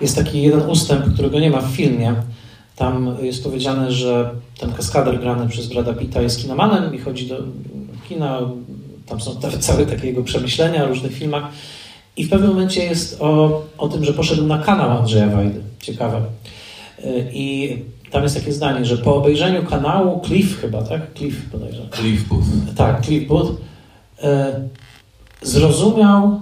jest 0.00 0.16
taki 0.16 0.42
jeden 0.42 0.70
ustęp, 0.70 1.14
którego 1.14 1.40
nie 1.40 1.50
ma 1.50 1.60
w 1.60 1.70
filmie. 1.70 2.14
Tam 2.76 3.16
jest 3.22 3.44
powiedziane, 3.44 3.92
że 3.92 4.30
ten 4.58 4.72
kaskader 4.72 5.20
grany 5.20 5.48
przez 5.48 5.66
Brada 5.66 5.92
Pitta 5.92 6.22
jest 6.22 6.42
kinomanem 6.42 6.94
i 6.94 6.98
chodzi 6.98 7.26
do 7.26 7.36
kina. 8.08 8.40
Tam 9.06 9.20
są 9.20 9.40
całe 9.60 9.86
takie 9.86 10.06
jego 10.06 10.22
przemyślenia 10.22 10.84
o 10.84 10.88
różnych 10.88 11.12
filmach. 11.12 11.44
I 12.18 12.24
w 12.24 12.30
pewnym 12.30 12.50
momencie 12.50 12.84
jest 12.84 13.20
o, 13.20 13.62
o 13.78 13.88
tym, 13.88 14.04
że 14.04 14.12
poszedł 14.12 14.46
na 14.46 14.58
kanał 14.58 14.90
Andrzeja 14.90 15.28
Wajdy. 15.28 15.60
Ciekawe. 15.80 16.22
E, 17.04 17.32
I 17.32 17.78
tam 18.10 18.22
jest 18.22 18.34
takie 18.36 18.52
zdanie, 18.52 18.84
że 18.84 18.98
po 18.98 19.16
obejrzeniu 19.16 19.62
kanału 19.62 20.20
Cliff 20.26 20.60
chyba, 20.60 20.82
tak? 20.82 21.00
Cliff 21.14 21.50
bodajże. 21.52 21.82
Cliff 21.90 22.28
Booth. 22.28 22.46
Tak, 22.76 23.04
Cliff 23.06 23.28
Booth. 23.28 23.50
E, 24.22 24.60
zrozumiał, 25.42 26.40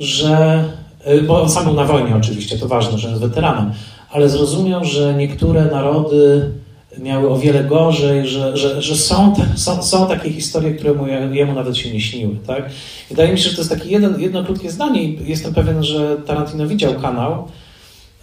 że 0.00 0.64
E, 1.04 1.22
bo 1.22 1.42
on 1.42 1.48
sam 1.48 1.64
był 1.64 1.74
na 1.74 1.84
wojnie 1.84 2.16
oczywiście, 2.16 2.58
to 2.58 2.68
ważne, 2.68 2.98
że 2.98 3.08
jest 3.08 3.20
weteranem, 3.20 3.72
ale 4.10 4.28
zrozumiał, 4.28 4.84
że 4.84 5.14
niektóre 5.14 5.64
narody 5.64 6.50
miały 6.98 7.30
o 7.30 7.38
wiele 7.38 7.64
gorzej, 7.64 8.28
że, 8.28 8.56
że, 8.56 8.82
że 8.82 8.96
są, 8.96 9.34
są, 9.56 9.82
są 9.82 10.08
takie 10.08 10.30
historie, 10.30 10.74
które 10.74 10.94
mu, 10.94 11.06
jemu 11.34 11.54
nawet 11.54 11.76
się 11.76 11.90
nie 11.92 12.00
śniły. 12.00 12.36
Tak? 12.46 12.70
Wydaje 13.10 13.32
mi 13.32 13.38
się, 13.38 13.50
że 13.50 13.56
to 13.56 13.60
jest 13.60 13.70
takie 13.70 13.88
jeden, 13.88 14.20
jedno 14.20 14.44
krótkie 14.44 14.70
zdanie 14.70 15.04
i 15.04 15.30
jestem 15.30 15.54
pewien, 15.54 15.84
że 15.84 16.16
Tarantino 16.16 16.66
widział 16.66 16.94
kanał 16.94 17.48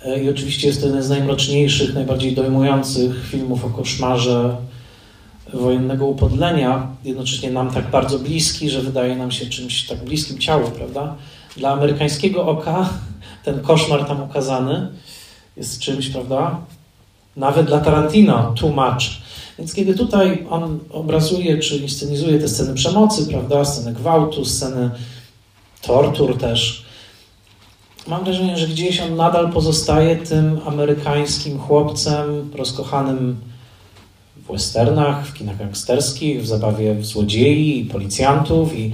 e, 0.05 0.23
i 0.23 0.29
oczywiście 0.29 0.67
jest 0.67 0.81
to 0.81 0.87
jeden 0.87 1.03
z 1.03 1.09
najmroczniejszych, 1.09 1.93
najbardziej 1.93 2.35
dojmujących 2.35 3.27
filmów 3.29 3.65
o 3.65 3.69
koszmarze 3.69 4.55
wojennego 5.53 6.05
upodlenia, 6.05 6.87
jednocześnie 7.03 7.51
nam 7.51 7.71
tak 7.71 7.89
bardzo 7.89 8.19
bliski, 8.19 8.69
że 8.69 8.81
wydaje 8.81 9.15
nam 9.15 9.31
się 9.31 9.45
czymś 9.45 9.87
tak 9.87 10.03
bliskim 10.03 10.37
ciału, 10.37 10.71
prawda? 10.71 11.15
Dla 11.57 11.71
amerykańskiego 11.71 12.45
oka 12.45 12.89
ten 13.43 13.59
koszmar 13.59 14.05
tam 14.05 14.23
ukazany 14.23 14.87
jest 15.57 15.79
czymś, 15.79 16.09
prawda? 16.09 16.57
Nawet 17.37 17.67
dla 17.67 17.79
Tarantino 17.79 18.53
too 18.59 18.69
much. 18.69 19.03
Więc 19.59 19.73
kiedy 19.73 19.95
tutaj 19.95 20.45
on 20.49 20.79
obrazuje 20.89 21.57
czy 21.57 21.77
inscenizuje 21.77 22.39
te 22.39 22.47
sceny 22.47 22.73
przemocy, 22.73 23.27
prawda, 23.27 23.65
sceny 23.65 23.93
gwałtu, 23.93 24.45
sceny 24.45 24.91
tortur 25.81 26.37
też, 26.37 26.85
mam 28.07 28.23
wrażenie, 28.23 28.57
że 28.57 28.67
gdzieś 28.67 29.01
on 29.01 29.15
nadal 29.15 29.51
pozostaje 29.51 30.15
tym 30.15 30.59
amerykańskim 30.65 31.59
chłopcem 31.59 32.51
rozkochanym 32.55 33.35
w 34.37 34.51
westernach, 34.51 35.27
w 35.27 35.33
kinach 35.33 35.57
gangsterskich, 35.57 36.41
w 36.41 36.47
zabawie 36.47 36.95
w 36.95 37.05
złodziei 37.05 37.79
i 37.79 37.85
policjantów 37.85 38.77
i 38.77 38.91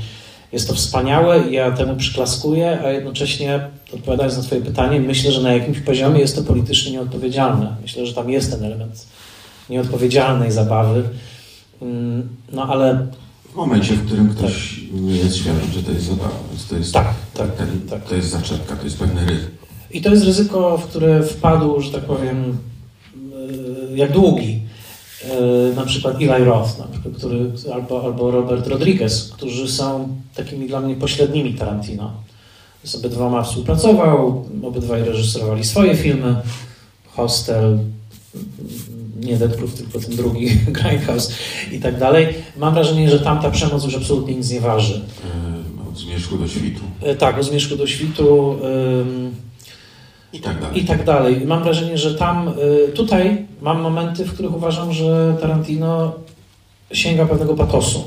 jest 0.53 0.67
to 0.67 0.73
wspaniałe 0.73 1.49
i 1.49 1.53
ja 1.53 1.71
temu 1.71 1.95
przyklaskuję, 1.95 2.79
a 2.85 2.89
jednocześnie 2.89 3.67
odpowiadając 3.93 4.37
na 4.37 4.43
Twoje 4.43 4.61
pytanie, 4.61 4.99
myślę, 4.99 5.31
że 5.31 5.41
na 5.41 5.53
jakimś 5.53 5.79
poziomie 5.79 6.19
jest 6.19 6.35
to 6.35 6.43
politycznie 6.43 6.91
nieodpowiedzialne. 6.91 7.75
Myślę, 7.81 8.05
że 8.05 8.13
tam 8.13 8.29
jest 8.29 8.51
ten 8.51 8.63
element 8.63 9.05
nieodpowiedzialnej 9.69 10.51
zabawy. 10.51 11.03
Mm, 11.81 12.29
no 12.51 12.67
ale. 12.67 13.07
W 13.51 13.55
momencie, 13.55 13.93
w 13.93 14.05
którym 14.05 14.29
ktoś 14.29 14.79
tak. 14.91 15.01
nie 15.01 15.17
jest 15.17 15.37
świadom, 15.37 15.71
że 15.73 15.83
to 15.83 15.91
jest 15.91 16.05
zabawa, 16.05 16.39
więc 16.49 16.67
to 16.67 16.77
jest, 16.77 16.93
tak, 16.93 17.13
tak, 17.33 17.55
ten, 17.55 17.67
tak. 17.89 18.03
to 18.03 18.15
jest 18.15 18.29
zaczepka, 18.29 18.75
to 18.75 18.83
jest 18.83 18.99
pewne 18.99 19.25
ryzyko. 19.25 19.51
I 19.91 20.01
to 20.01 20.09
jest 20.09 20.23
ryzyko, 20.23 20.77
w 20.77 20.83
które 20.83 21.23
wpadł, 21.23 21.81
że 21.81 21.91
tak 21.91 22.03
powiem, 22.03 22.57
y, 23.93 23.97
jak 23.97 24.11
długi 24.11 24.61
na 25.75 25.85
przykład 25.85 26.15
Eli 26.15 26.43
Roth, 26.43 26.79
na 26.79 26.87
przykład, 26.87 27.13
który, 27.17 27.51
albo, 27.73 28.03
albo 28.03 28.31
Robert 28.31 28.67
Rodriguez, 28.67 29.31
którzy 29.33 29.67
są 29.67 30.07
takimi 30.35 30.67
dla 30.67 30.79
mnie 30.79 30.95
pośrednimi 30.95 31.53
Tarantino. 31.53 32.13
Z 32.83 32.95
obydwoma 32.95 33.43
współpracował, 33.43 34.45
obydwaj 34.63 35.03
reżyserowali 35.03 35.63
swoje 35.63 35.95
filmy, 35.95 36.35
Hostel, 37.15 37.79
nie 39.19 39.37
Deadproof, 39.37 39.73
tylko 39.73 39.99
ten 39.99 40.15
drugi, 40.15 40.47
Grindhouse 40.81 41.31
i 41.71 41.79
tak 41.79 41.99
dalej. 41.99 42.27
Mam 42.57 42.73
wrażenie, 42.73 43.09
że 43.09 43.19
tamta 43.19 43.51
przemoc 43.51 43.83
już 43.83 43.95
absolutnie 43.95 44.35
nic 44.35 44.49
nie 44.49 44.61
waży. 44.61 45.01
E, 45.85 45.89
od 45.89 45.97
zmierzchu 45.97 46.37
do 46.37 46.47
świtu. 46.47 46.81
E, 47.01 47.15
tak, 47.15 47.37
od 47.39 47.45
zmierzchu 47.45 47.75
do 47.75 47.87
świtu. 47.87 48.55
I 50.33 50.39
tak 50.39 50.59
dalej. 50.61 50.81
I 50.83 50.85
tak 50.85 51.05
dalej. 51.05 51.45
Mam 51.45 51.63
wrażenie, 51.63 51.97
że 51.97 52.15
tam, 52.15 52.47
y, 52.47 52.91
tutaj 52.91 53.45
mam 53.61 53.81
momenty, 53.81 54.25
w 54.25 54.33
których 54.33 54.55
uważam, 54.55 54.93
że 54.93 55.37
Tarantino 55.41 56.13
sięga 56.93 57.25
pewnego 57.25 57.53
patosu. 57.53 58.03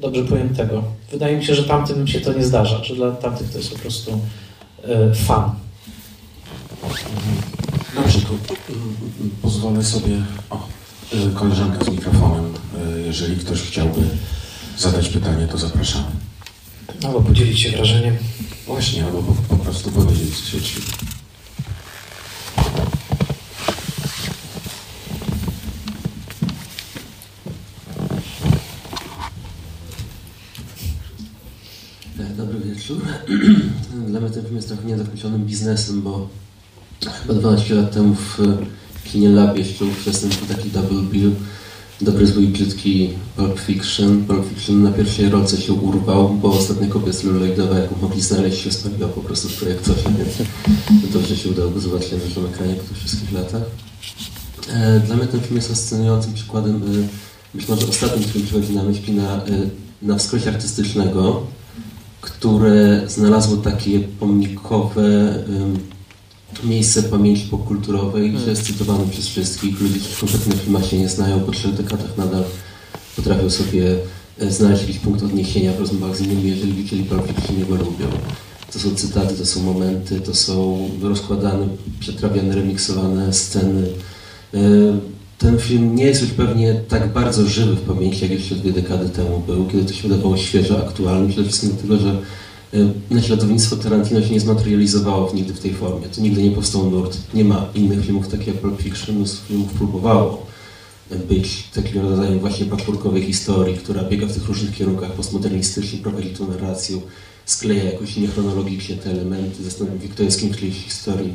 Dobrze 0.00 0.24
pojętego. 0.24 0.82
Wydaje 1.10 1.36
mi 1.36 1.44
się, 1.44 1.54
że 1.54 1.64
tamtym 1.64 2.06
się 2.06 2.20
to 2.20 2.32
nie 2.32 2.44
zdarza, 2.44 2.84
że 2.84 2.94
dla 2.94 3.10
tamtych 3.10 3.50
to 3.50 3.58
jest 3.58 3.72
po 3.72 3.78
prostu 3.78 4.10
y, 4.10 5.14
fan. 5.14 5.50
Dobrze, 7.94 8.20
to 8.20 8.54
pozwolę 9.42 9.84
sobie. 9.84 10.22
O, 10.50 10.66
y, 11.14 11.34
koleżanka 11.34 11.84
z 11.84 11.88
mikrofonem. 11.88 12.52
Jeżeli 13.06 13.36
ktoś 13.36 13.62
chciałby 13.62 14.00
zadać 14.78 15.08
pytanie, 15.08 15.48
to 15.48 15.58
zapraszamy. 15.58 16.04
Albo 17.06 17.20
podzielić 17.20 17.60
się 17.60 17.70
wrażeniem. 17.70 18.16
Właśnie, 18.66 19.04
albo 19.04 19.22
po, 19.22 19.56
po 19.56 19.64
prostu 19.64 19.90
powiedzieć 19.90 20.34
wieczór. 32.94 33.02
Dla 34.08 34.20
mnie 34.20 34.30
ten 34.30 34.42
film 34.42 34.56
jest 34.56 34.68
trochę 34.68 34.84
niedokończonym 34.84 35.46
biznesem, 35.46 36.02
bo 36.02 36.28
chyba 37.22 37.34
12 37.34 37.74
lat 37.74 37.92
temu 37.92 38.14
w 38.14 38.38
kinie 39.04 39.28
Lab 39.28 39.56
jeszcze 39.56 39.84
ówczesnym 39.84 40.32
był 40.40 40.56
taki 40.56 40.70
double 40.70 41.02
bill 41.02 41.32
Dobry, 42.02 42.26
zły 42.26 42.42
i 42.42 42.46
brzydki 42.46 43.10
Pulp 43.36 43.60
Fiction. 43.60 44.24
Pulp 44.24 44.48
Fiction 44.48 44.82
na 44.82 44.92
pierwszej 44.92 45.28
rolce 45.28 45.56
się 45.56 45.72
urwał, 45.72 46.28
bo 46.28 46.52
ostatnia 46.52 46.88
kopia 46.88 47.12
celuloidowa, 47.12 47.78
jaką 47.78 47.96
mogli 48.02 48.22
znaleźć, 48.22 48.62
się 48.62 48.72
spaliła 48.72 49.08
po 49.08 49.20
prostu 49.20 49.48
w 49.48 49.56
projektosie, 49.56 50.02
więc 50.18 50.48
dobrze 51.12 51.36
się 51.36 51.50
udało 51.50 51.70
go 51.70 51.80
zobaczyć 51.80 52.12
na 52.12 52.18
dużym 52.18 52.46
ekranie 52.46 52.74
po 52.74 52.82
tych 52.82 52.98
wszystkich 52.98 53.32
latach. 53.32 53.62
E, 54.68 55.00
dla 55.00 55.16
mnie 55.16 55.26
ten 55.26 55.40
film 55.40 55.56
jest 55.56 55.68
fascynującym 55.68 56.34
przykładem, 56.34 56.76
e, 56.76 57.08
być 57.56 57.68
może 57.68 57.86
ostatnim, 57.86 58.28
który 58.28 58.44
przychodzi 58.44 58.72
na 58.72 58.82
myśl, 58.82 59.14
na, 59.14 59.36
e, 59.36 59.48
na 60.02 60.18
wskroś 60.18 60.46
artystycznego, 60.46 61.46
które 62.22 63.02
znalazło 63.06 63.56
takie 63.56 64.00
pomnikowe 64.00 65.34
miejsce 66.64 67.02
pamięci 67.02 67.46
popkulturowej, 67.48 68.22
hmm. 68.22 68.44
że 68.44 68.50
jest 68.50 68.62
cytowany 68.62 69.06
przez 69.10 69.28
wszystkich. 69.28 69.80
Ludzie, 69.80 70.00
którzy 70.00 70.18
kompletnie 70.18 70.56
filma 70.56 70.82
się 70.82 70.98
nie 70.98 71.08
znają, 71.08 71.40
po 71.40 71.52
trzech 71.52 71.74
dekadach 71.74 72.16
nadal 72.18 72.44
potrafią 73.16 73.50
sobie 73.50 73.96
znaleźć 74.48 74.82
jakiś 74.82 74.98
punkt 74.98 75.22
odniesienia 75.22 75.72
w 75.72 75.80
rozmowach 75.80 76.16
z 76.16 76.20
innymi, 76.20 76.50
jeżeli 76.50 76.72
widzieli 76.72 77.04
Pulp 77.04 77.26
Fiction, 77.26 77.58
nie 77.58 77.64
go 77.64 77.74
lubią. 77.74 78.06
To 78.72 78.78
są 78.78 78.94
cytaty, 78.94 79.34
to 79.34 79.46
są 79.46 79.62
momenty, 79.62 80.20
to 80.20 80.34
są 80.34 80.88
rozkładane, 81.02 81.68
przetrawiane, 82.00 82.54
remiksowane 82.54 83.32
sceny 83.32 83.86
E, 84.54 84.58
ten 85.42 85.58
film 85.58 85.96
nie 85.96 86.04
jest 86.04 86.22
już 86.22 86.30
pewnie 86.30 86.74
tak 86.88 87.12
bardzo 87.12 87.46
żywy 87.46 87.76
w 87.76 87.80
pamięci, 87.80 88.22
jak 88.22 88.30
jeszcze 88.30 88.54
dwie 88.54 88.72
dekady 88.72 89.08
temu 89.08 89.42
był, 89.46 89.66
kiedy 89.66 89.84
to 89.84 89.92
się 89.92 90.08
wydawało 90.08 90.36
świeże, 90.36 90.86
aktualne. 90.86 91.28
Przede 91.28 91.48
wszystkim 91.48 91.70
dlatego, 91.70 91.96
że 91.96 92.10
e, 92.80 92.92
naśladownictwo 93.10 93.76
Tarantino 93.76 94.22
się 94.22 94.30
nie 94.30 94.40
zmaterializowało 94.40 95.32
nigdy 95.34 95.54
w 95.54 95.60
tej 95.60 95.74
formie. 95.74 96.08
To 96.08 96.20
nigdy 96.20 96.42
nie 96.42 96.50
powstał 96.50 96.90
nurt. 96.90 97.18
Nie 97.34 97.44
ma 97.44 97.66
innych 97.74 98.04
filmów 98.04 98.28
takich 98.28 98.46
jak 98.46 98.56
Pulp 98.56 98.82
Fiction. 98.82 99.16
Mnóstwo 99.16 99.48
filmów 99.48 99.72
próbowało 99.72 100.46
być 101.28 101.64
takim 101.74 102.02
rodzajem 102.02 102.38
właśnie 102.38 102.66
patchworkowej 102.66 103.22
historii, 103.22 103.76
która 103.76 104.02
biega 104.02 104.26
w 104.26 104.32
tych 104.34 104.46
różnych 104.46 104.74
kierunkach 104.74 105.12
postmodernistycznie, 105.12 105.98
prowadzi 105.98 106.30
tą 106.30 106.48
narrację, 106.48 107.00
skleja 107.46 107.84
jakoś 107.84 108.16
niechronologicznie 108.16 108.96
te 108.96 109.10
elementy, 109.10 109.64
zastanawia 109.64 110.02
się, 110.02 110.08
kto 110.08 110.22
jest 110.22 110.40
kim 110.40 110.52
w 110.52 110.56
tej 110.56 110.70
historii. 110.70 111.32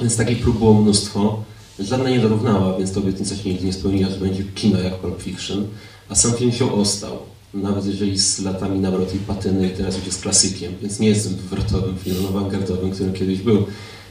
Więc 0.00 0.16
takich 0.16 0.40
prób 0.42 0.58
było 0.58 0.74
mnóstwo. 0.74 1.42
Żadna 1.78 2.10
nie 2.10 2.18
dorównała, 2.18 2.78
więc 2.78 2.92
to 2.92 3.00
obietnica 3.00 3.36
się 3.36 3.48
nigdy 3.48 3.66
nie 3.66 3.72
spełniła, 3.72 4.10
że 4.10 4.16
będzie 4.16 4.44
kino 4.44 4.80
jak 4.80 4.94
Pulp 4.94 5.22
Fiction, 5.22 5.66
a 6.08 6.14
sam 6.14 6.32
film 6.32 6.52
się 6.52 6.72
ostał. 6.72 7.18
Nawet 7.54 7.86
jeżeli 7.86 8.18
z 8.18 8.40
latami 8.40 8.80
nawrot 8.80 9.14
i 9.14 9.18
patyny 9.18 9.70
teraz 9.70 9.96
już 9.96 10.06
jest 10.06 10.22
klasykiem, 10.22 10.72
więc 10.82 11.00
nie 11.00 11.08
jest 11.08 11.36
wywrotowym 11.36 11.96
filmem 11.98 12.26
awangardowym, 12.26 12.90
którym 12.90 13.12
kiedyś 13.12 13.40
był. 13.40 13.66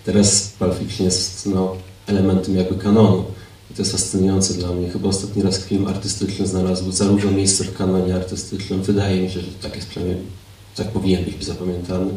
Teraz 0.05 0.53
Pulp 0.59 0.73
Fiction 0.79 1.05
jest 1.05 1.45
no, 1.45 1.75
elementem 2.07 2.55
jakby 2.55 2.75
kanonu. 2.75 3.23
I 3.71 3.73
to 3.73 3.81
jest 3.81 3.91
fascynujące 3.91 4.53
dla 4.53 4.71
mnie. 4.71 4.89
Chyba 4.89 5.09
ostatni 5.09 5.43
raz 5.43 5.59
film 5.59 5.87
artystyczny 5.87 6.47
znalazł 6.47 6.91
zarówno 6.91 7.31
miejsce 7.31 7.63
w 7.63 7.77
kanonie 7.77 8.15
artystycznym, 8.15 8.81
wydaje 8.81 9.21
mi 9.21 9.29
się, 9.29 9.39
że 9.39 9.51
tak 9.61 9.75
jest 9.75 9.87
przynajmniej, 9.87 10.21
tak 10.75 10.91
powinien 10.91 11.25
być 11.25 11.45
zapamiętany, 11.45 12.11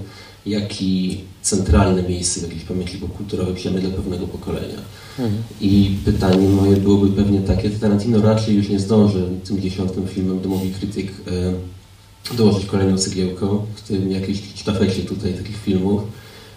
jak 0.46 0.82
i 0.82 1.20
centralne 1.42 2.02
miejsce 2.02 2.40
w 2.40 2.42
jakiejś 2.42 2.64
pamięci 2.64 2.98
popkulturowej, 2.98 3.54
przynajmniej 3.54 3.90
dla 3.90 4.02
pewnego 4.02 4.26
pokolenia. 4.26 4.78
Mhm. 5.18 5.42
I 5.60 5.96
pytanie 6.04 6.48
moje 6.48 6.76
byłoby 6.76 7.08
pewnie 7.08 7.40
takie, 7.40 7.70
Tarantino 7.70 8.22
raczej 8.22 8.54
już 8.54 8.68
nie 8.68 8.78
zdąży 8.78 9.28
tym 9.44 9.60
dziesiątym 9.60 10.08
filmem 10.08 10.40
The 10.40 10.48
Movie 10.48 10.70
Critic 10.70 11.10
e, 11.10 12.36
dołożyć 12.36 12.66
kolejną 12.66 12.98
cegiełką 12.98 13.66
w 13.74 13.82
tym 13.82 14.10
jakiejś 14.10 14.42
sztafecie 14.54 15.02
tutaj 15.02 15.34
takich 15.34 15.56
filmów, 15.56 16.02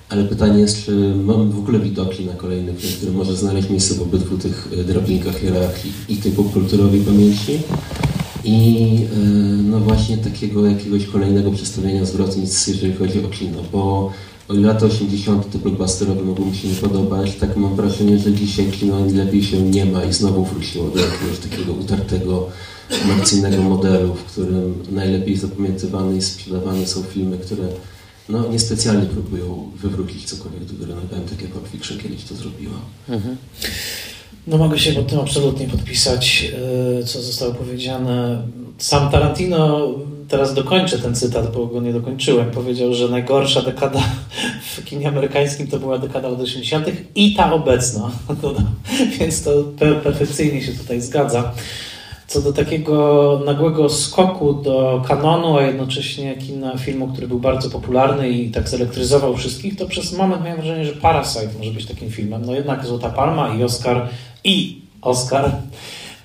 ale 0.10 0.24
pytanie 0.24 0.60
jest, 0.60 0.86
czy 0.86 1.16
mamy 1.16 1.46
w 1.46 1.60
ogóle 1.60 1.80
widoki 1.80 2.26
na 2.26 2.34
kolejny 2.34 2.74
film, 2.74 2.94
który 2.98 3.12
może 3.12 3.36
znaleźć 3.36 3.70
miejsce 3.70 3.94
w 3.94 4.02
obydwu 4.02 4.38
tych 4.38 4.70
e, 4.80 4.84
drabinkach 4.84 5.40
hierarchii 5.40 5.92
i 6.10 6.18
tej 6.18 6.32
popkulturowej 6.32 7.02
pamięci 7.02 7.60
i 8.44 8.86
e, 9.14 9.18
no 9.64 9.80
właśnie 9.80 10.18
takiego 10.18 10.68
jakiegoś 10.68 11.06
kolejnego 11.06 11.52
przedstawienia 11.52 12.06
zwrotnic, 12.06 12.68
jeżeli 12.68 12.94
chodzi 12.94 13.26
o 13.26 13.30
kino, 13.30 13.60
bo 13.72 14.12
o 14.50 14.54
ile 14.54 14.68
lata 14.68 14.86
80. 14.86 15.52
te 15.52 15.58
blockbusterowe 15.58 16.22
mogą 16.22 16.46
mi 16.46 16.56
się 16.56 16.68
nie 16.68 16.76
podobać, 16.76 17.36
tak 17.36 17.58
mam 17.58 17.76
wrażenie, 17.76 18.20
że 18.20 18.34
dzisiaj 18.34 18.72
kino 18.72 19.06
lepiej 19.14 19.44
się 19.44 19.62
nie 19.62 19.86
ma 19.86 20.04
i 20.04 20.14
znowu 20.14 20.46
wróciło 20.46 20.90
do 20.90 21.00
jakiegoś 21.00 21.40
takiego 21.50 21.74
utartego, 21.74 22.50
komercyjnego 23.02 23.64
modelu, 23.64 24.16
w 24.16 24.24
którym 24.24 24.84
najlepiej 24.92 25.38
zapamiętywane 25.38 26.18
i 26.18 26.22
sprzedawane 26.22 26.88
są 26.88 27.04
filmy, 27.04 27.38
które 27.38 27.64
no, 28.30 28.48
niespecjalnie 28.48 29.06
próbują 29.06 29.72
wywrócić 29.76 30.26
cokolwiek 30.26 30.66
do 30.66 30.74
góry 30.74 30.96
nogami, 30.96 31.30
tak 31.30 31.42
jak 31.42 31.52
Pulp 31.52 31.68
Fiction 31.68 31.98
kiedyś 31.98 32.24
to 32.24 32.36
zrobiła. 32.36 32.80
Mhm. 33.10 33.38
No 34.48 34.58
mogę 34.58 34.80
się 34.80 34.94
pod 34.94 35.08
tym 35.08 35.20
absolutnie 35.20 35.68
podpisać, 35.68 36.52
e, 37.00 37.04
co 37.04 37.22
zostało 37.22 37.54
powiedziane. 37.54 38.42
Sam 38.78 39.12
Tarantino, 39.12 39.90
teraz 40.28 40.54
dokończę 40.54 41.00
ten 41.00 41.16
cytat, 41.16 41.54
bo 41.54 41.66
go 41.66 41.82
nie 41.82 41.94
dokończyłem, 41.94 42.52
powiedział, 42.52 42.94
że 42.94 43.08
najgorsza 43.08 43.62
dekada 43.62 44.02
w 44.76 44.84
kinie 44.84 45.08
amerykańskim 45.08 45.68
to 45.68 45.80
była 45.80 45.98
dekada 45.98 46.28
od 46.28 46.42
80. 46.42 46.88
i 47.16 47.36
ta 47.36 47.54
obecna. 47.54 48.12
Więc 49.20 49.44
to 49.44 49.52
perfekcyjnie 50.04 50.62
się 50.62 50.72
tutaj 50.72 51.02
zgadza. 51.02 51.54
Co 52.28 52.42
do 52.42 52.54
takiego 52.54 53.42
nagłego 53.46 53.90
skoku 53.90 54.54
do 54.54 55.04
kanonu, 55.08 55.58
a 55.58 55.62
jednocześnie 55.64 56.38
kina 56.38 56.78
filmu, 56.78 57.08
który 57.08 57.28
był 57.28 57.40
bardzo 57.40 57.70
popularny 57.70 58.30
i 58.30 58.52
tak 58.52 58.70
zelektryzował 58.70 59.38
wszystkich, 59.38 59.78
to 59.78 59.86
przez 59.86 60.14
moment 60.14 60.44
miałem 60.44 60.58
wrażenie, 60.58 60.86
że 60.86 60.94
Parasite 60.94 61.50
może 61.58 61.72
być 61.72 61.86
takim 61.86 62.12
filmem. 62.12 62.46
No 62.46 62.54
jednak 62.54 62.86
Złota 62.86 63.10
Palma 63.10 63.56
i 63.56 63.64
Oscar 63.64 64.10
i 64.44 64.82
Oscar 65.02 65.52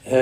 e, 0.06 0.14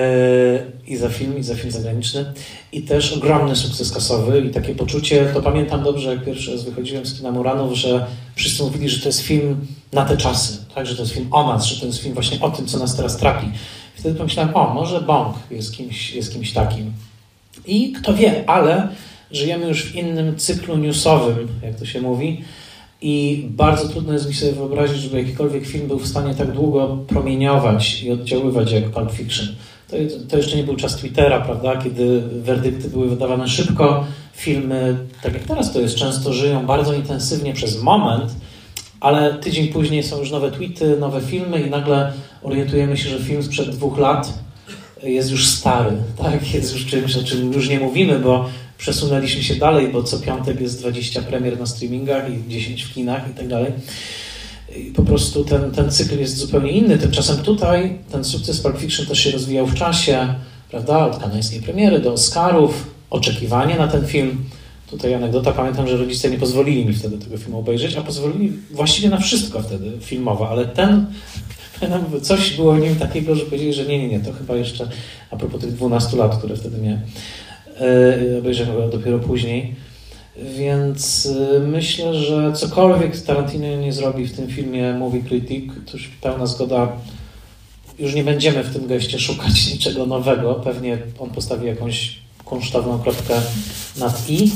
i 0.86 0.97
za 0.97 1.09
film, 1.09 1.38
i 1.38 1.43
za 1.43 1.55
film 1.55 1.70
zagraniczny. 1.70 2.32
I 2.72 2.82
też 2.82 3.12
ogromny 3.12 3.57
sukces 3.57 3.93
kasowy 3.93 4.40
i 4.40 4.51
takie 4.51 4.74
poczucie, 4.74 5.30
to 5.34 5.43
pamiętam 5.43 5.82
dobrze, 5.82 6.11
jak 6.11 6.24
pierwszy 6.24 6.53
raz 6.53 6.64
wychodziłem 6.64 7.07
z 7.07 7.18
kina 7.18 7.30
Muranów, 7.30 7.74
że 7.74 8.07
wszyscy 8.34 8.62
mówili, 8.62 8.88
że 8.88 9.03
to 9.03 9.09
jest 9.09 9.20
film 9.20 9.66
na 9.93 10.05
te 10.05 10.16
czasy, 10.16 10.59
tak? 10.74 10.86
że 10.86 10.97
to 10.97 11.03
jest 11.03 11.14
film 11.14 11.28
o 11.30 11.53
nas, 11.53 11.64
że 11.64 11.80
to 11.80 11.86
jest 11.86 11.99
film 11.99 12.14
właśnie 12.14 12.40
o 12.40 12.51
tym, 12.51 12.66
co 12.66 12.78
nas 12.78 12.97
teraz 12.97 13.16
trapi. 13.16 13.47
Wtedy 13.95 14.18
pomyślałem, 14.18 14.57
o, 14.57 14.74
może 14.74 15.01
Bong 15.01 15.36
jest 15.51 15.72
kimś, 15.72 16.12
jest 16.12 16.32
kimś 16.32 16.53
takim. 16.53 16.93
I 17.66 17.93
kto 17.93 18.14
wie, 18.14 18.45
ale 18.47 18.88
żyjemy 19.30 19.66
już 19.66 19.84
w 19.84 19.95
innym 19.95 20.36
cyklu 20.36 20.76
newsowym, 20.76 21.49
jak 21.62 21.74
to 21.74 21.86
się 21.86 22.01
mówi, 22.01 22.45
i 23.03 23.46
bardzo 23.50 23.88
trudno 23.88 24.12
jest 24.12 24.28
mi 24.28 24.34
sobie 24.34 24.53
wyobrazić, 24.53 24.98
żeby 24.98 25.18
jakikolwiek 25.18 25.66
film 25.66 25.88
był 25.88 25.98
w 25.98 26.07
stanie 26.07 26.34
tak 26.34 26.53
długo 26.53 26.98
promieniować 27.07 28.03
i 28.03 28.11
oddziaływać 28.11 28.72
jak 28.72 28.90
Pulp 28.90 29.11
Fiction. 29.11 29.46
To, 29.88 29.96
to 30.28 30.36
jeszcze 30.36 30.57
nie 30.57 30.64
był 30.64 30.76
czas 30.76 30.96
Twittera, 30.96 31.40
prawda, 31.40 31.76
kiedy 31.76 32.20
werdykty 32.20 32.88
były 32.88 33.09
wydawane 33.09 33.48
szybko. 33.48 34.05
Filmy, 34.32 34.96
tak 35.22 35.34
jak 35.34 35.42
teraz 35.42 35.72
to 35.72 35.80
jest, 35.80 35.94
często 35.94 36.32
żyją 36.32 36.66
bardzo 36.66 36.94
intensywnie 36.94 37.53
przez 37.53 37.82
moment, 37.82 38.34
ale 39.00 39.34
tydzień 39.34 39.68
później 39.68 40.03
są 40.03 40.18
już 40.18 40.30
nowe 40.30 40.50
tweety, 40.50 40.96
nowe 41.00 41.20
filmy 41.20 41.62
i 41.62 41.70
nagle 41.70 42.12
orientujemy 42.42 42.96
się, 42.96 43.09
że 43.09 43.18
film 43.18 43.42
sprzed 43.42 43.70
dwóch 43.70 43.98
lat 43.98 44.38
jest 45.03 45.30
już 45.30 45.46
stary, 45.46 45.90
tak? 46.18 46.55
Jest 46.55 46.72
już 46.72 46.86
czymś, 46.86 47.16
o 47.16 47.24
czym 47.24 47.53
już 47.53 47.68
nie 47.68 47.80
mówimy, 47.80 48.18
bo 48.18 48.48
przesunęliśmy 48.78 49.42
się 49.42 49.57
dalej, 49.57 49.88
bo 49.88 50.03
co 50.03 50.18
piątek 50.18 50.61
jest 50.61 50.80
20 50.80 51.22
premier 51.22 51.61
na 51.61 51.66
streamingach 51.66 52.24
i 52.30 52.48
10 52.48 52.82
w 52.82 52.94
kinach 52.94 53.30
i 53.30 53.34
tak 53.34 53.48
dalej. 53.48 53.72
I 54.76 54.80
po 54.80 55.03
prostu 55.03 55.44
ten, 55.44 55.70
ten 55.70 55.90
cykl 55.90 56.18
jest 56.18 56.36
zupełnie 56.36 56.72
inny. 56.72 56.98
Tymczasem 56.98 57.36
tutaj 57.36 57.98
ten 58.12 58.24
sukces 58.24 58.61
Pulp 58.61 58.78
Fiction 58.78 59.07
też 59.07 59.18
się 59.18 59.30
rozwijał 59.30 59.66
w 59.66 59.74
czasie, 59.74 60.34
prawda? 60.70 61.07
Od 61.07 61.18
kanańskiej 61.18 61.62
premiery 61.62 61.98
do 61.98 62.12
Oscarów, 62.12 62.86
oczekiwanie 63.11 63.76
na 63.76 63.88
ten 63.88 64.07
film. 64.07 64.44
Tutaj 64.90 65.14
anegdota, 65.14 65.53
pamiętam, 65.53 65.88
że 65.88 65.96
rodzice 65.96 66.30
nie 66.30 66.38
pozwolili 66.38 66.86
mi 66.86 66.94
wtedy 66.94 67.18
tego 67.18 67.38
filmu 67.38 67.59
obejrzeć, 67.59 67.96
a 67.96 68.03
pozwolili 68.03 68.53
właściwie 68.70 69.09
na 69.09 69.18
wszystko 69.18 69.62
wtedy 69.62 69.92
filmowo, 70.00 70.48
ale 70.48 70.66
ten, 70.66 71.07
coś 72.22 72.57
było 72.57 72.72
w 72.72 72.80
nim 72.80 72.97
takiego, 72.97 73.35
że 73.35 73.45
powiedzieli, 73.45 73.72
że 73.72 73.85
nie, 73.85 73.99
nie, 73.99 74.09
nie, 74.09 74.20
to 74.20 74.33
chyba 74.33 74.55
jeszcze 74.55 74.89
a 75.30 75.37
propos 75.37 75.61
tych 75.61 75.72
12 75.72 76.16
lat, 76.16 76.39
które 76.39 76.57
wtedy 76.57 76.78
miałem 76.78 77.01
E, 77.80 78.39
obejrzałem 78.39 78.76
go 78.76 78.89
dopiero 78.89 79.18
później. 79.18 79.74
Więc 80.37 81.28
e, 81.57 81.61
myślę, 81.61 82.14
że 82.14 82.53
cokolwiek 82.53 83.20
Tarantino 83.20 83.76
nie 83.76 83.93
zrobi 83.93 84.26
w 84.26 84.37
tym 84.37 84.49
filmie 84.49 84.93
Movie 84.93 85.22
Critic, 85.22 85.72
to 85.87 85.97
już 85.97 86.09
pełna 86.09 86.47
zgoda. 86.47 86.93
Już 87.99 88.14
nie 88.14 88.24
będziemy 88.24 88.64
w 88.64 88.72
tym 88.72 88.87
geście 88.87 89.18
szukać 89.18 89.66
niczego 89.72 90.07
nowego. 90.07 90.55
Pewnie 90.55 90.99
on 91.18 91.30
postawi 91.30 91.66
jakąś 91.66 92.18
kunsztowną 92.45 92.99
kropkę 92.99 93.35
nad 93.99 94.30
i. 94.30 94.51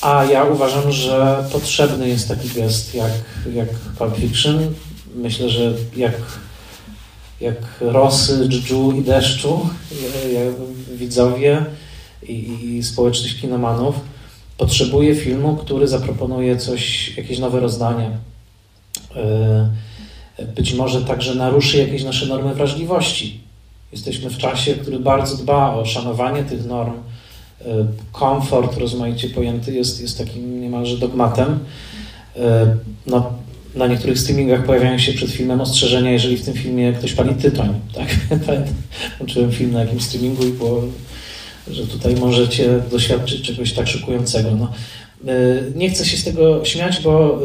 A 0.00 0.24
ja 0.24 0.44
uważam, 0.44 0.92
że 0.92 1.44
potrzebny 1.52 2.08
jest 2.08 2.28
taki 2.28 2.48
gest 2.48 2.94
jak, 2.94 3.12
jak 3.54 3.68
Pulp 3.68 4.16
Fiction. 4.16 4.74
Myślę, 5.22 5.48
że 5.48 5.74
jak, 5.96 6.14
jak 7.40 7.56
rosy, 7.80 8.48
dżdżu 8.48 8.92
i 8.92 9.02
deszczu, 9.02 9.68
widzowie 10.94 11.64
i, 12.22 12.58
i 12.76 12.82
społeczność 12.82 13.40
kinomanów 13.40 13.94
potrzebuje 14.58 15.14
filmu, 15.14 15.56
który 15.56 15.88
zaproponuje 15.88 16.56
coś, 16.56 17.16
jakieś 17.16 17.38
nowe 17.38 17.60
rozdanie. 17.60 18.10
E, 19.16 19.68
być 20.56 20.74
może 20.74 21.04
także 21.04 21.34
naruszy 21.34 21.78
jakieś 21.78 22.04
nasze 22.04 22.26
normy 22.26 22.54
wrażliwości. 22.54 23.40
Jesteśmy 23.92 24.30
w 24.30 24.38
czasie, 24.38 24.74
który 24.74 24.98
bardzo 25.00 25.36
dba 25.36 25.74
o 25.74 25.84
szanowanie 25.84 26.42
tych 26.42 26.66
norm. 26.66 26.92
Y, 26.92 27.64
komfort 28.12 28.76
rozmaicie 28.76 29.28
pojęty 29.28 29.74
jest, 29.74 30.00
jest 30.00 30.18
takim 30.18 30.60
niemalże 30.60 30.96
dogmatem. 30.96 31.58
Y, 32.36 32.40
no, 33.06 33.32
na 33.78 33.86
niektórych 33.86 34.18
streamingach 34.18 34.64
pojawiają 34.64 34.98
się 34.98 35.12
przed 35.12 35.30
filmem 35.30 35.60
ostrzeżenia, 35.60 36.10
jeżeli 36.10 36.36
w 36.36 36.44
tym 36.44 36.54
filmie 36.54 36.92
ktoś 36.92 37.12
pali 37.12 37.34
tytoń. 37.34 37.68
Tak? 37.96 38.08
Włączyłem 39.18 39.52
film 39.52 39.72
na 39.72 39.80
jakimś 39.80 40.02
streamingu 40.02 40.46
i 40.46 40.52
było, 40.52 40.82
że 41.70 41.86
tutaj 41.86 42.14
możecie 42.14 42.80
doświadczyć 42.90 43.42
czegoś 43.42 43.72
tak 43.72 43.88
szokującego. 43.88 44.50
No, 44.50 44.72
y, 45.32 45.72
nie 45.76 45.90
chcę 45.90 46.04
się 46.04 46.16
z 46.16 46.24
tego 46.24 46.64
śmiać, 46.64 47.00
bo 47.02 47.40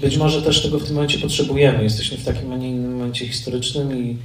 być 0.00 0.16
może 0.16 0.42
też 0.42 0.62
tego 0.62 0.78
w 0.78 0.84
tym 0.84 0.94
momencie 0.94 1.18
potrzebujemy. 1.18 1.82
Jesteśmy 1.82 2.16
w 2.16 2.24
takim, 2.24 2.52
a 2.52 2.56
nie 2.56 2.70
innym 2.70 2.92
momencie 2.92 3.26
historycznym 3.26 4.04
i 4.04 4.16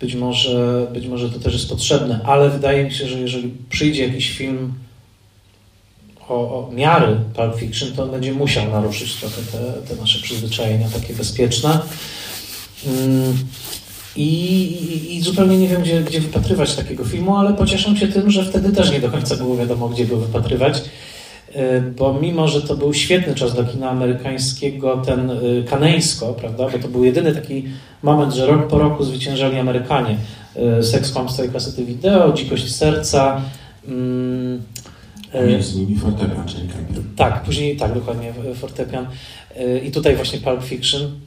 być 0.00 0.14
może, 0.14 0.86
być 0.92 1.06
może 1.06 1.30
to 1.30 1.38
też 1.38 1.52
jest 1.52 1.68
potrzebne, 1.68 2.20
ale 2.24 2.50
wydaje 2.50 2.84
mi 2.84 2.92
się, 2.92 3.06
że 3.06 3.20
jeżeli 3.20 3.52
przyjdzie 3.70 4.06
jakiś 4.06 4.30
film 4.30 4.74
o, 6.28 6.34
o 6.34 6.70
miary 6.72 7.16
Pulp 7.34 7.56
Fiction, 7.56 7.92
to 7.92 8.02
on 8.02 8.10
będzie 8.10 8.32
musiał 8.32 8.72
naruszyć 8.72 9.14
trochę 9.14 9.42
te, 9.52 9.58
te 9.88 10.00
nasze 10.00 10.22
przyzwyczajenia 10.22 10.88
takie 10.88 11.14
bezpieczne. 11.14 11.78
Mm, 12.86 13.36
I, 14.16 14.28
i, 14.62 15.16
I, 15.16 15.22
zupełnie 15.22 15.58
nie 15.58 15.68
wiem, 15.68 15.82
gdzie, 15.82 16.00
gdzie 16.00 16.20
wypatrywać 16.20 16.74
takiego 16.74 17.04
filmu, 17.04 17.36
ale 17.36 17.54
pocieszam 17.54 17.96
się 17.96 18.08
tym, 18.08 18.30
że 18.30 18.44
wtedy 18.44 18.72
też 18.72 18.92
nie 18.92 19.00
do 19.00 19.10
końca 19.10 19.36
było 19.36 19.56
wiadomo, 19.56 19.88
gdzie 19.88 20.06
go 20.06 20.16
wypatrywać. 20.16 20.82
Y, 21.56 21.92
bo 21.96 22.14
mimo, 22.14 22.48
że 22.48 22.62
to 22.62 22.76
był 22.76 22.94
świetny 22.94 23.34
czas 23.34 23.54
dla 23.54 23.64
kina 23.64 23.90
amerykańskiego, 23.90 24.96
ten 24.96 25.30
y, 25.30 25.64
kaneńsko, 25.70 26.32
prawda, 26.32 26.68
bo 26.68 26.78
to 26.78 26.88
był 26.88 27.04
jedyny 27.04 27.34
taki 27.34 27.64
moment, 28.02 28.34
że 28.34 28.46
rok 28.46 28.68
po 28.68 28.78
roku 28.78 29.04
zwyciężali 29.04 29.58
Amerykanie. 29.58 30.16
Y, 30.80 30.82
Seks, 30.82 31.12
kłamstwo 31.12 31.44
i 31.44 31.48
kasety 31.48 31.84
wideo, 31.84 32.32
Dzikość 32.32 32.76
serca. 32.76 33.40
Mm, 35.36 35.50
między 35.50 35.78
nimi 35.78 35.98
fortepian, 35.98 36.48
czyli 36.48 36.68
Campion. 36.68 37.04
Tak, 37.16 37.42
później, 37.42 37.76
tak, 37.76 37.94
dokładnie, 37.94 38.32
fortepian. 38.54 39.06
I 39.84 39.90
tutaj 39.90 40.16
właśnie 40.16 40.38
Pulp 40.38 40.64
Fiction. 40.64 41.20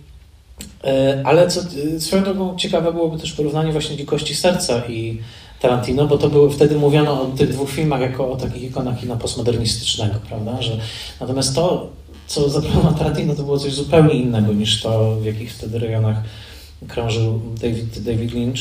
Ale 1.23 1.47
co, 1.47 1.61
swoją 1.99 2.23
drogą 2.23 2.55
ciekawe 2.57 2.93
byłoby 2.93 3.19
też 3.19 3.33
porównanie 3.33 3.71
właśnie 3.71 3.97
Dzikości 3.97 4.35
serca 4.35 4.85
i 4.85 5.19
Tarantino, 5.61 6.07
bo 6.07 6.17
to 6.17 6.29
było, 6.29 6.49
wtedy 6.49 6.75
mówiono 6.75 7.21
o 7.21 7.25
tych 7.25 7.49
dwóch 7.49 7.69
filmach 7.69 8.01
jako 8.01 8.31
o 8.31 8.35
takich 8.35 8.63
ikonach 8.63 8.99
kina 8.99 9.15
postmodernistycznego, 9.15 10.15
prawda? 10.27 10.61
Że, 10.61 10.77
natomiast 11.21 11.55
to, 11.55 11.89
co 12.27 12.49
zaproponował 12.49 12.93
Tarantino, 12.93 13.35
to 13.35 13.43
było 13.43 13.57
coś 13.59 13.73
zupełnie 13.73 14.13
innego 14.13 14.53
niż 14.53 14.81
to, 14.81 15.15
w 15.15 15.25
jakich 15.25 15.53
wtedy 15.53 15.79
rejonach 15.79 16.17
krążył 16.87 17.41
David, 17.61 17.99
David 17.99 18.33
Lynch. 18.33 18.59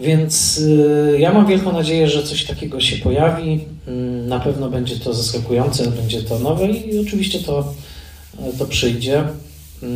Więc 0.00 0.58
y, 0.58 1.16
ja 1.18 1.32
mam 1.32 1.46
wielką 1.46 1.72
nadzieję, 1.72 2.08
że 2.08 2.22
coś 2.22 2.44
takiego 2.44 2.80
się 2.80 2.96
pojawi. 2.96 3.60
Y, 3.88 3.90
na 4.26 4.40
pewno 4.40 4.70
będzie 4.70 4.96
to 4.96 5.14
zaskakujące, 5.14 5.90
będzie 5.90 6.22
to 6.22 6.38
nowe 6.38 6.68
i 6.68 6.98
oczywiście 6.98 7.38
to, 7.38 7.74
to 8.58 8.66
przyjdzie. 8.66 9.24
Y, 9.82 9.86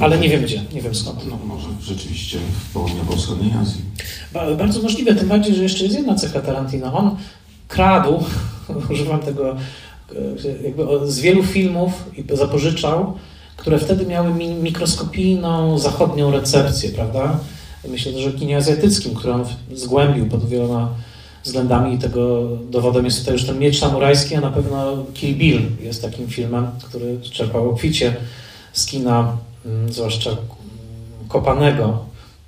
ale 0.00 0.18
nie 0.18 0.28
wiem 0.28 0.42
gdzie, 0.42 0.62
nie 0.72 0.82
wiem 0.82 0.94
skąd. 0.94 1.26
No 1.26 1.38
może 1.44 1.68
rzeczywiście 1.82 2.38
w 2.38 2.72
południowo-wschodniej 2.72 3.52
Azji. 3.52 3.80
Bardzo 4.58 4.82
możliwe, 4.82 5.14
tym 5.14 5.28
bardziej, 5.28 5.54
że 5.54 5.62
jeszcze 5.62 5.84
jest 5.84 5.96
jedna 5.96 6.14
cecha 6.14 6.40
Tarantino. 6.40 6.94
On 6.94 7.16
kradł, 7.68 8.24
używam 8.92 9.20
tego, 9.20 9.56
jakby 10.64 11.12
z 11.12 11.20
wielu 11.20 11.42
filmów 11.42 11.92
i 12.16 12.36
zapożyczał, 12.36 13.14
które 13.56 13.78
wtedy 13.78 14.06
miały 14.06 14.34
mikroskopijną 14.62 15.78
zachodnią 15.78 16.30
recepcję, 16.30 16.90
prawda? 16.90 17.38
Myślę 17.88 18.12
też 18.12 18.26
o 18.26 18.38
kinie 18.38 18.56
azjatyckim, 18.56 19.14
który 19.14 19.32
on 19.32 19.44
zgłębił 19.72 20.26
pod 20.26 20.48
wieloma 20.48 20.88
względami 21.44 21.98
tego 21.98 22.48
dowodem 22.70 23.04
jest 23.04 23.18
tutaj 23.18 23.34
już 23.34 23.44
ten 23.44 23.58
miecz 23.58 23.78
samurajski, 23.78 24.34
a 24.34 24.40
na 24.40 24.50
pewno 24.50 25.04
Kill 25.14 25.36
Bill 25.36 25.62
jest 25.80 26.02
takim 26.02 26.28
filmem, 26.28 26.66
który 26.84 27.20
czerpał 27.20 27.70
obficie 27.70 28.16
z 28.72 28.86
kina 28.86 29.36
Mm, 29.66 29.92
zwłaszcza 29.92 30.30
kopanego 31.28 31.98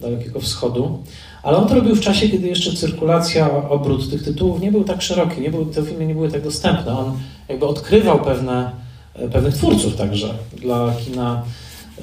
Dalekiego 0.01 0.41
Wschodu, 0.41 1.03
ale 1.43 1.57
on 1.57 1.69
to 1.69 1.75
robił 1.75 1.95
w 1.97 2.01
czasie, 2.01 2.29
kiedy 2.29 2.49
jeszcze 2.49 2.73
cyrkulacja, 2.73 3.69
obrót 3.69 4.11
tych 4.11 4.23
tytułów 4.23 4.61
nie 4.61 4.73
był 4.73 4.85
tak 4.85 5.03
szeroki, 5.03 5.41
nie 5.41 5.51
był, 5.51 5.67
te 5.67 5.83
filmy 5.83 6.07
nie 6.07 6.15
były 6.15 6.31
tak 6.31 6.43
dostępne. 6.43 6.99
On 6.99 7.19
jakby 7.49 7.67
odkrywał 7.67 8.21
pewne, 8.21 8.71
e, 9.15 9.29
pewnych 9.29 9.55
twórców 9.55 9.97
także 9.97 10.35
dla 10.57 10.95
kina 11.05 11.43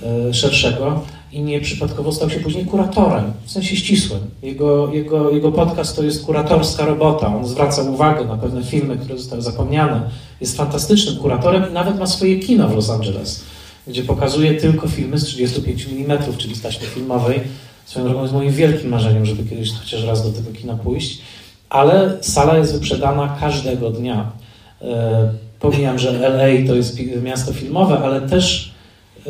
e, 0.04 0.34
szerszego 0.34 1.02
i 1.32 1.42
nieprzypadkowo 1.42 2.12
stał 2.12 2.30
się 2.30 2.40
później 2.40 2.66
kuratorem, 2.66 3.34
w 3.46 3.52
sensie 3.52 3.76
ścisłym. 3.76 4.20
Jego, 4.44 4.94
jego, 4.94 5.30
jego 5.30 5.52
podcast 5.52 5.96
to 5.96 6.04
jest 6.04 6.26
kuratorska 6.26 6.86
robota. 6.86 7.36
On 7.36 7.48
zwraca 7.48 7.82
uwagę 7.82 8.26
na 8.26 8.38
pewne 8.38 8.64
filmy, 8.64 8.98
które 8.98 9.18
zostały 9.18 9.42
zapomniane. 9.42 10.10
Jest 10.42 10.58
fantastycznym 10.58 11.16
kuratorem 11.16 11.74
nawet 11.74 12.00
ma 12.00 12.08
swoje 12.08 12.40
kino 12.40 12.68
w 12.68 12.76
Los 12.76 12.90
Angeles 12.90 13.44
gdzie 13.90 14.04
pokazuje 14.04 14.54
tylko 14.54 14.88
filmy 14.88 15.18
z 15.18 15.24
35 15.24 15.88
mm, 15.92 16.20
czyli 16.38 16.56
z 16.56 16.62
taśmy 16.62 16.88
filmowej. 16.88 17.40
Swoją 17.86 18.06
drogą 18.06 18.22
jest 18.22 18.34
moim 18.34 18.52
wielkim 18.52 18.90
marzeniem, 18.90 19.26
żeby 19.26 19.50
kiedyś 19.50 19.74
chociaż 19.74 20.04
raz 20.04 20.24
do 20.24 20.32
tego 20.32 20.58
kina 20.58 20.76
pójść. 20.76 21.22
Ale 21.70 22.18
sala 22.22 22.58
jest 22.58 22.74
wyprzedana 22.74 23.38
każdego 23.40 23.90
dnia. 23.90 24.32
E, 24.82 25.34
pomijam, 25.60 26.00
że 26.00 26.30
LA 26.30 26.68
to 26.68 26.76
jest 26.76 27.00
miasto 27.24 27.54
filmowe, 27.54 28.00
ale 28.00 28.22
też 28.22 28.74
e, 29.28 29.30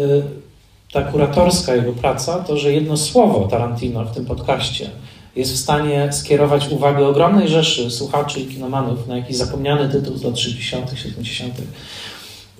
ta 0.91 1.01
kuratorska 1.01 1.75
jego 1.75 1.93
praca, 1.93 2.39
to, 2.39 2.57
że 2.57 2.73
jedno 2.73 2.97
słowo 2.97 3.47
Tarantino 3.47 4.05
w 4.05 4.11
tym 4.11 4.25
podcaście 4.25 4.89
jest 5.35 5.53
w 5.53 5.57
stanie 5.57 6.13
skierować 6.13 6.69
uwagę 6.69 7.07
ogromnej 7.07 7.47
rzeszy 7.47 7.91
słuchaczy 7.91 8.39
i 8.39 8.45
kinomanów 8.45 9.07
na 9.07 9.17
jakiś 9.17 9.37
zapomniany 9.37 9.89
tytuł 9.89 10.17
z 10.17 10.23
lat 10.23 10.39
60., 10.39 10.91
70., 10.95 11.53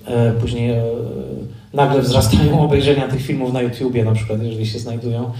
E, 0.06 0.32
później 0.32 0.70
e, 0.70 0.84
nagle 1.72 2.02
wzrastają 2.02 2.60
obejrzenia 2.60 3.08
tych 3.08 3.22
filmów 3.22 3.52
na 3.52 3.62
YouTubie, 3.62 4.04
na 4.04 4.12
przykład, 4.12 4.42
jeżeli 4.42 4.66
się 4.66 4.78
znajdują. 4.78 5.32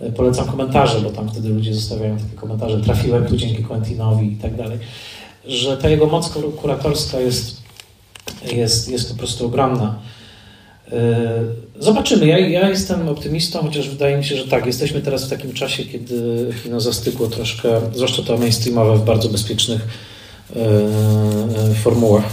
E, 0.00 0.12
polecam 0.12 0.46
komentarze, 0.46 1.00
bo 1.00 1.10
tam 1.10 1.28
wtedy 1.28 1.48
ludzie 1.48 1.74
zostawiają 1.74 2.16
takie 2.16 2.36
komentarze. 2.36 2.80
Trafiłem 2.80 3.26
tu 3.26 3.36
dzięki 3.36 3.64
Quentinowi 3.64 4.32
i 4.32 4.36
tak 4.36 4.56
dalej. 4.56 4.78
Że 5.46 5.76
ta 5.76 5.88
jego 5.88 6.06
moc 6.06 6.38
kuratorska 6.56 7.20
jest, 7.20 7.62
jest, 8.52 8.88
jest 8.88 9.12
po 9.12 9.18
prostu 9.18 9.46
ogromna. 9.46 9.98
Zobaczymy. 11.80 12.26
Ja, 12.26 12.38
ja 12.38 12.68
jestem 12.68 13.08
optymistą, 13.08 13.62
chociaż 13.62 13.88
wydaje 13.88 14.16
mi 14.16 14.24
się, 14.24 14.36
że 14.36 14.48
tak, 14.48 14.66
jesteśmy 14.66 15.00
teraz 15.00 15.24
w 15.24 15.30
takim 15.30 15.52
czasie, 15.52 15.84
kiedy 15.84 16.48
kino 16.62 16.80
zastygło 16.80 17.26
troszkę, 17.26 17.80
zwłaszcza 17.94 18.22
to 18.22 18.38
mainstreamowe, 18.38 18.96
w 18.96 19.04
bardzo 19.04 19.28
bezpiecznych 19.28 19.80
formułach. 21.82 22.24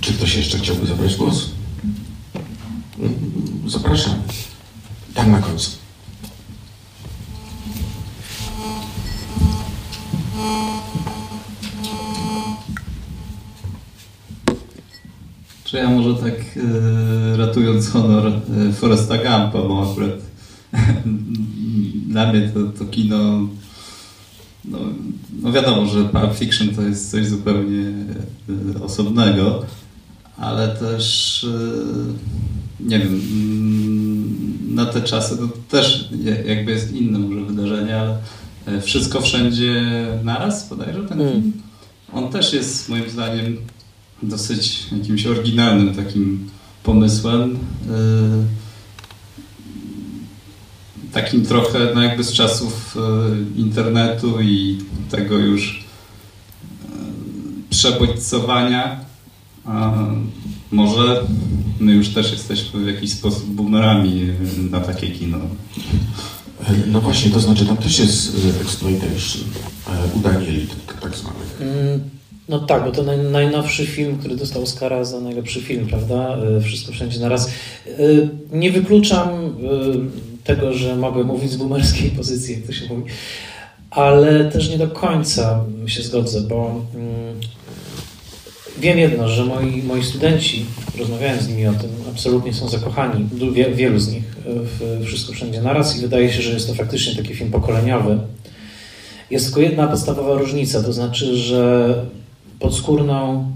Czy 0.00 0.12
ktoś 0.12 0.36
jeszcze 0.36 0.58
chciałby 0.58 0.86
zabrać 0.86 1.16
głos? 1.16 1.50
Zapraszam. 3.66 4.22
Tam 5.14 5.30
na 5.30 5.38
końcu. 5.38 5.70
Czy 15.76 15.80
ja 15.80 15.90
może 15.90 16.14
tak 16.14 16.34
e, 16.34 17.36
ratując 17.36 17.88
honor 17.88 18.26
e, 18.26 18.72
Foresta 18.72 19.18
Gampa, 19.18 19.58
bo 19.58 19.90
akurat 19.90 20.10
dla 22.12 22.32
mnie 22.32 22.50
to, 22.54 22.78
to 22.78 22.84
kino 22.90 23.48
no, 24.64 24.78
no 25.42 25.52
wiadomo, 25.52 25.86
że 25.86 26.04
Pulp 26.04 26.34
Fiction 26.34 26.68
to 26.68 26.82
jest 26.82 27.10
coś 27.10 27.26
zupełnie 27.26 27.92
e, 28.76 28.82
osobnego, 28.82 29.64
ale 30.36 30.68
też 30.68 31.44
e, 31.44 32.84
nie 32.88 32.98
wiem, 32.98 33.20
mm, 33.32 34.74
na 34.74 34.86
te 34.86 35.02
czasy 35.02 35.36
to 35.36 35.48
też 35.68 36.10
jakby 36.46 36.70
jest 36.72 36.92
inne 36.92 37.18
może 37.18 37.44
wydarzenie, 37.44 37.96
ale 37.96 38.18
e, 38.66 38.80
wszystko 38.80 39.20
wszędzie 39.20 39.82
naraz, 40.24 40.68
bodajże 40.68 41.02
ten 41.02 41.20
mm. 41.20 41.32
film. 41.32 41.52
On 42.12 42.28
też 42.28 42.52
jest 42.52 42.88
moim 42.88 43.10
zdaniem 43.10 43.56
dosyć 44.22 44.86
jakimś 44.92 45.26
oryginalnym 45.26 45.94
takim 45.94 46.50
pomysłem 46.82 47.58
takim 51.22 51.46
trochę 51.46 51.78
no 51.94 52.02
jakby 52.02 52.24
z 52.24 52.32
czasów 52.32 52.96
e, 52.96 53.60
internetu 53.60 54.40
i 54.40 54.78
tego 55.10 55.38
już 55.38 55.84
e, 56.84 56.88
przebodźcowania. 57.70 59.06
Może 60.70 61.22
my 61.80 61.92
już 61.92 62.08
też 62.08 62.32
jesteśmy 62.32 62.80
w 62.80 62.86
jakiś 62.86 63.12
sposób 63.12 63.46
boomerami 63.46 64.32
na 64.70 64.80
takie 64.80 65.10
kino. 65.10 65.38
No 66.86 67.00
właśnie, 67.00 67.30
to 67.30 67.40
znaczy 67.40 67.66
tam 67.66 67.76
też 67.76 67.98
jest 67.98 68.36
exploitation, 68.60 69.42
udanie 70.14 70.48
elit 70.48 70.76
tak 71.00 71.16
zwanych. 71.16 71.58
No 72.48 72.60
tak, 72.60 72.84
bo 72.84 72.92
to 72.92 73.02
naj, 73.02 73.18
najnowszy 73.18 73.86
film, 73.86 74.18
który 74.18 74.36
dostał 74.36 74.62
Oscara 74.62 75.04
za 75.04 75.20
najlepszy 75.20 75.60
film, 75.60 75.86
prawda? 75.86 76.36
E, 76.56 76.60
Wszystko 76.60 76.92
wszędzie 76.92 77.20
naraz. 77.20 77.50
Nie 78.52 78.70
wykluczam 78.72 79.28
tego, 80.44 80.72
że 80.72 80.96
mogę 80.96 81.24
mówić 81.24 81.50
z 81.50 81.56
boomerskiej 81.56 82.10
pozycji, 82.10 82.54
jak 82.54 82.66
to 82.66 82.72
się 82.72 82.94
mówi, 82.94 83.10
ale 83.90 84.44
też 84.44 84.70
nie 84.70 84.78
do 84.78 84.88
końca 84.88 85.64
się 85.86 86.02
zgodzę, 86.02 86.40
bo 86.40 86.82
mm, 86.94 87.40
wiem 88.78 88.98
jedno, 88.98 89.28
że 89.28 89.44
moi, 89.44 89.82
moi 89.82 90.04
studenci, 90.04 90.66
rozmawiałem 90.98 91.40
z 91.40 91.48
nimi 91.48 91.66
o 91.66 91.72
tym, 91.72 91.90
absolutnie 92.10 92.52
są 92.54 92.68
zakochani, 92.68 93.28
wielu 93.74 93.98
z 93.98 94.12
nich, 94.12 94.24
w 94.46 95.04
Wszystko 95.04 95.32
Wszędzie 95.32 95.62
Naraz 95.62 95.98
i 95.98 96.00
wydaje 96.00 96.32
się, 96.32 96.42
że 96.42 96.50
jest 96.50 96.66
to 96.66 96.74
faktycznie 96.74 97.16
taki 97.16 97.34
film 97.34 97.50
pokoleniowy. 97.50 98.18
Jest 99.30 99.44
tylko 99.46 99.60
jedna 99.60 99.86
podstawowa 99.86 100.34
różnica, 100.34 100.82
to 100.82 100.92
znaczy, 100.92 101.36
że 101.36 101.94
podskórną 102.58 103.52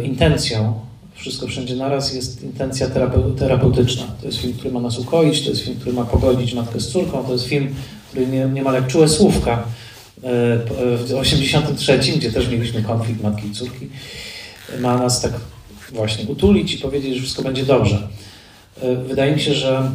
y, 0.00 0.04
intencją 0.04 0.80
Wszystko 1.14 1.46
Wszędzie 1.46 1.76
Naraz 1.76 2.14
jest 2.14 2.42
intencja 2.42 2.86
terapeutyczna. 3.38 4.04
To 4.20 4.26
jest 4.26 4.38
film, 4.38 4.54
który 4.54 4.70
ma 4.70 4.80
nas 4.80 4.98
ukoić, 4.98 5.44
to 5.44 5.50
jest 5.50 5.62
film, 5.62 5.76
który 5.76 5.92
ma 5.92 6.04
pogodzić 6.04 6.54
matkę 6.54 6.80
z 6.80 6.88
córką, 6.88 7.24
to 7.24 7.32
jest 7.32 7.44
film, 7.44 7.74
który 8.10 8.26
nie, 8.26 8.44
niemal 8.44 8.74
jak 8.74 8.86
czułe 8.86 9.08
słówka 9.08 9.64
y, 10.18 10.20
w 10.96 11.14
83, 11.20 11.98
gdzie 11.98 12.32
też 12.32 12.48
mieliśmy 12.48 12.82
konflikt 12.82 13.22
matki 13.22 13.48
i 13.48 13.52
córki, 13.52 13.88
ma 14.80 14.98
nas 14.98 15.20
tak 15.20 15.32
właśnie 15.92 16.26
utulić 16.26 16.74
i 16.74 16.78
powiedzieć, 16.78 17.14
że 17.14 17.20
wszystko 17.20 17.42
będzie 17.42 17.66
dobrze. 17.66 18.08
Y, 18.82 18.96
wydaje 18.96 19.32
mi 19.34 19.40
się, 19.40 19.54
że 19.54 19.90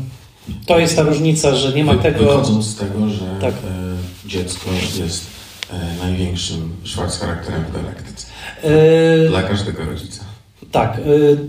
to 0.65 0.79
jest 0.79 0.95
ta 0.95 1.01
różnica, 1.01 1.55
że 1.55 1.73
nie 1.73 1.83
ma 1.83 1.95
tego... 1.95 2.19
Wychodząc 2.19 2.65
z 2.65 2.75
tego, 2.75 3.09
że 3.09 3.25
tak. 3.41 3.53
E, 3.53 4.29
dziecko 4.29 4.69
jest 4.99 5.36
e, 5.73 6.05
największym 6.05 6.75
charakterem 7.19 7.63
w 7.63 7.73
galaktyce. 7.73 8.27
E, 8.63 9.29
Dla 9.29 9.43
każdego 9.43 9.85
rodzica. 9.85 10.23
Tak, 10.71 11.01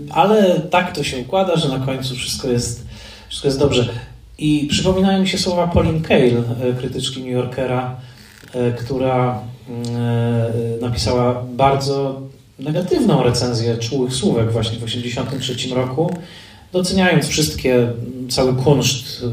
ale 0.09 0.59
tak 0.59 0.95
to 0.95 1.03
się 1.03 1.17
układa, 1.17 1.55
że 1.55 1.69
na 1.69 1.85
końcu 1.85 2.15
wszystko 2.15 2.47
jest, 2.47 2.85
wszystko 3.27 3.47
jest 3.47 3.59
dobrze. 3.59 3.89
I 4.37 4.67
przypominają 4.71 5.21
mi 5.21 5.27
się 5.27 5.37
słowa 5.37 5.67
Pauline 5.67 6.01
Kael, 6.01 6.43
krytyczki 6.77 7.19
New 7.19 7.31
Yorkera, 7.31 7.95
która 8.79 9.41
napisała 10.81 11.43
bardzo 11.53 12.21
negatywną 12.59 13.23
recenzję 13.23 13.77
czułych 13.77 14.13
słówek 14.13 14.51
właśnie 14.51 14.77
w 14.77 14.85
1983 14.85 15.75
roku 15.75 16.11
doceniając 16.71 17.27
wszystkie, 17.27 17.87
cały 18.29 18.53
kunszt 18.53 19.23
e, 19.23 19.27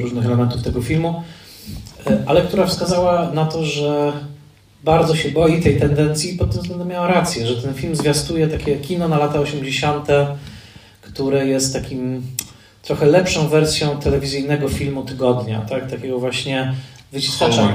różnych 0.00 0.26
elementów 0.26 0.62
tego 0.62 0.82
filmu, 0.82 1.08
e, 1.08 1.22
ale 2.26 2.42
która 2.42 2.66
wskazała 2.66 3.30
na 3.34 3.44
to, 3.44 3.64
że 3.64 4.12
bardzo 4.84 5.16
się 5.16 5.30
boi 5.30 5.62
tej 5.62 5.80
tendencji 5.80 6.34
i 6.34 6.38
pod 6.38 6.50
tym 6.50 6.60
względem 6.60 6.88
miała 6.88 7.06
rację, 7.06 7.46
że 7.46 7.62
ten 7.62 7.74
film 7.74 7.96
zwiastuje 7.96 8.48
takie 8.48 8.76
kino 8.76 9.08
na 9.08 9.18
lata 9.18 9.40
80., 9.40 10.08
które 11.00 11.46
jest 11.46 11.72
takim 11.72 12.22
trochę 12.82 13.06
lepszą 13.06 13.48
wersją 13.48 13.98
telewizyjnego 13.98 14.68
filmu 14.68 15.04
tygodnia, 15.04 15.60
tak? 15.60 15.90
takiego 15.90 16.18
właśnie 16.18 16.74
wyciskacza. 17.12 17.74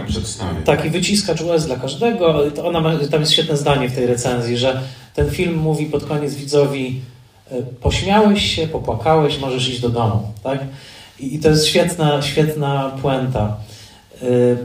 Taki 0.66 0.90
wyciskacz 0.90 1.42
US 1.42 1.66
dla 1.66 1.76
każdego. 1.76 2.44
Ona 2.64 2.82
ma, 2.82 2.98
tam 3.12 3.20
jest 3.20 3.32
świetne 3.32 3.58
zdanie 3.58 3.90
w 3.90 3.96
tej 3.96 4.08
recenzji, 4.08 4.58
że 4.58 4.82
ten 5.14 5.30
film 5.30 5.58
mówi 5.58 5.86
pod 5.86 6.06
koniec 6.06 6.36
widzowi 6.36 7.02
E, 7.52 7.64
pośmiałeś 7.82 8.56
się, 8.56 8.68
popłakałeś, 8.68 9.40
możesz 9.40 9.70
iść 9.70 9.80
do 9.80 9.90
domu, 9.90 10.32
tak? 10.44 10.60
I, 11.20 11.36
i 11.36 11.40
to 11.40 11.50
jest 11.50 11.66
świetna, 11.66 12.22
świetna 12.22 12.92
puenta, 13.02 13.42
e, 13.46 13.67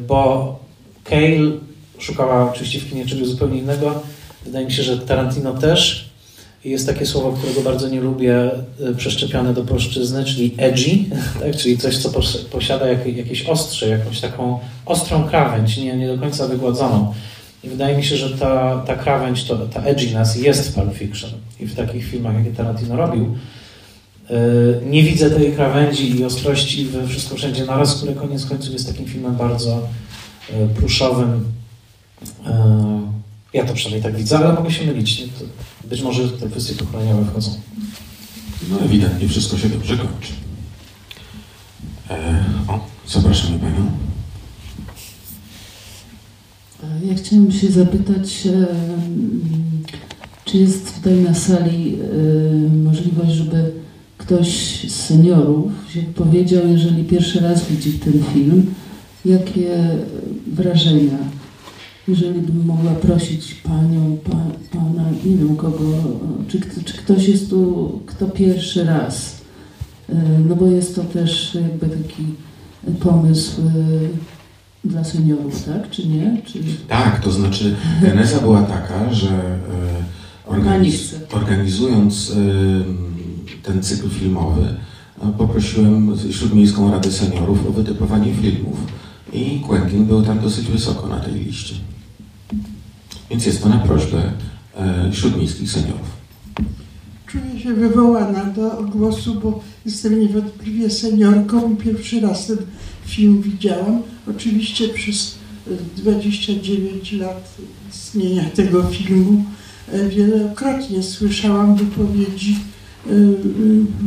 bo 0.08 0.58
Cale 1.04 1.52
szukała 1.98 2.50
oczywiście 2.52 2.80
w 2.80 2.90
kinie 2.90 3.06
czegoś 3.06 3.28
zupełnie 3.28 3.58
innego. 3.58 4.02
Wydaje 4.44 4.66
mi 4.66 4.72
się, 4.72 4.82
że 4.82 4.98
Tarantino 4.98 5.52
też. 5.52 6.12
Jest 6.64 6.86
takie 6.86 7.06
słowo, 7.06 7.32
którego 7.32 7.60
bardzo 7.60 7.88
nie 7.88 8.00
lubię, 8.00 8.50
e, 8.90 8.94
przeszczepione 8.96 9.54
do 9.54 9.64
polszczyzny, 9.64 10.24
czyli 10.24 10.54
edgy, 10.56 10.90
tak? 11.40 11.56
czyli 11.56 11.78
coś, 11.78 11.98
co 11.98 12.10
posiada 12.50 12.86
jakieś 12.88 13.46
ostrze, 13.46 13.88
jakąś 13.88 14.20
taką 14.20 14.58
ostrą 14.86 15.24
krawędź, 15.24 15.76
nie, 15.76 15.96
nie 15.96 16.08
do 16.08 16.18
końca 16.18 16.48
wygładzoną. 16.48 17.14
I 17.64 17.68
wydaje 17.68 17.96
mi 17.96 18.04
się, 18.04 18.16
że 18.16 18.38
ta, 18.38 18.84
ta 18.86 18.96
krawędź, 18.96 19.44
to, 19.44 19.56
ta 19.56 19.82
edginess 19.82 20.36
jest 20.36 20.70
w 20.70 20.74
Pulp 20.74 20.94
Fiction 20.94 21.30
i 21.60 21.66
w 21.66 21.74
takich 21.74 22.04
filmach, 22.04 22.36
jakie 22.36 22.56
Tarantino 22.56 22.96
robił. 22.96 23.36
E, 24.30 24.90
nie 24.90 25.02
widzę 25.02 25.30
tej 25.30 25.52
krawędzi 25.52 26.16
i 26.16 26.24
ostrości 26.24 26.84
we 26.84 27.08
Wszystko 27.08 27.36
Wszędzie 27.36 27.64
Naraz, 27.64 27.94
które 27.94 28.14
koniec 28.14 28.46
końców 28.46 28.72
jest 28.72 28.86
takim 28.86 29.06
filmem 29.06 29.36
bardzo 29.36 29.88
e, 30.50 30.68
pluszowym. 30.68 31.44
E, 32.46 33.02
ja 33.52 33.64
to 33.64 33.74
przynajmniej 33.74 34.02
tak 34.02 34.16
widzę, 34.16 34.38
ale 34.38 34.52
mogę 34.52 34.70
się 34.70 34.86
mylić. 34.86 35.24
Być 35.84 36.02
może 36.02 36.28
te 36.28 36.48
kwestie 36.48 36.74
pokoleniowe 36.74 37.24
wchodzą. 37.24 37.50
No 38.70 38.80
ewidentnie 38.80 39.28
wszystko 39.28 39.58
się 39.58 39.68
dobrze 39.68 39.96
kończy. 39.96 40.32
E, 42.10 42.44
o, 42.68 42.80
zapraszamy 43.08 43.58
Panią. 43.58 43.90
Ja 47.04 47.14
chciałam 47.14 47.52
się 47.52 47.70
zapytać, 47.70 48.48
czy 50.44 50.58
jest 50.58 50.94
tutaj 50.94 51.14
na 51.14 51.34
sali 51.34 51.98
możliwość, 52.84 53.32
żeby 53.32 53.81
ktoś 54.32 54.80
z 54.88 54.94
seniorów 54.94 55.72
powiedział, 56.14 56.62
jeżeli 56.68 57.04
pierwszy 57.04 57.40
raz 57.40 57.66
widzi 57.66 57.92
ten 57.92 58.12
film, 58.34 58.74
jakie 59.24 59.88
wrażenia? 60.46 61.18
Jeżeli 62.08 62.40
bym 62.40 62.66
mogła 62.66 62.92
prosić 62.92 63.54
panią, 63.54 64.18
pa, 64.24 64.36
pana, 64.78 65.10
nie 65.24 65.36
wiem 65.36 65.56
kogo, 65.56 65.84
czy, 66.48 66.60
czy 66.84 66.98
ktoś 66.98 67.28
jest 67.28 67.50
tu, 67.50 68.00
kto 68.06 68.26
pierwszy 68.26 68.84
raz, 68.84 69.40
e, 70.08 70.14
no 70.48 70.56
bo 70.56 70.66
jest 70.66 70.94
to 70.94 71.04
też 71.04 71.54
jakby 71.54 71.96
taki 71.96 72.24
pomysł 73.00 73.60
dla 74.84 75.04
seniorów, 75.04 75.64
tak? 75.64 75.90
Czy 75.90 76.08
nie? 76.08 76.42
Czy... 76.44 76.58
Tak, 76.88 77.20
to 77.20 77.32
znaczy 77.32 77.74
geneza 78.02 78.40
była 78.40 78.62
taka, 78.62 79.14
że 79.14 79.28
e, 79.28 80.46
organiz, 80.46 81.14
organizując 81.32 82.30
e, 82.30 83.11
ten 83.62 83.82
cykl 83.82 84.10
filmowy, 84.10 84.74
e, 85.22 85.32
poprosiłem 85.38 86.16
Śródmiejską 86.30 86.90
Radę 86.90 87.12
Seniorów 87.12 87.66
o 87.66 87.72
wytypowanie 87.72 88.34
filmów 88.34 88.78
i 89.32 89.60
Quentin 89.60 90.04
był 90.04 90.22
tam 90.22 90.40
dosyć 90.40 90.66
wysoko 90.66 91.06
na 91.06 91.20
tej 91.20 91.34
liście. 91.34 91.74
Więc 93.30 93.46
jest 93.46 93.62
to 93.62 93.68
na 93.68 93.78
prośbę 93.78 94.32
śródmiejskich 95.12 95.70
seniorów. 95.70 96.22
Czuję 97.26 97.60
się 97.60 97.74
wywołana 97.74 98.44
do 98.44 98.70
głosu, 98.82 99.40
bo 99.42 99.60
jestem 99.86 100.20
niewątpliwie 100.20 100.90
seniorką 100.90 101.72
i 101.72 101.76
pierwszy 101.76 102.20
raz 102.20 102.46
ten 102.46 102.56
film 103.06 103.42
widziałam. 103.42 104.02
Oczywiście 104.30 104.88
przez 104.88 105.34
29 105.96 107.12
lat 107.12 107.54
istnienia 107.90 108.44
tego 108.44 108.82
filmu 108.82 109.44
e, 109.92 110.08
wielokrotnie 110.08 111.02
słyszałam 111.02 111.76
wypowiedzi 111.76 112.52
e, 112.52 112.71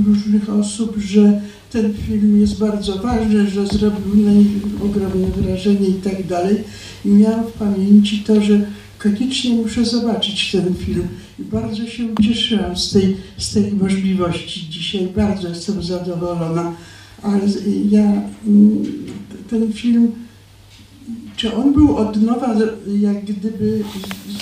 różnych 0.08 0.50
osób, 0.50 0.98
że 0.98 1.42
ten 1.72 1.94
film 1.94 2.40
jest 2.42 2.60
bardzo 2.60 2.96
ważny, 2.98 3.50
że 3.50 3.68
zrobił 3.68 4.16
na 4.16 4.32
nich 4.32 4.48
ogromne 4.84 5.28
wrażenie 5.28 5.88
i 5.88 5.94
tak 5.94 6.28
dalej. 6.28 6.58
I 7.06 7.10
miałam 7.10 7.44
w 7.44 7.52
pamięci 7.52 8.20
to, 8.20 8.42
że 8.42 8.66
koniecznie 9.00 9.54
muszę 9.54 9.86
zobaczyć 9.86 10.52
ten 10.52 10.76
film. 10.76 11.08
I 11.40 11.44
bardzo 11.44 11.88
się 11.88 12.04
ucieszyłam 12.20 12.78
z 12.78 12.92
tej, 12.92 13.18
z 13.38 13.54
tej 13.54 13.74
możliwości 13.74 14.70
dzisiaj. 14.70 15.08
Bardzo 15.16 15.48
jestem 15.48 15.84
zadowolona. 15.84 16.76
Ale 17.22 17.42
ja 17.90 18.22
mm, 18.48 18.84
ten 19.50 19.74
film, 19.74 20.12
czy 21.36 21.54
on 21.54 21.74
był 21.74 21.98
od 21.98 22.22
nowa, 22.22 22.56
jak 23.02 23.26
gdyby 23.26 23.84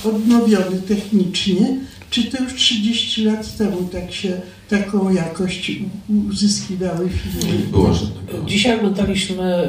odnowiony 0.04 0.82
technicznie, 0.88 1.78
czy 2.14 2.24
to 2.24 2.44
już 2.44 2.54
30 2.54 3.26
lat 3.26 3.58
temu 3.58 3.78
tak 3.92 4.14
się, 4.14 4.42
taką 4.70 5.14
jakość 5.14 5.72
uzyskiwały 6.30 7.10
filmy? 7.10 7.58
Było, 7.72 7.92
Dzisiaj 8.48 8.78
oglądaliśmy 8.78 9.68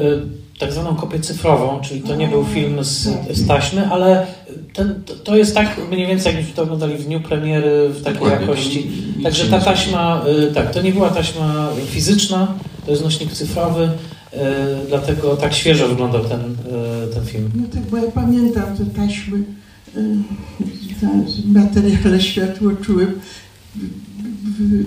y, 0.55 0.59
tak 0.59 0.71
zwaną 0.71 0.95
kopię 0.95 1.19
cyfrową, 1.19 1.81
czyli 1.81 2.01
to 2.01 2.15
nie 2.15 2.27
był 2.27 2.45
film 2.45 2.83
z, 2.83 3.07
z 3.37 3.47
taśmy, 3.47 3.87
ale 3.87 4.27
ten, 4.73 5.03
to 5.23 5.37
jest 5.37 5.55
tak 5.55 5.81
mniej 5.91 6.07
więcej 6.07 6.33
jakbyśmy 6.33 6.55
to 6.55 6.63
oglądali 6.63 6.95
w 6.95 7.05
dniu 7.05 7.21
premiery 7.21 7.89
w 7.89 8.03
takiej 8.03 8.27
jakości. 8.27 8.91
Także 9.23 9.45
ta 9.45 9.59
taśma, 9.59 10.23
y, 10.49 10.53
tak, 10.53 10.73
to 10.73 10.81
nie 10.81 10.91
była 10.91 11.09
taśma 11.09 11.69
fizyczna, 11.85 12.53
to 12.85 12.91
jest 12.91 13.03
nośnik 13.03 13.31
cyfrowy, 13.31 13.89
E, 14.37 14.85
dlatego 14.87 15.35
tak 15.35 15.53
świeżo 15.53 15.87
wyglądał 15.87 16.25
ten, 16.25 16.55
ten 17.13 17.25
film. 17.25 17.51
No 17.55 17.63
tak, 17.73 17.81
bo 17.81 17.97
ja 17.97 18.11
pamiętam 18.11 18.77
te 18.77 18.85
taśmy 18.85 19.43
materiale 21.45 22.21
światłoczułym 22.21 23.19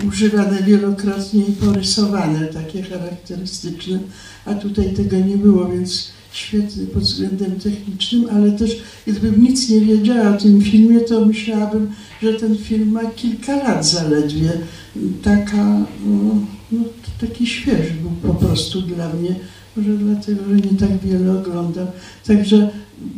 używane 0.09 0.62
wielokrotnie 0.62 1.40
i 1.40 1.52
porysowane, 1.52 2.46
takie 2.46 2.82
charakterystyczne, 2.82 3.98
a 4.44 4.54
tutaj 4.54 4.92
tego 4.92 5.16
nie 5.16 5.36
było, 5.36 5.68
więc 5.68 6.09
świetny 6.32 6.86
pod 6.86 7.02
względem 7.02 7.61
technicznym, 7.61 8.26
ale 8.32 8.52
też 8.52 8.82
gdybym 9.06 9.42
nic 9.42 9.68
nie 9.68 9.80
wiedziała 9.80 10.36
o 10.36 10.38
tym 10.38 10.62
filmie, 10.62 11.00
to 11.00 11.26
myślałabym, 11.26 11.90
że 12.22 12.34
ten 12.34 12.59
film 12.59 12.90
ma 12.90 13.04
kilka 13.04 13.56
lat 13.56 13.86
zaledwie. 13.86 14.52
Taka 15.22 15.86
no, 16.72 16.84
taki 17.20 17.46
świeży 17.46 17.94
był 18.02 18.32
po 18.32 18.38
prostu 18.38 18.82
dla 18.82 19.12
mnie. 19.12 19.34
Może 19.76 19.96
dlatego, 19.96 20.44
że 20.48 20.54
nie 20.54 20.78
tak 20.78 20.98
wiele 21.04 21.40
oglądam. 21.40 21.86
Także 22.26 22.70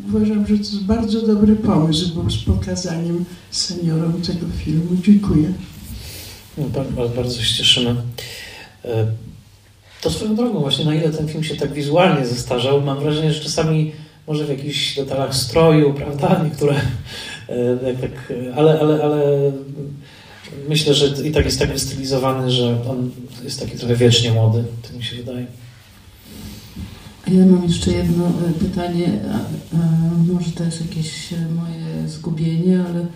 uważam, 0.09 0.47
że 0.47 0.55
to 0.55 0.61
jest 0.61 0.85
bardzo 0.85 1.27
dobry 1.27 1.57
pomysł 1.57 2.15
był 2.15 2.31
z 2.31 2.45
pokazaniem 2.45 3.25
seniorom 3.51 4.23
tego 4.23 4.47
filmu. 4.65 4.97
Dziękuję. 5.03 5.53
No, 6.59 6.65
bardzo 7.17 7.43
się 7.43 7.55
cieszymy. 7.55 7.97
E, 8.85 9.07
to 10.01 10.11
swoją 10.11 10.37
drogą, 10.37 10.61
właśnie 10.61 10.85
na 10.85 10.95
ile 10.95 11.11
ten 11.11 11.29
film 11.29 11.45
się 11.45 11.57
tak 11.57 11.73
wizualnie 11.73 12.27
zestarzał, 12.27 12.81
mam 12.81 13.01
wrażenie, 13.01 13.33
że 13.33 13.41
czasami 13.41 13.93
może 14.27 14.45
w 14.45 14.49
jakichś 14.49 14.97
detalach 14.97 15.35
stroju, 15.35 15.95
prawda, 15.95 16.41
niektóre, 16.45 16.75
e, 17.49 17.95
tak, 18.01 18.33
ale, 18.57 18.81
ale, 18.81 19.03
ale 19.03 19.53
myślę, 20.69 20.95
że 20.95 21.07
i 21.29 21.31
tak 21.31 21.45
jest 21.45 21.59
tak 21.59 21.73
wystylizowany, 21.73 22.51
że 22.51 22.79
on 22.91 23.11
jest 23.45 23.61
taki 23.61 23.79
trochę 23.79 23.97
wiecznie 23.97 24.33
młody, 24.33 24.65
to 24.83 24.97
mi 24.99 25.05
się 25.05 25.17
wydaje. 25.17 25.47
Ja 27.31 27.47
mam 27.47 27.65
jeszcze 27.65 27.93
jedno 27.93 28.27
e, 28.27 28.53
pytanie, 28.59 29.09
może 30.33 30.51
to 30.51 30.65
jest 30.65 30.81
jakieś 30.81 31.35
moje 31.57 32.09
zgubienie, 32.09 32.85
ale 32.89 33.07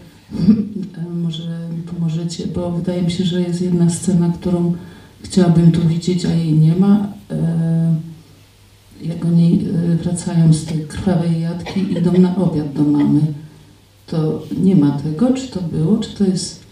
może 1.15 1.69
mi 1.77 1.83
pomożecie, 1.83 2.47
bo 2.47 2.71
wydaje 2.71 3.03
mi 3.03 3.11
się, 3.11 3.25
że 3.25 3.43
jest 3.43 3.63
jedna 3.63 3.91
scena, 3.91 4.33
którą 4.41 4.75
chciałabym 5.23 5.73
tu 5.73 5.89
widzieć, 5.89 6.27
a 6.27 6.35
jej 6.35 6.53
nie 6.53 6.77
ma. 6.77 7.09
E, 7.31 7.95
jak 9.03 9.25
oni 9.25 9.65
e, 9.93 9.97
wracają 9.97 10.53
z 10.53 10.65
tej 10.65 10.87
krwawej 10.87 11.41
jadki 11.41 11.81
i 11.81 11.99
idą 11.99 12.13
na 12.13 12.37
obiad 12.37 12.73
do 12.73 12.83
mamy, 12.83 13.21
to 14.07 14.43
nie 14.63 14.77
ma 14.77 14.99
tego, 14.99 15.33
czy 15.33 15.49
to 15.49 15.61
było, 15.61 15.99
czy 15.99 16.17
to 16.17 16.25
jest, 16.25 16.65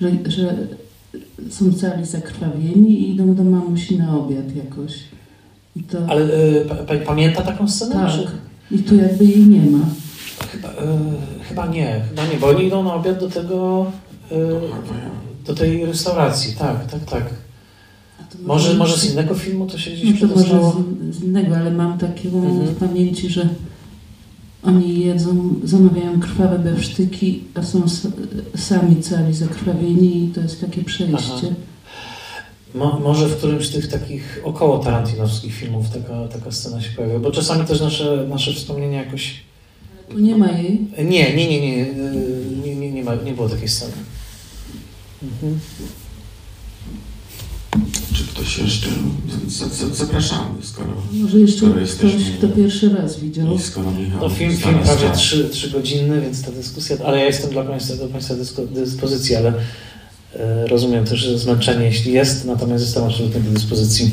że, 0.00 0.10
że 0.26 0.66
są 1.50 1.72
cali 1.72 2.06
zakrwawieni 2.06 3.00
i 3.00 3.10
idą 3.14 3.34
do 3.34 3.44
mamusi 3.44 3.98
na 3.98 4.18
obiad 4.18 4.56
jakoś. 4.56 4.92
To... 5.88 5.98
Ale 6.08 6.22
y, 6.94 7.04
pamięta 7.06 7.42
taką 7.42 7.68
scenę? 7.68 7.94
Tak. 7.94 8.10
Czy... 8.12 8.26
I 8.70 8.78
tu 8.78 8.96
jakby 8.96 9.24
jej 9.24 9.46
nie 9.46 9.70
ma. 9.70 9.78
Chyba, 10.52 10.68
y, 10.68 10.74
chyba 11.48 11.66
nie, 11.66 12.00
chyba 12.08 12.26
nie, 12.26 12.36
bo 12.40 12.46
oni 12.46 12.66
idą 12.66 12.82
na 12.82 12.94
obiad 12.94 13.20
do 13.20 13.28
tego, 13.28 13.86
y, 14.32 14.36
do 15.46 15.54
tej 15.54 15.86
restauracji, 15.86 16.56
tak, 16.58 16.86
tak, 16.86 17.04
tak. 17.04 17.24
Może, 18.46 18.74
może 18.74 18.96
z 18.96 19.12
innego 19.12 19.34
filmu 19.34 19.66
to 19.66 19.78
się 19.78 19.90
gdzieś 19.90 20.20
no 20.20 20.28
to 20.28 20.34
Może 20.34 20.60
z, 21.12 21.16
z, 21.16 21.22
innego, 21.22 21.56
ale 21.56 21.70
mam 21.70 21.98
taką 21.98 22.28
mhm. 22.28 22.66
w 22.66 22.76
pamięci, 22.76 23.28
że 23.28 23.48
oni 24.62 25.00
jedzą, 25.00 25.54
zamawiają 25.64 26.20
krwawe 26.20 26.58
bewsztyki, 26.58 27.44
a 27.54 27.62
są 27.62 27.82
sami 28.56 29.02
cali 29.02 29.34
zakrwawieni 29.34 30.24
i 30.24 30.28
to 30.28 30.40
jest 30.40 30.60
takie 30.60 30.84
przejście. 30.84 31.46
Aha. 31.46 31.69
Mo, 32.74 33.00
może 33.00 33.28
w 33.28 33.36
którymś 33.36 33.66
z 33.66 33.70
tych 33.70 33.88
takich 33.88 34.40
około 34.44 34.78
tarantinowskich 34.78 35.54
filmów 35.54 35.86
taka, 35.90 36.28
taka 36.28 36.52
scena 36.52 36.80
się 36.80 36.90
pojawia, 36.96 37.18
bo 37.18 37.30
czasami 37.30 37.66
też 37.66 37.80
nasze, 37.80 38.26
nasze 38.28 38.52
wspomnienia 38.52 39.04
jakoś... 39.04 39.34
Tu 40.08 40.18
nie 40.18 40.36
ma 40.36 40.52
jej? 40.52 40.86
Nie, 40.98 41.34
nie, 41.36 41.48
nie, 41.48 41.60
nie, 41.60 41.86
nie, 42.64 42.76
nie, 42.76 42.92
nie, 42.92 43.04
ma, 43.04 43.14
nie 43.14 43.32
było 43.32 43.48
takiej 43.48 43.68
sceny. 43.68 43.92
Mhm. 45.22 45.60
Czy 48.14 48.26
ktoś 48.26 48.58
jeszcze? 48.58 48.88
Zapraszamy, 49.92 50.62
skoro. 50.62 50.92
Może 51.12 51.38
jeszcze 51.38 51.58
skoro 51.58 51.72
ktoś, 51.72 52.12
kto 52.38 52.48
pierwszy 52.48 52.88
raz 52.88 53.20
widział. 53.20 53.58
skoro 53.58 53.90
Michał 53.90 54.20
no, 54.20 54.28
film, 54.28 54.56
film 54.56 54.78
prawie 54.78 55.10
trzy, 55.16 55.48
trzy 55.48 55.70
godziny, 55.70 56.20
więc 56.20 56.42
ta 56.42 56.50
dyskusja, 56.52 56.96
ale 57.04 57.18
ja 57.18 57.24
jestem 57.24 57.50
dla 57.50 57.64
Państwa 57.64 57.96
do 57.96 58.08
Państwa 58.08 58.34
dyspozycji, 58.70 59.36
ale 59.36 59.52
rozumiem 60.68 61.04
też 61.04 61.20
że 61.20 61.38
zmęczenie, 61.38 61.84
jeśli 61.84 62.12
jest, 62.12 62.44
natomiast 62.44 62.84
jestem 62.84 63.04
absolutnie 63.04 63.40
do 63.40 63.50
dyspozycji. 63.50 64.10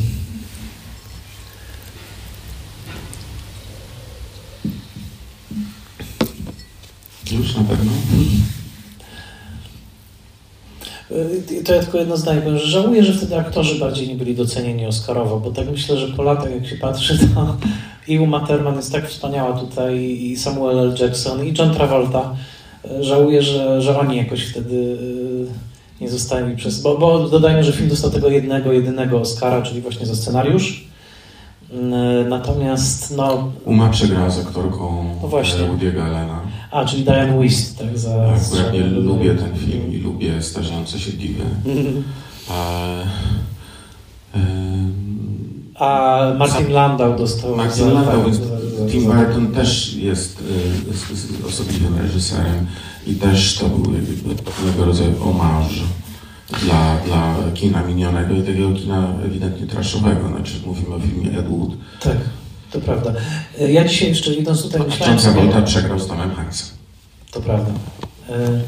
Już 7.32 7.55
na 7.55 7.63
pewno. 7.63 7.91
Y, 11.11 11.63
to 11.63 11.74
ja 11.74 11.82
tylko 11.82 11.97
jedno 11.97 12.18
zdanie 12.18 12.41
powiem, 12.41 12.59
że 12.59 12.68
żałuję, 12.68 13.03
że 13.03 13.13
wtedy 13.13 13.38
aktorzy 13.38 13.80
bardziej 13.80 14.07
nie 14.07 14.15
byli 14.15 14.36
docenieni 14.36 14.86
Oscarowo, 14.86 15.39
bo 15.39 15.51
tak 15.51 15.72
myślę, 15.72 15.97
że 15.97 16.07
po 16.07 16.24
latach 16.24 16.51
jak 16.51 16.68
się 16.68 16.76
patrzy, 16.76 17.20
to 17.20 17.57
i 18.07 18.20
Uma 18.20 18.47
Thurman 18.47 18.76
jest 18.76 18.91
tak 18.91 19.09
wspaniała 19.09 19.59
tutaj, 19.59 19.99
i 19.99 20.38
Samuel 20.38 20.80
L. 20.80 20.95
Jackson, 20.99 21.45
i 21.45 21.53
John 21.57 21.74
Travolta. 21.74 22.36
Y, 22.86 23.03
żałuję, 23.03 23.41
że, 23.41 23.82
że 23.82 23.99
oni 23.99 24.18
jakoś 24.18 24.45
wtedy 24.45 24.97
y, 26.02 26.04
nie 26.04 26.10
zostali 26.10 26.56
przez... 26.56 26.82
Bo, 26.82 26.98
bo 26.98 27.30
dodajmy, 27.30 27.64
że 27.64 27.74
film 27.74 27.89
dostał 27.89 28.12
tego 28.12 28.30
jednego, 28.30 28.72
jedynego 28.72 29.20
Oscara, 29.20 29.62
czyli 29.62 29.82
właśnie 29.82 30.06
za 30.06 30.16
scenariusz. 30.16 30.88
Natomiast 32.30 33.18
no... 33.18 33.52
Uma 33.66 33.89
przegrała 33.89 34.30
z 34.30 34.39
aktorką 34.39 35.06
no 35.22 35.28
właśnie. 35.28 35.60
Woody'ego 35.60 36.02
Allena. 36.02 36.41
A, 36.72 36.86
czyli 36.86 37.04
Diane 37.04 37.41
Wist, 37.41 37.80
tak? 37.80 37.98
Za, 37.98 38.34
tak, 38.64 38.74
ja 38.74 38.86
lubię 38.86 39.36
ten 39.36 39.56
film 39.56 39.93
i 39.93 39.98
lubię 39.98 40.41
starzejące 40.41 41.00
się 41.00 41.12
diwy. 41.12 41.43
A, 42.50 42.89
a 45.76 46.20
Martin 46.38 46.72
Landau 46.72 47.18
dostał... 47.18 47.56
Martin 47.56 47.93
Landau, 47.93 48.32
Tim 48.91 49.04
Burton 49.04 49.48
też 49.48 49.93
jest 49.93 50.41
y, 51.43 51.48
osobliwym 51.48 51.98
reżyserem 51.98 52.68
i 53.08 53.16
też 53.16 53.55
to 53.55 53.70
był 53.70 53.93
pewnego 54.45 54.86
rodzaju 54.86 55.24
omarz 55.30 55.84
dla, 56.64 56.97
dla 57.05 57.36
kina 57.53 57.84
minionego 57.84 58.34
i 58.34 58.41
takiego 58.41 58.72
kina 58.72 59.14
ewidentnie 59.26 59.68
traszowego. 59.68 60.28
Znaczy 60.28 60.53
mówimy 60.66 60.95
o 60.95 60.99
filmie 60.99 61.39
Ed 61.39 61.47
Wood. 61.47 61.72
Tak. 61.99 62.18
To 62.72 62.80
prawda. 62.80 63.14
Ja 63.70 63.88
dzisiaj 63.88 64.10
jeszcze 64.10 64.34
idąc 64.34 64.64
tutaj 64.64 64.82
myślałem 64.88 65.20
sobie... 65.20 65.41
Volta 65.41 65.62
przegrał 65.62 65.99
z 65.99 66.08
Tomem 66.08 66.36
Hanksem. 66.36 66.78
To 67.32 67.41
prawda. 67.41 67.72
E, 68.30 68.62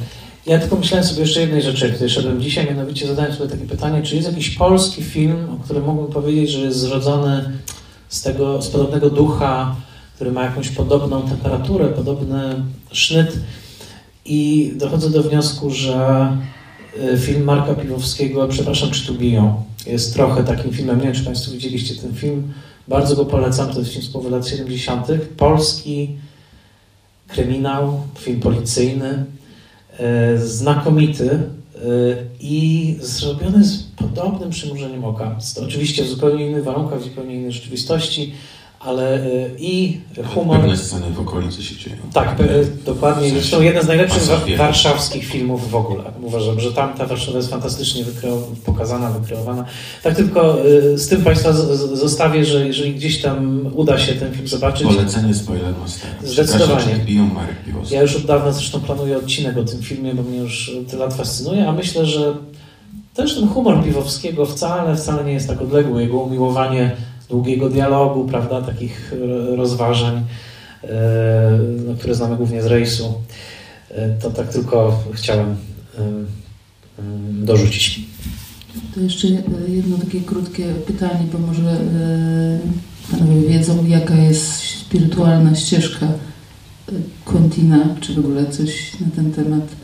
ja 0.45 0.59
tylko 0.59 0.75
myślałem 0.75 1.07
sobie 1.07 1.21
jeszcze 1.21 1.41
jednej 1.41 1.61
rzeczy, 1.61 1.91
której 1.91 2.09
szedłem 2.09 2.41
dzisiaj, 2.41 2.65
mianowicie 2.65 3.07
zadałem 3.07 3.33
sobie 3.33 3.49
takie 3.49 3.65
pytanie, 3.65 4.03
czy 4.03 4.15
jest 4.15 4.27
jakiś 4.27 4.49
polski 4.49 5.03
film, 5.03 5.47
o 5.49 5.63
którym 5.63 5.85
mógłbym 5.85 6.11
powiedzieć, 6.11 6.49
że 6.49 6.59
jest 6.59 6.77
zrodzony 6.77 7.59
z 8.09 8.21
tego, 8.21 8.61
z 8.61 8.69
podobnego 8.69 9.09
ducha, 9.09 9.75
który 10.15 10.31
ma 10.31 10.43
jakąś 10.43 10.69
podobną 10.69 11.21
temperaturę, 11.21 11.87
podobny 11.87 12.55
sznyt 12.91 13.39
i 14.29 14.71
dochodzę 14.75 15.09
do 15.09 15.23
wniosku, 15.23 15.69
że 15.69 16.27
e, 17.13 17.17
film 17.17 17.43
Marka 17.43 17.73
Piwowskiego, 17.73 18.47
przepraszam, 18.47 18.91
czy 18.91 19.07
tu 19.07 19.13
biją, 19.13 19.63
jest 19.87 20.13
trochę 20.13 20.43
takim 20.43 20.73
filmem, 20.73 20.97
nie 20.97 21.03
wiem, 21.03 21.13
czy 21.13 21.25
Państwo 21.25 21.51
widzieliście 21.51 21.95
ten 21.95 22.15
film, 22.15 22.53
bardzo 22.87 23.15
go 23.15 23.25
polecam, 23.25 23.73
to 23.73 23.79
jest 23.79 23.91
film 23.91 24.03
z 24.03 24.09
połowy 24.09 24.29
lat 24.29 24.47
70. 24.47 25.07
Polski 25.37 26.09
kryminał, 27.27 28.01
film 28.19 28.39
policyjny, 28.39 29.25
e, 29.99 30.37
znakomity 30.37 31.31
e, 31.31 31.79
i 32.39 32.95
zrobiony 33.01 33.63
z 33.63 33.83
podobnym 33.83 34.49
przymrużeniem 34.49 35.05
oka. 35.05 35.35
Oczywiście 35.63 36.03
w 36.03 36.07
zupełnie 36.07 36.47
innych 36.47 36.63
warunkach, 36.63 36.99
w 36.99 37.03
zupełnie 37.03 37.35
innej 37.35 37.51
rzeczywistości, 37.51 38.33
ale 38.79 39.15
e, 39.15 39.49
i 39.59 40.01
humor. 40.33 40.59
Pewne 40.59 40.77
sceny 40.77 41.11
w 41.11 41.19
okolicy 41.19 41.63
się 41.63 41.75
dzieją. 41.75 41.95
Tak, 42.13 42.35
dokładnie. 42.85 43.29
Zresztą 43.29 43.61
jeden 43.61 43.83
z 43.83 43.87
najlepszych 43.87 44.23
warszawskich 44.57 45.25
filmów 45.25 45.69
w 45.71 45.75
ogóle. 45.75 46.03
Uważam, 46.21 46.59
że 46.59 46.73
tam 46.73 46.93
ta 46.93 47.05
Warszawa 47.05 47.37
jest 47.37 47.49
fantastycznie 47.49 48.03
pokazana, 48.65 49.11
wykreowana. 49.11 49.65
Tak 50.03 50.15
tylko 50.15 50.57
e, 50.61 50.97
z 50.97 51.07
tym 51.07 51.21
Państwa 51.21 51.53
zostawię, 51.93 52.45
że 52.45 52.67
jeżeli 52.67 52.93
gdzieś 52.93 53.21
tam 53.21 53.69
uda 53.75 53.99
się 53.99 54.13
ten 54.13 54.33
film 54.33 54.47
zobaczyć. 54.47 54.87
Polecenie 54.87 55.33
Spoilermastera. 55.33 56.13
Zdecydowanie. 56.23 56.95
Biją 57.05 57.25
Marek 57.25 57.55
Ja 57.91 58.01
już 58.01 58.15
od 58.15 58.25
dawna 58.25 58.51
zresztą 58.51 58.79
planuję 58.79 59.17
odcinek 59.17 59.57
o 59.57 59.63
tym 59.63 59.81
filmie, 59.81 60.13
bo 60.13 60.23
mnie 60.23 60.37
już 60.37 60.71
tyle 60.89 61.05
lat 61.05 61.13
fascynuje, 61.13 61.67
a 61.67 61.71
myślę, 61.71 62.05
że 62.05 62.33
też 63.13 63.35
ten 63.35 63.47
humor 63.47 63.83
Piwowskiego 63.83 64.45
wcale, 64.45 64.95
wcale 64.95 65.23
nie 65.23 65.33
jest 65.33 65.47
tak 65.47 65.61
odległy. 65.61 66.01
Jego 66.01 66.17
umiłowanie 66.17 66.95
długiego 67.29 67.69
dialogu, 67.69 68.25
prawda, 68.25 68.61
takich 68.61 69.13
rozważań, 69.55 70.23
e, 70.83 71.59
no, 71.87 71.95
które 71.95 72.15
znamy 72.15 72.35
głównie 72.35 72.61
z 72.61 72.65
rejsu. 72.65 73.13
E, 73.91 74.09
to 74.09 74.31
tak 74.31 74.53
tylko 74.53 75.03
chciałem 75.13 75.55
dorzucić. 77.31 78.01
To 78.95 79.01
jeszcze 79.01 79.27
jedno 79.67 79.97
takie 79.97 80.21
krótkie 80.21 80.73
pytanie, 80.87 81.25
bo 81.33 81.39
może 81.39 81.71
e, 81.71 82.59
panowie 83.11 83.49
wiedzą, 83.49 83.85
jaka 83.85 84.15
jest 84.15 84.53
spirytualna 84.61 85.55
ścieżka 85.55 86.07
Quentina, 87.25 87.95
czy 88.01 88.13
w 88.13 88.19
ogóle 88.19 88.45
coś 88.51 88.99
na 88.99 89.07
ten 89.15 89.31
temat 89.31 89.78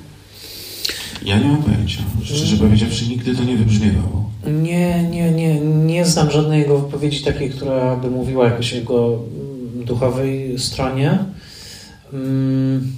ja 1.26 1.39
nie 1.39 1.47
mam 1.47 1.63
pojęcia. 1.63 2.01
Szczerze 2.23 2.57
powiedziawszy, 2.57 3.09
nigdy 3.09 3.36
to 3.36 3.43
nie 3.43 3.57
wybrzmiewało. 3.57 4.30
Nie, 4.47 5.03
nie, 5.03 5.32
nie, 5.32 5.59
nie 5.59 6.05
znam 6.05 6.32
żadnej 6.32 6.61
jego 6.61 6.80
wypowiedzi 6.80 7.23
takiej, 7.23 7.49
która 7.49 7.95
by 7.95 8.09
mówiła 8.09 8.45
jakoś 8.45 8.73
o 8.73 8.76
jego 8.76 9.05
mm, 9.07 9.86
duchowej 9.86 10.59
stronie. 10.59 11.17
Mm, 12.13 12.95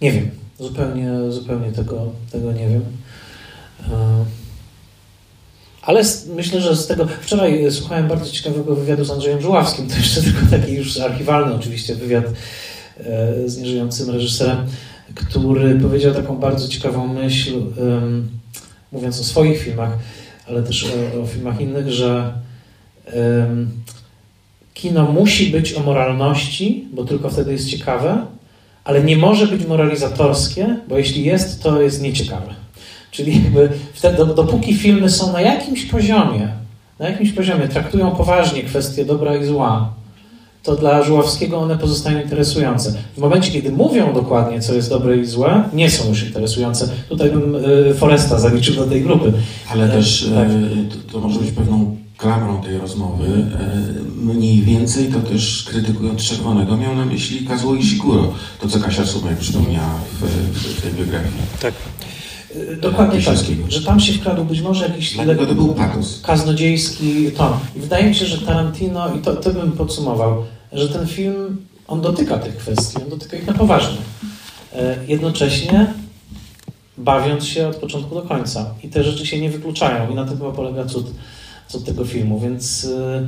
nie 0.00 0.12
wiem. 0.12 0.30
Zupełnie, 0.60 1.10
zupełnie 1.28 1.72
tego, 1.72 2.12
tego 2.32 2.52
nie 2.52 2.68
wiem. 2.68 2.82
E, 3.90 4.24
Ale 5.82 6.02
myślę, 6.36 6.60
że 6.60 6.76
z 6.76 6.86
tego. 6.86 7.06
Wczoraj 7.20 7.72
słuchałem 7.72 8.08
bardzo 8.08 8.30
ciekawego 8.30 8.74
wywiadu 8.74 9.04
z 9.04 9.10
Andrzejem 9.10 9.40
Żuławskim. 9.40 9.88
To 9.88 9.96
jeszcze 9.96 10.22
tylko 10.22 10.46
taki 10.50 10.72
już 10.72 11.00
archiwalny, 11.00 11.54
oczywiście, 11.54 11.94
wywiad 11.94 12.24
z 13.46 13.58
nieżyjącym 13.58 14.10
reżyserem, 14.10 14.58
który 15.14 15.80
powiedział 15.80 16.14
taką 16.14 16.36
bardzo 16.36 16.68
ciekawą 16.68 17.06
myśl, 17.06 17.52
mówiąc 18.92 19.20
o 19.20 19.24
swoich 19.24 19.58
filmach, 19.58 19.98
ale 20.48 20.62
też 20.62 20.84
o, 20.84 21.22
o 21.22 21.26
filmach 21.26 21.60
innych, 21.60 21.92
że 21.92 22.32
kino 24.74 25.12
musi 25.12 25.50
być 25.50 25.74
o 25.74 25.80
moralności, 25.80 26.88
bo 26.92 27.04
tylko 27.04 27.30
wtedy 27.30 27.52
jest 27.52 27.68
ciekawe, 27.68 28.26
ale 28.84 29.04
nie 29.04 29.16
może 29.16 29.46
być 29.46 29.66
moralizatorskie, 29.66 30.76
bo 30.88 30.98
jeśli 30.98 31.24
jest, 31.24 31.62
to 31.62 31.82
jest 31.82 32.02
nieciekawe. 32.02 32.54
Czyli 33.10 33.42
jakby 33.42 33.68
wtedy, 33.92 34.16
dopóki 34.26 34.74
filmy 34.74 35.10
są 35.10 35.32
na 35.32 35.40
jakimś 35.40 35.84
poziomie, 35.84 36.48
na 36.98 37.08
jakimś 37.08 37.32
poziomie 37.32 37.68
traktują 37.68 38.10
poważnie 38.10 38.62
kwestie 38.62 39.04
dobra 39.04 39.36
i 39.36 39.44
zła, 39.44 39.92
to 40.62 40.76
dla 40.76 41.02
Żuławskiego 41.02 41.58
one 41.58 41.78
pozostają 41.78 42.22
interesujące. 42.22 42.94
W 43.16 43.18
momencie, 43.18 43.52
kiedy 43.52 43.72
mówią 43.72 44.14
dokładnie, 44.14 44.60
co 44.60 44.74
jest 44.74 44.90
dobre 44.90 45.16
i 45.16 45.24
złe, 45.24 45.64
nie 45.72 45.90
są 45.90 46.08
już 46.08 46.24
interesujące. 46.24 46.88
Tutaj 47.08 47.30
bym 47.30 47.54
y, 47.54 47.94
Foresta 47.94 48.38
zaliczył 48.38 48.74
do 48.74 48.86
tej 48.86 49.02
grupy. 49.02 49.32
Ale 49.72 49.88
też 49.88 50.30
tak. 50.34 50.48
to, 50.90 51.12
to 51.12 51.28
może 51.28 51.40
być 51.40 51.50
pewną 51.50 51.96
klamrą 52.20 52.62
tej 52.62 52.78
rozmowy, 52.78 53.26
e, 53.26 54.34
mniej 54.34 54.62
więcej 54.62 55.08
to 55.08 55.20
też 55.20 55.64
krytykując 55.68 56.22
Czerwonego 56.22 56.76
miał 56.76 56.96
na 56.96 57.04
myśli 57.04 57.46
Kazuo 57.46 57.74
Ishiguro, 57.74 58.32
to 58.60 58.68
co 58.68 58.80
Kasia 58.80 59.06
Sumek 59.06 59.38
przypomniała 59.38 59.94
w, 60.20 60.26
w, 60.58 60.82
tej 60.82 60.92
biografii. 60.92 61.34
Tak. 61.60 61.74
E, 62.56 62.76
dokładnie 62.76 63.22
tak, 63.22 63.36
że 63.68 63.82
tam 63.82 64.00
się 64.00 64.12
wkradł 64.12 64.44
być 64.44 64.60
może 64.60 64.84
jakiś 64.84 65.14
Dlatego 65.14 65.46
to 65.46 65.54
był 65.54 65.74
patos. 65.74 66.20
kaznodziejski 66.22 67.30
ton. 67.36 67.52
I 67.76 67.80
wydaje 67.80 68.08
mi 68.08 68.14
się, 68.14 68.26
że 68.26 68.38
Tarantino, 68.38 69.14
i 69.14 69.18
to, 69.18 69.36
to 69.36 69.50
bym 69.50 69.72
podsumował, 69.72 70.44
że 70.72 70.88
ten 70.88 71.06
film, 71.06 71.56
on 71.88 72.00
dotyka 72.00 72.38
tych 72.38 72.56
kwestii, 72.56 73.02
on 73.02 73.08
dotyka 73.08 73.36
ich 73.36 73.46
na 73.46 73.52
poważnie. 73.52 73.98
E, 74.72 74.96
jednocześnie 75.08 75.94
bawiąc 76.98 77.44
się 77.44 77.68
od 77.68 77.76
początku 77.76 78.14
do 78.14 78.22
końca. 78.22 78.74
I 78.82 78.88
te 78.88 79.04
rzeczy 79.04 79.26
się 79.26 79.40
nie 79.40 79.50
wykluczają 79.50 80.10
i 80.10 80.14
na 80.14 80.24
tym 80.24 80.38
chyba 80.38 80.52
polega 80.52 80.84
cud 80.84 81.06
co 81.68 81.80
tego 81.80 82.04
filmu, 82.04 82.40
więc 82.40 82.84
y, 82.84 83.26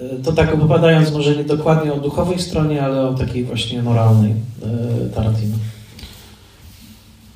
y, 0.00 0.22
to 0.24 0.32
tak 0.32 0.54
opowiadając 0.54 1.12
może 1.12 1.36
nie 1.36 1.44
dokładnie 1.44 1.92
o 1.92 1.96
duchowej 1.96 2.38
stronie, 2.38 2.82
ale 2.82 3.08
o 3.08 3.14
takiej 3.14 3.44
właśnie 3.44 3.82
moralnej 3.82 4.34
Tarantino. 5.14 5.56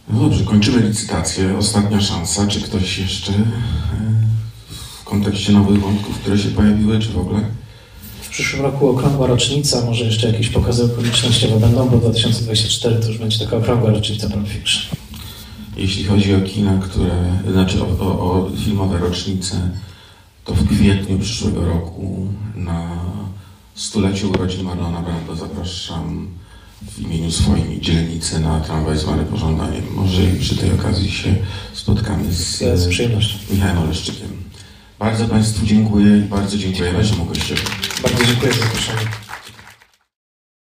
No 0.09 0.21
dobrze, 0.21 0.45
kończymy 0.45 0.89
licytację. 0.89 1.59
Ostatnia 1.59 2.01
szansa. 2.01 2.47
Czy 2.47 2.61
ktoś 2.61 2.99
jeszcze 2.99 3.33
w 5.01 5.05
kontekście 5.05 5.53
nowych 5.53 5.81
wątków, 5.81 6.19
które 6.19 6.39
się 6.39 6.49
pojawiły, 6.49 6.99
czy 6.99 7.09
w 7.09 7.19
ogóle? 7.19 7.41
W 8.23 8.29
przyszłym 8.29 8.63
roku 8.63 8.89
okrągła 8.89 9.27
rocznica, 9.27 9.85
może 9.85 10.05
jeszcze 10.05 10.27
jakieś 10.27 10.49
pokazy 10.49 10.85
okolicznościowe 10.85 11.61
będą, 11.61 11.89
bo 11.89 11.99
2024 11.99 12.97
to 12.97 13.09
już 13.09 13.19
będzie 13.19 13.39
taka 13.39 13.57
okrągła 13.57 13.91
rocznica 13.91 14.29
Pulp 14.29 14.49
Fiction. 14.49 14.97
Jeśli 15.77 16.05
chodzi 16.05 16.35
o 16.35 16.41
kina, 16.41 16.79
które, 16.79 17.41
znaczy 17.53 17.83
o, 17.83 17.87
o, 18.01 18.23
o 18.23 18.51
filmowe 18.65 18.99
rocznice, 18.99 19.71
to 20.45 20.55
w 20.55 20.69
kwietniu 20.69 21.19
przyszłego 21.19 21.65
roku 21.65 22.27
na 22.55 22.91
stulecie 23.75 24.27
urodzin 24.27 24.65
Marlona 24.65 25.01
Brando 25.01 25.37
zapraszam 25.37 26.29
w 26.91 26.99
imieniu 26.99 27.31
swoim 27.31 27.73
i 27.73 27.81
dzielnicy 27.81 28.41
na 28.41 28.61
tramwaj 28.61 28.99
zwany 28.99 29.25
pożądaniem. 29.25 29.85
Może 29.95 30.25
i 30.25 30.39
przy 30.39 30.57
tej 30.57 30.73
okazji 30.73 31.11
się 31.11 31.35
spotkamy 31.73 32.33
z, 32.33 32.59
z 32.59 32.89
przyjemnością. 32.89 33.39
Michałem 33.51 33.79
Oleszczykiem. 33.79 34.29
Bardzo 34.99 35.29
Państwu 35.29 35.67
dziękuję 35.67 36.19
i 36.19 36.23
bardzo 36.23 36.59
dziękujemy, 36.59 37.05
że 37.05 37.17
mogłyście. 37.17 37.55
Bardzo 38.03 38.25
dziękuję 38.25 38.53
za 38.53 38.59
zaproszenie. 38.59 39.32